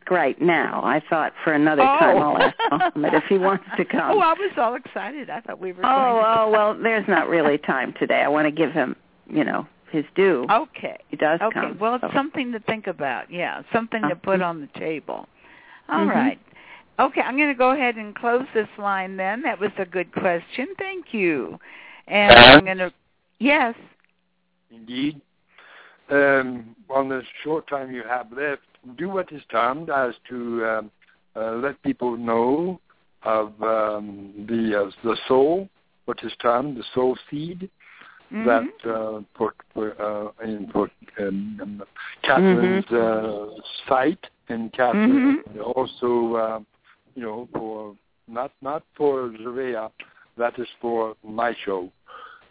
[0.05, 0.43] Great.
[0.43, 4.11] Now, I thought for another time I'll ask Muhammad if he wants to come.
[4.13, 5.31] Oh, I was all excited.
[5.31, 5.81] I thought we were.
[5.81, 6.41] Oh, going to...
[6.41, 8.21] oh, well, there's not really time today.
[8.21, 8.97] I want to give him,
[9.31, 10.47] you know, his due.
[10.51, 10.99] Okay.
[11.09, 11.61] He does Okay.
[11.61, 11.79] come.
[11.79, 12.11] Well, it's so.
[12.13, 13.31] something to think about.
[13.31, 14.51] Yeah, something to put Uh-huh.
[14.51, 15.29] on the table.
[15.89, 16.39] All right.
[16.39, 17.07] Mhm.
[17.07, 19.43] Okay, I'm going to go ahead and close this line then.
[19.43, 20.69] That was a good question.
[20.79, 21.59] Thank you.
[22.07, 22.93] And I'm going to.
[23.39, 23.75] Yes.
[24.71, 25.21] Indeed.
[26.11, 28.63] Um, on the short time you have left,
[28.97, 30.91] do what is termed as to um,
[31.35, 32.81] uh, let people know
[33.23, 35.69] of um, the uh, the soul,
[36.05, 37.71] what is termed the soul seed
[38.35, 38.45] Mhm.
[38.47, 40.91] that uh, for, for uh, in for
[41.21, 41.83] um,
[42.25, 45.45] Kathryn's uh, site and Kathryn
[45.75, 46.61] also uh,
[47.15, 47.95] you know for
[48.27, 49.91] not not for Zaria,
[50.37, 51.91] that is for my show,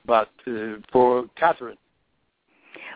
[0.06, 1.78] but uh, for Kathryn.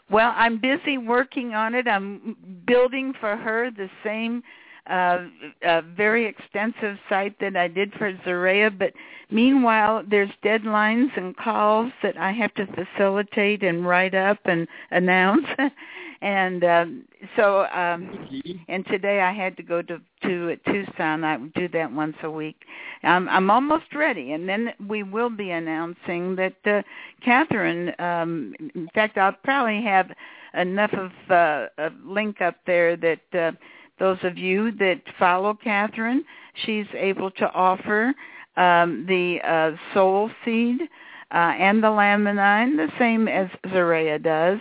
[0.09, 1.88] Well, I'm busy working on it.
[1.88, 4.41] I'm building for her the same
[4.89, 5.27] uh,
[5.65, 8.93] uh, very extensive site that I did for Zarea, but
[9.30, 15.45] meanwhile, there's deadlines and calls that I have to facilitate and write up and announce.
[16.22, 17.05] and um,
[17.35, 18.30] so, um,
[18.68, 21.23] and today I had to go to to Tucson.
[21.23, 22.64] I do that once a week.
[23.03, 26.81] I'm I'm almost ready, and then we will be announcing that uh,
[27.26, 27.99] Kathryn.
[27.99, 30.11] Um, in fact, I'll probably have
[30.53, 33.51] enough of uh, a link up there that uh,
[33.99, 36.19] those of you that follow Kathryn,
[36.65, 38.14] she's able to offer
[38.56, 40.82] um, the uh, soul seed
[41.32, 44.60] uh, and the laminine, the same as Zarea does.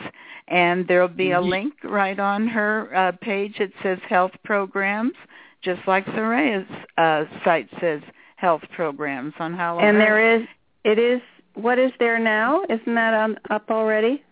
[0.48, 5.14] And there'll be a link right on her uh, page that says health programs,
[5.62, 6.68] just like Zarea's
[6.98, 8.00] uh, site says
[8.36, 9.78] health programs on how.
[9.80, 10.46] and there is,
[10.84, 11.20] it is,
[11.54, 12.62] what is there now?
[12.68, 14.22] Isn't that on, up already?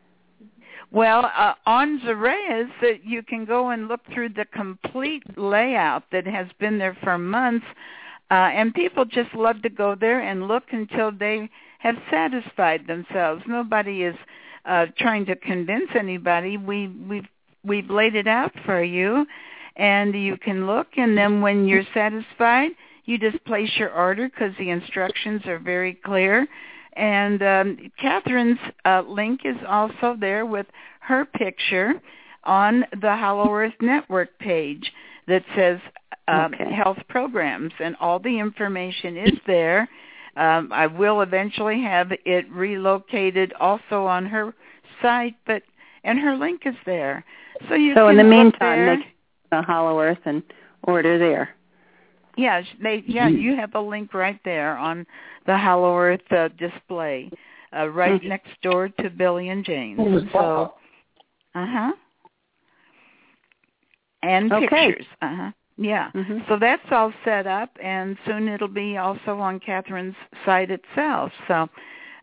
[0.95, 6.25] Well, uh, on Zarea's, uh, you can go and look through the complete layout that
[6.25, 7.67] has been there for months,
[8.31, 11.51] uh, and people just love to go there and look until they
[11.81, 13.43] have satisfied themselves.
[13.49, 14.15] Nobody is
[14.67, 16.59] uh, trying to convince anybody.
[16.59, 17.27] We we've
[17.65, 19.27] we've laid it out for you,
[19.75, 22.71] and you can look, and then when you're satisfied,
[23.05, 26.47] you just place your order because the instructions are very clear.
[26.97, 30.67] And um, Kathryn's uh, link is also there with
[31.01, 31.95] her picture
[32.45, 34.93] on the Hollow Earth Network page
[35.27, 35.81] that says
[36.29, 36.73] um, Okay.
[36.73, 39.89] health programs, and all the information is there.
[40.37, 44.55] Um, I will eventually have it relocated also on her
[45.03, 45.63] site, but
[46.05, 47.25] and her link is there.
[47.69, 48.97] So you So can in the meantime, they
[49.51, 50.43] can Hollow Earth and
[50.83, 51.51] order there.
[52.37, 55.07] Yeah, sh- they yeah, you have a link right there on
[55.47, 57.31] the Hollow Earth uh, display,
[57.77, 58.29] uh, right Mhm.
[58.29, 60.31] next door to Billy and Jane's.
[60.33, 60.75] So,
[61.55, 61.93] uh huh.
[64.23, 64.67] And Okay.
[64.93, 65.07] pictures.
[65.23, 65.51] Uh huh.
[65.77, 66.11] Yeah.
[66.15, 66.47] Mhm.
[66.49, 71.33] So that's all set up, and soon it'll be also on Kathryn's site itself.
[71.49, 71.69] So,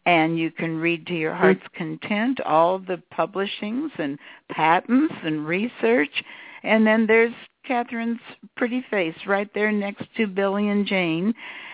[0.08, 4.18] And you can read to your heart's content all the publishings and
[4.50, 6.24] patents and research.
[6.64, 7.34] And then there's
[7.70, 8.22] Kathryn's
[8.56, 11.34] pretty face right there next to Billy and Jane.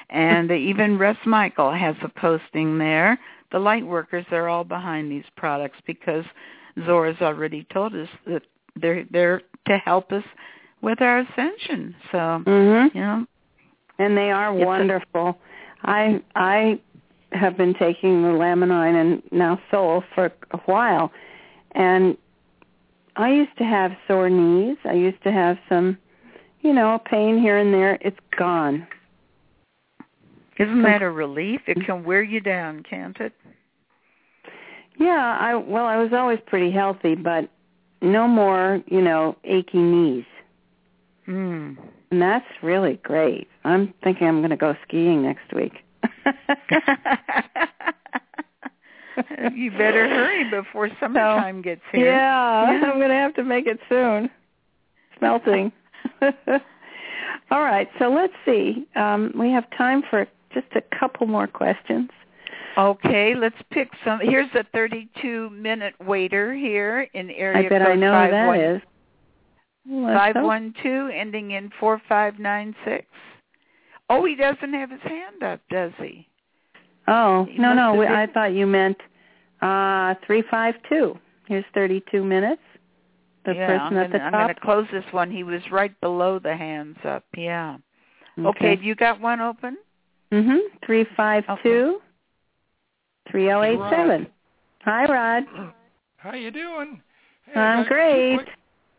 [0.09, 3.19] And even Russ Michael has a posting there.
[3.51, 6.25] The light workers are all behind these products because
[6.87, 8.41] Zora's already told us that
[8.75, 10.23] they're there to help us
[10.81, 11.95] with our ascension.
[12.11, 12.95] So, Mhm.
[12.95, 13.27] you know,
[13.99, 15.39] And they are wonderful.
[15.83, 16.79] I I
[17.33, 21.11] have been taking the Laminine and now Soul for a while,
[21.71, 22.17] and
[23.15, 24.77] I used to have sore knees.
[24.85, 25.97] I used to have some,
[26.61, 27.97] you know, pain here and there.
[28.01, 28.87] It's gone.
[30.57, 31.61] isn't that a relief?
[31.67, 33.33] It can wear you down, can't it?
[34.99, 37.49] Yeah, I well, I was always pretty healthy, but
[38.01, 40.25] no more, you know, achy knees.
[41.25, 41.73] Hmm.
[42.11, 43.47] And that's really great.
[43.63, 45.82] I'm thinking I'm going to go skiing next week.
[49.53, 52.07] you better hurry before summertime gets here.
[52.07, 52.85] Yeah, Yeah.
[52.91, 54.25] I'm going to have to make it soon.
[54.25, 55.71] It's melting.
[57.51, 58.87] All right, so let's see.
[58.95, 62.09] Um, we have time for just a couple more questions.
[62.77, 64.19] Okay, let's pick some.
[64.21, 68.81] Here's a 32-minute waiter here in area I bet I know who that 51 is.
[69.85, 70.35] Let's hope.
[70.45, 73.05] 512 ending in 4596.
[74.13, 76.27] Oh, he doesn't have his hand up, does he?
[77.07, 77.99] Oh, He no, no.
[77.99, 78.97] been- I thought you meant
[79.61, 81.17] uh 352.
[81.47, 82.61] Here's 32 minutes.
[83.45, 85.29] The yeah, person I'm at the gonna, I'm going to close this one.
[85.29, 87.25] He was right below the hands up.
[87.35, 87.77] Yeah.
[88.39, 89.77] Okay, have you got one open?
[90.31, 90.57] Mm-hmm.
[90.85, 91.99] 352
[93.31, 94.27] 3087.
[94.85, 95.43] Hi, Rod.
[96.17, 97.01] How you doing?
[97.45, 98.35] Hey, I'm got two great.
[98.37, 98.49] quick-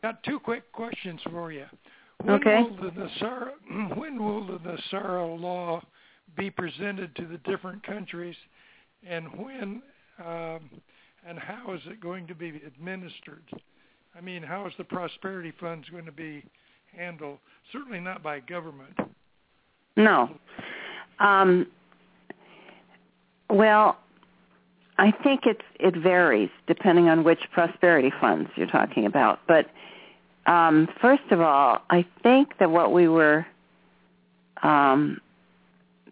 [0.02, 1.64] got two quick questions for you.
[2.24, 2.62] When Okay.
[2.62, 3.50] Will the NESARA,
[3.96, 5.82] when will the NESARA law
[6.36, 8.36] be presented to the different countries,
[9.06, 9.82] and when
[10.18, 10.70] um,
[11.26, 13.42] and how is it going to be administered?
[14.16, 16.44] I mean, how is the prosperity funds going to be
[16.96, 17.38] handled?
[17.72, 18.94] Certainly not by government.
[19.96, 20.30] No.
[21.20, 21.66] Um,
[23.50, 23.98] well,
[24.96, 29.40] I think it's it varies depending on which prosperity funds you're talking about.
[29.46, 29.66] But
[30.46, 33.46] um, first of all, I think that what we were
[34.62, 35.20] um,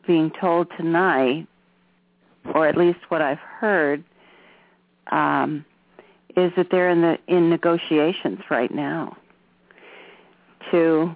[0.07, 1.47] being told tonight,
[2.55, 4.03] or at least what I've heard,
[5.11, 5.65] um,
[6.37, 9.17] is that they're in the in negotiations right now
[10.71, 11.15] to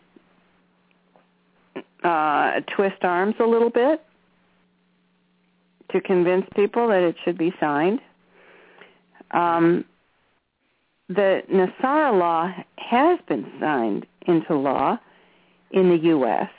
[2.05, 4.05] uh, twist arms a little bit
[5.93, 8.01] to convince people that it should be signed.
[9.31, 9.85] Um,
[11.09, 14.99] the NESARA law has been signed into law
[15.71, 16.51] in the U.S.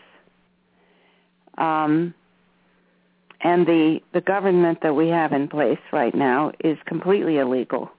[1.58, 2.14] Um,
[3.42, 7.92] and the the government that we have in place right now is completely illegal.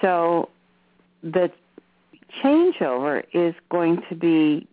[0.00, 0.48] So
[1.22, 1.50] the
[2.42, 4.66] changeover is going to be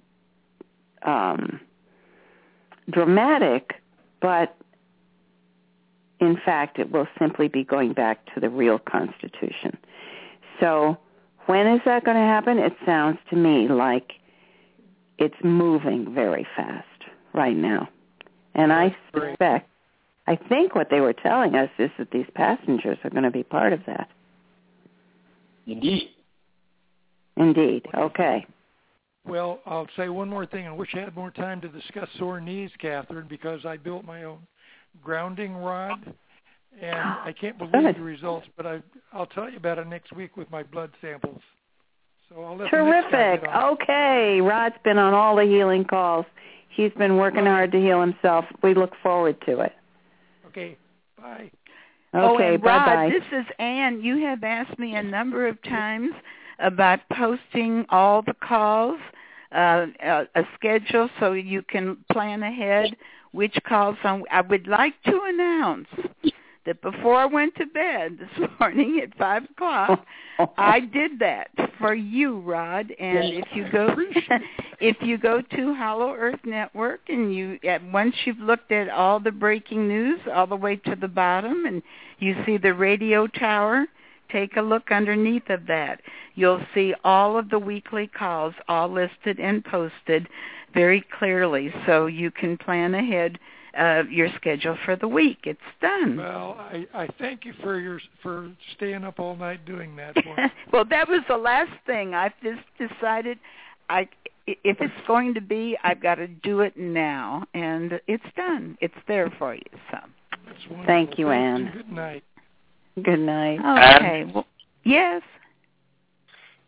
[1.04, 1.60] um,
[2.90, 3.82] dramatic,
[4.22, 4.56] but
[6.20, 9.78] in fact, it will simply be going back to the real Constitution.
[10.60, 10.98] So,
[11.46, 12.58] when is that going to happen?
[12.58, 14.14] It sounds to me like
[15.18, 16.86] it's moving very fast
[17.34, 17.90] right now.
[18.56, 19.70] And I suspect,
[20.28, 23.44] I think what they were telling us is that these passengers are going to be
[23.44, 24.10] part of that.
[25.68, 26.10] Indeed.
[27.38, 27.86] Indeed.
[27.94, 28.46] Okay.
[29.28, 30.68] Well, I'll say one more thing.
[30.68, 34.24] I wish I had more time to discuss sore knees, Kathryn, because I built my
[34.24, 34.40] own
[35.04, 36.14] grounding rod,
[36.82, 37.96] and I can't believe Good.
[37.96, 38.48] the results.
[38.58, 38.82] But I
[39.14, 41.42] I'll tell you about it next week with my blood samples.
[42.30, 43.50] So I'll let the next Terrific.
[43.50, 46.26] Okay, Rod's been on all the healing calls.
[46.70, 48.46] He's been working hard to heal himself.
[48.62, 49.74] We look forward to it.
[50.48, 50.78] Okay,
[51.22, 51.50] bye.
[52.14, 54.02] oh, Okay, and bye Rod, this is Anne.
[54.02, 56.12] You have asked me a number of times
[56.60, 59.00] about posting all the calls,
[59.54, 62.96] uh, a, a schedule so you can plan ahead
[63.36, 64.24] which calls on.
[64.32, 65.88] I would like to announce
[66.66, 70.06] that before I went to bed this morning at five o'clock,
[70.58, 72.92] I did that for you, Rod.
[73.00, 73.96] And if you go,
[74.80, 79.20] if you go to Hollow Earth Network and you, at once you've looked at all
[79.20, 81.82] the breaking news all the way to the bottom, and
[82.20, 83.86] you see the radio tower,
[84.32, 86.02] take a look underneath of that.
[86.36, 90.28] You'll see all of the weekly calls all listed and posted
[90.74, 93.40] very clearly, so you can plan ahead
[93.78, 95.40] uh, your schedule for the week.
[95.44, 96.18] It's done.
[96.18, 100.36] Well, I I thank you for your for staying up all night doing that for
[100.36, 100.44] me.
[100.72, 102.14] well, that was the last thing.
[102.14, 103.38] I've just decided
[103.90, 104.08] I
[104.48, 108.78] if it's going to be, I've got to do it now, and it's done.
[108.80, 109.62] It's there for you.
[109.92, 109.98] So
[110.86, 111.62] Thank you, Thanks, Anne.
[111.68, 112.24] and Good night.
[113.04, 113.60] Good night.
[113.98, 114.32] okay.
[114.34, 114.46] Well,
[114.84, 115.22] yes.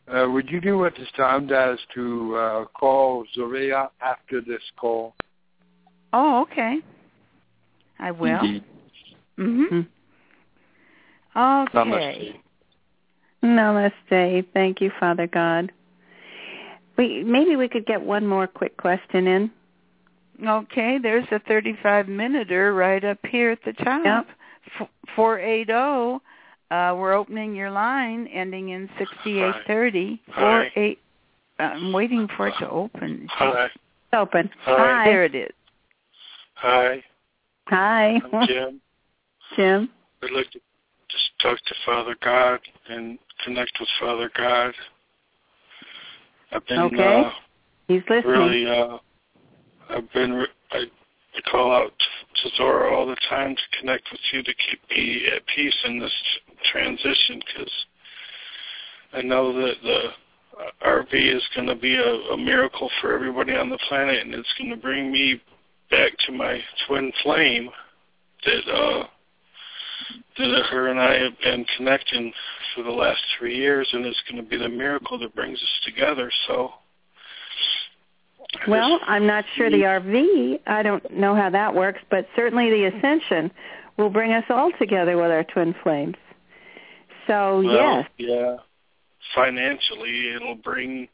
[0.07, 5.13] Uh, would you do at this time, Daz, to uh, call Zoria after this call?
[6.13, 6.79] Oh, okay.
[7.99, 8.39] I will.
[8.39, 8.63] Indeed.
[9.37, 9.87] Mhm.
[11.35, 12.39] Okay.
[13.43, 13.91] Namaste.
[14.11, 14.45] Namaste.
[14.53, 15.71] Thank you, Father God.
[16.97, 19.51] We maybe we could get one more quick question in.
[20.45, 24.05] Okay, there's a 35 minuter right up here at the top.
[24.05, 24.27] Yep.
[24.79, 26.19] F- 480
[26.69, 30.21] uh we're opening your line ending in 6830.
[30.31, 30.69] Hi.
[30.73, 30.99] 48
[31.59, 33.27] I'm waiting for it to open.
[33.31, 33.65] Hi.
[33.65, 33.73] It's
[34.13, 34.49] open.
[34.61, 35.05] Hi.
[35.05, 35.51] There it is.
[36.55, 37.03] Hi.
[37.69, 38.21] Hi.
[38.23, 38.81] I'm Jim.
[39.55, 39.89] Jim.
[40.23, 40.59] I'd like to
[41.09, 44.73] just talk to Father God and connect with Father God.
[46.51, 47.21] I've been Okay.
[47.21, 47.31] uh,
[47.87, 48.31] He's listening.
[48.31, 48.97] really, uh,
[49.89, 50.77] I've been, re- I,
[51.35, 51.91] I call out
[52.43, 55.99] to Zora all the time to connect with you to keep me at peace in
[55.99, 56.13] this
[56.71, 57.71] transition because
[59.13, 59.99] I know that the
[60.59, 64.33] uh, RV is going to be a, a miracle for everybody on the planet and
[64.33, 65.41] it's going to bring me
[65.89, 67.69] back to my twin flame
[68.45, 69.07] that, uh,
[70.37, 72.31] that her and I have been connecting
[72.75, 75.81] for the last three years and it's going to be the miracle that brings us
[75.85, 76.31] together.
[76.47, 76.71] So,
[78.67, 80.59] Well, I'm not sure the RV.
[80.67, 83.51] I don't know how that works, but certainly the ascension
[83.97, 86.15] will bring us all together with our twin flames.
[87.27, 88.57] So Well, yes, Yeah.
[89.35, 91.09] Financially, it'll bring,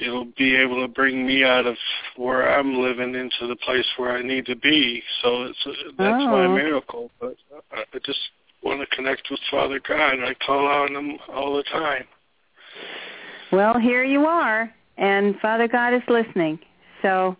[0.00, 1.76] it'll be able to bring me out of
[2.16, 5.02] where I'm living into the place where I need to be.
[5.22, 5.64] So it's
[5.98, 6.54] that's my Oh.
[6.54, 7.10] miracle.
[7.20, 7.36] But
[7.72, 8.20] I, I just
[8.62, 10.20] want to connect with Father God.
[10.22, 12.04] I call on Him all the time.
[13.52, 16.58] well here you are, and Father God is listening.
[17.02, 17.36] So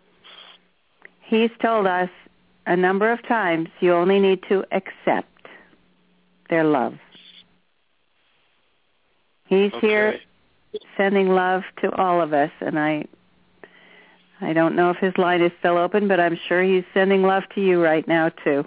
[1.23, 2.09] He's told us
[2.67, 5.29] a number of times you only need to accept
[6.51, 6.95] their love.
[9.47, 10.23] He's here Okay.
[10.97, 13.05] Sending love to all of us and I
[14.41, 17.43] I don't know if his line is still open, but I'm sure he's sending love
[17.55, 18.65] to you right now too.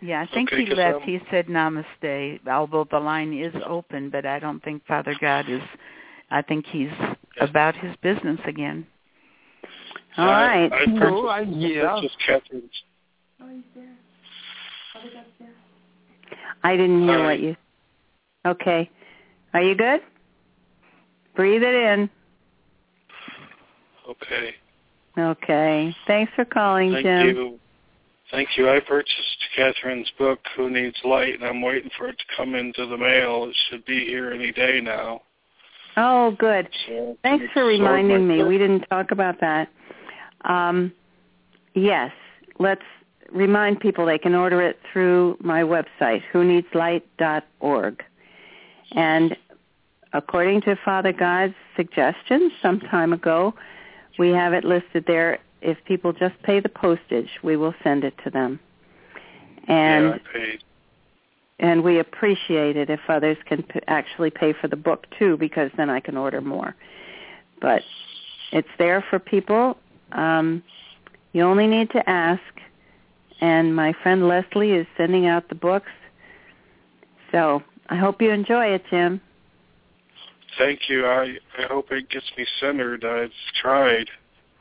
[0.00, 0.96] Yeah, I think Okay, he 'cause, left.
[0.96, 5.48] um, he said namaste, although the line is open, but I don't think Father God
[5.48, 5.62] is.
[6.30, 6.92] I think he's
[7.40, 8.86] about his business again.
[10.16, 10.72] All right.
[10.72, 11.88] I, I No, purchased, I'm here.
[11.88, 12.82] purchased Kathryn's.
[16.62, 17.24] I didn't hear Hi.
[17.24, 17.56] what you
[18.46, 18.90] Okay.
[19.54, 20.00] Are you good?
[21.38, 22.10] Breathe it in.
[24.10, 24.54] Okay.
[25.16, 25.94] Okay.
[26.08, 27.04] Thanks for calling, Jim.
[27.04, 27.36] Thank Jim.
[27.36, 27.58] you.
[28.32, 28.68] Thank you.
[28.68, 32.86] I purchased Kathryn's book, Who Needs Light, and I'm waiting for it to come into
[32.86, 33.44] the mail.
[33.48, 35.22] It should be here any day now.
[35.96, 36.68] Oh, good.
[36.88, 38.38] So Thanks for sort of my reminding me.
[38.38, 38.48] book.
[38.48, 39.68] We didn't talk about that.
[40.44, 40.92] Um,
[41.74, 42.10] yes,
[42.58, 42.82] let's
[43.30, 48.02] remind people they can order it through my website, whoneedslight.org.
[48.90, 49.36] And
[50.12, 53.54] according to Father God's suggestion some time ago,
[54.18, 55.38] we have it listed there.
[55.60, 58.60] If people just pay the postage, we will send it to them.
[59.66, 60.56] And yeah,
[61.58, 65.70] and we appreciate it if others can p- actually pay for the book too because
[65.76, 66.74] then I can order more.
[67.60, 67.82] But
[68.52, 69.76] it's there for people.
[70.12, 70.62] Um,
[71.32, 72.42] you only need to ask,
[73.40, 75.90] and my friend Leslie is sending out the books.
[77.32, 79.20] So I hope you enjoy it, Jim.
[80.56, 81.06] Thank you.
[81.06, 83.04] I I hope it gets me centered.
[83.04, 84.08] I've tried.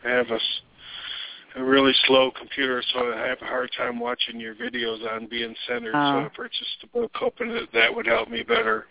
[0.05, 4.99] I have a really slow computer, so I have a hard time watching your videos
[5.11, 5.93] on being centered.
[5.95, 6.11] Oh.
[6.21, 8.85] So I purchased a book hoping that that would help me better.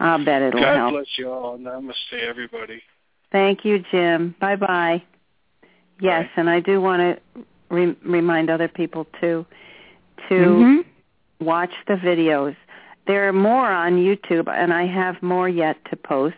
[0.00, 0.90] I'll bet it'll God help.
[0.92, 1.54] bless you all.
[1.54, 2.82] And Namaste, everybody.
[3.32, 4.34] Thank you, Jim.
[4.40, 5.02] Bye bye.
[6.00, 6.30] Yes, Bye.
[6.40, 9.46] and I do want to re- remind other people too
[10.28, 10.84] to Mhm.
[11.40, 12.56] watch the videos.
[13.06, 16.36] There are more on YouTube, and I have more yet to post.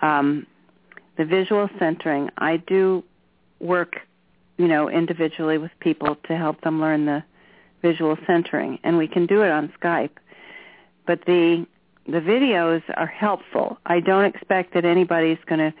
[0.00, 0.46] Um,
[1.16, 2.30] the visual centering.
[2.38, 3.04] I do
[3.60, 3.96] work,
[4.58, 7.22] you know, individually with people to help them learn the
[7.82, 10.16] visual centering, and we can do it on Skype.
[11.06, 11.66] But the
[12.06, 13.78] the videos are helpful.
[13.86, 15.72] I don't expect that anybody's going to,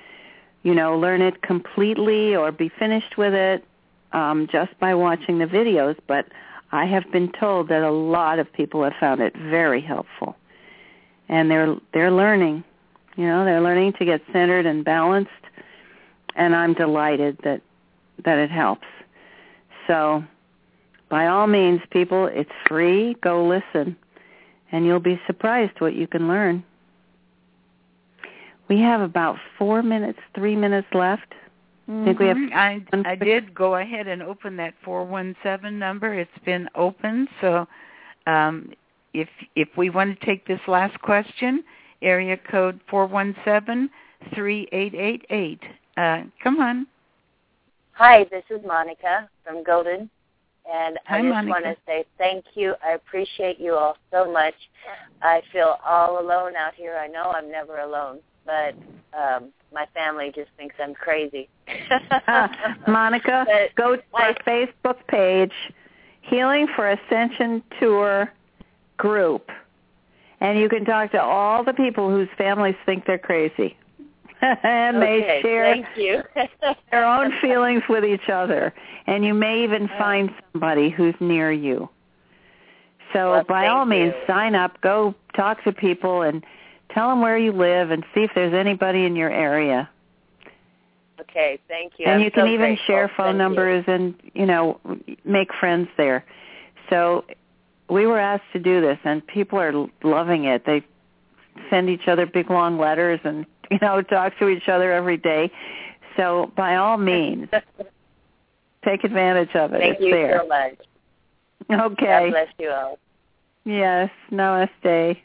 [0.62, 3.64] you know, learn it completely or be finished with it
[4.12, 5.96] um, just by watching the videos.
[6.06, 6.26] But
[6.72, 10.36] I have been told that a lot of people have found it very helpful,
[11.28, 12.64] and they're they're learning.
[13.16, 15.30] You know, they're learning to get centered and balanced,
[16.34, 17.60] and I'm delighted that
[18.24, 18.86] that it helps.
[19.86, 20.24] So,
[21.10, 23.14] by all means, people, it's free.
[23.22, 23.94] Go listen,
[24.70, 26.64] and you'll be surprised what you can learn.
[28.68, 31.34] We have about four minutes, three minutes left.
[31.88, 32.52] I think we have Mhm.
[32.54, 36.14] I I did go ahead and open that 417 number.
[36.14, 37.66] It's been open, so
[38.26, 38.72] um
[39.14, 41.64] if if we want to take this last question,
[42.00, 45.60] area code 417-3888.
[45.96, 46.86] Uh come on.
[47.92, 50.08] Hi, this is Monica from Golden,
[50.72, 51.50] and Hi, I just Monica.
[51.50, 52.74] want to say thank you.
[52.82, 54.54] I appreciate you all so much.
[55.20, 56.96] I feel all alone out here.
[56.96, 58.74] I know I'm never alone, but
[59.18, 61.48] um, my family just thinks I'm crazy.
[62.86, 65.52] Monica, But go to our I- Facebook page,
[66.22, 68.32] Healing for Ascension Tour
[68.96, 69.50] group,
[70.40, 73.76] and you can talk to all the people whose families think they're crazy.
[74.64, 76.28] and okay, they share
[76.90, 78.74] their own feelings with each other.
[79.06, 81.88] And you may even find somebody who's near you.
[83.12, 84.26] So Well, by all means, you.
[84.26, 86.44] sign up, go talk to people, and
[86.94, 89.88] tell them where you live and see if there's anybody in your area.
[91.20, 92.06] Okay, thank you.
[92.06, 92.86] and I'm you can so even grateful.
[92.86, 93.38] share phone Thank you.
[93.38, 94.80] numbers and you know
[95.24, 96.24] make friends there
[96.90, 97.24] so
[97.88, 100.82] we were asked to do this and people are loving it they
[101.70, 105.50] send each other big long letters and you know talk to each other every day
[106.16, 107.48] so by all means
[108.84, 110.74] take advantage of it Thank it's you there so much.
[111.94, 112.98] okay God bless you all.
[113.64, 115.18] yes namaste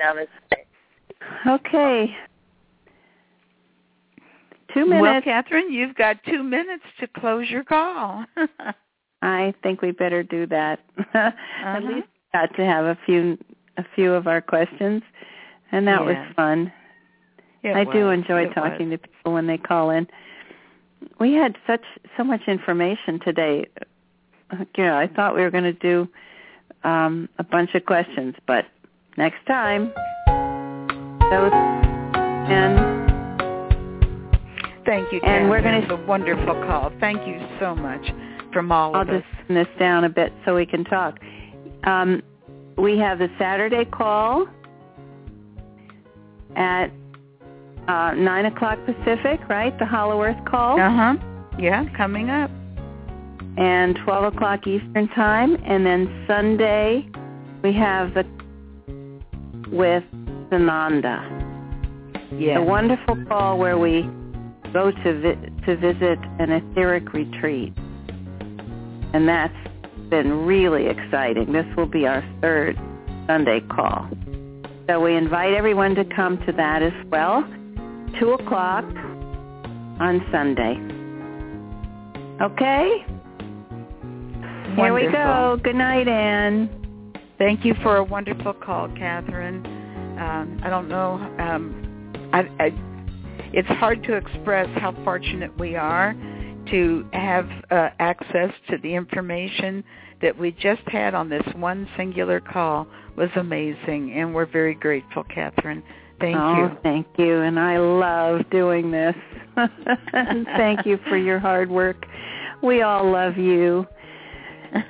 [0.00, 0.28] Namaste.
[1.46, 2.16] okay
[4.74, 5.26] two minutes.
[5.26, 8.24] Well, Kathryn, you've got 2 minutes to close your call.
[9.22, 10.80] I think we better do that.
[11.14, 11.78] At Uh-huh.
[11.80, 13.38] least we got to have a few
[13.76, 15.02] a few of our questions,
[15.72, 16.72] and that was fun.
[17.62, 19.00] It I do enjoy It talking was.
[19.00, 20.06] to people when they call in.
[21.18, 21.82] We had such
[22.16, 23.66] so much information today.
[24.76, 26.08] You know, I thought we were going to do
[26.84, 28.66] um, a bunch of questions, but
[29.16, 29.92] next time.
[32.50, 32.98] And
[34.86, 36.90] Thank you, And we're gonna- It's a wonderful call.
[36.98, 38.12] Thank you so much
[38.52, 39.46] from all I'll of just us.
[39.46, 41.20] turn this down a bit so we can talk.
[41.84, 42.22] Um,
[42.76, 44.46] we have the Saturday call
[46.56, 46.90] at
[47.88, 49.76] uh, 9 o'clock Pacific, right?
[49.78, 50.80] The Hollow Earth call.
[50.80, 51.14] Uh-huh.
[51.58, 52.50] Yeah, coming up.
[53.58, 55.56] And 12 o'clock Eastern Time.
[55.64, 57.06] And then Sunday,
[57.62, 58.24] we have the
[59.70, 60.04] with
[60.50, 61.18] Sananda.
[62.32, 62.58] Yeah.
[62.58, 64.02] A wonderful call where we
[64.72, 67.72] go to vi- to visit an etheric retreat,
[69.12, 69.52] and that's
[70.10, 71.52] been really exciting.
[71.52, 72.76] This will be our third
[73.26, 74.08] Sunday call,
[74.88, 77.42] so we invite everyone to come to that as well.
[78.18, 78.84] Two o'clock
[80.00, 80.76] on Sunday.
[82.40, 83.04] Okay.
[84.76, 85.58] Here we go.
[85.62, 86.79] Good night, Anne.
[87.40, 89.64] Thank you for a wonderful call, Kathryn.
[90.20, 91.14] Um, I don't know.
[91.38, 92.70] Um, I, I,
[93.54, 96.14] it's hard to express how fortunate we are
[96.68, 99.82] to have uh, access to the information
[100.20, 102.86] that we just had on this one singular call
[103.16, 105.82] was amazing, and we're very grateful, Kathryn.
[106.20, 106.78] Thank oh, you.
[106.82, 107.40] thank you.
[107.40, 109.16] And I love doing this.
[110.12, 112.04] thank you for your hard work.
[112.62, 113.86] We all love you.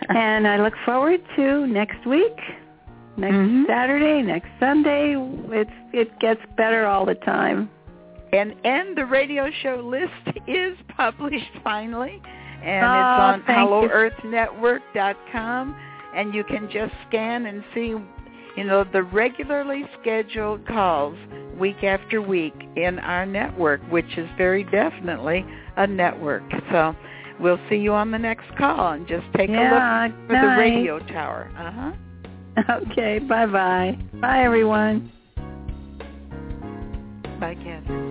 [0.09, 2.39] And I look forward to next week,
[3.17, 3.67] next Mhm.
[3.67, 5.17] Saturday, next Sunday.
[5.51, 7.69] It's it gets better all the time.
[8.33, 12.23] And and the radio show list is published finally,
[12.63, 13.55] and Oh, it's on.
[13.57, 15.75] HollowEarthNetwork.com,
[16.15, 17.97] and you can just scan and see,
[18.57, 21.17] you know, the regularly scheduled calls
[21.59, 25.45] week after week in our network, which is very definitely
[25.77, 26.43] a network.
[26.71, 26.95] So
[27.41, 30.55] we'll see you on the next call and just take yeah, a look for the
[30.61, 31.51] radio tower.
[31.57, 31.93] Uh-huh.
[32.91, 33.97] Okay, bye-bye.
[34.21, 35.11] Bye, everyone.
[37.41, 38.10] Bye, Ken.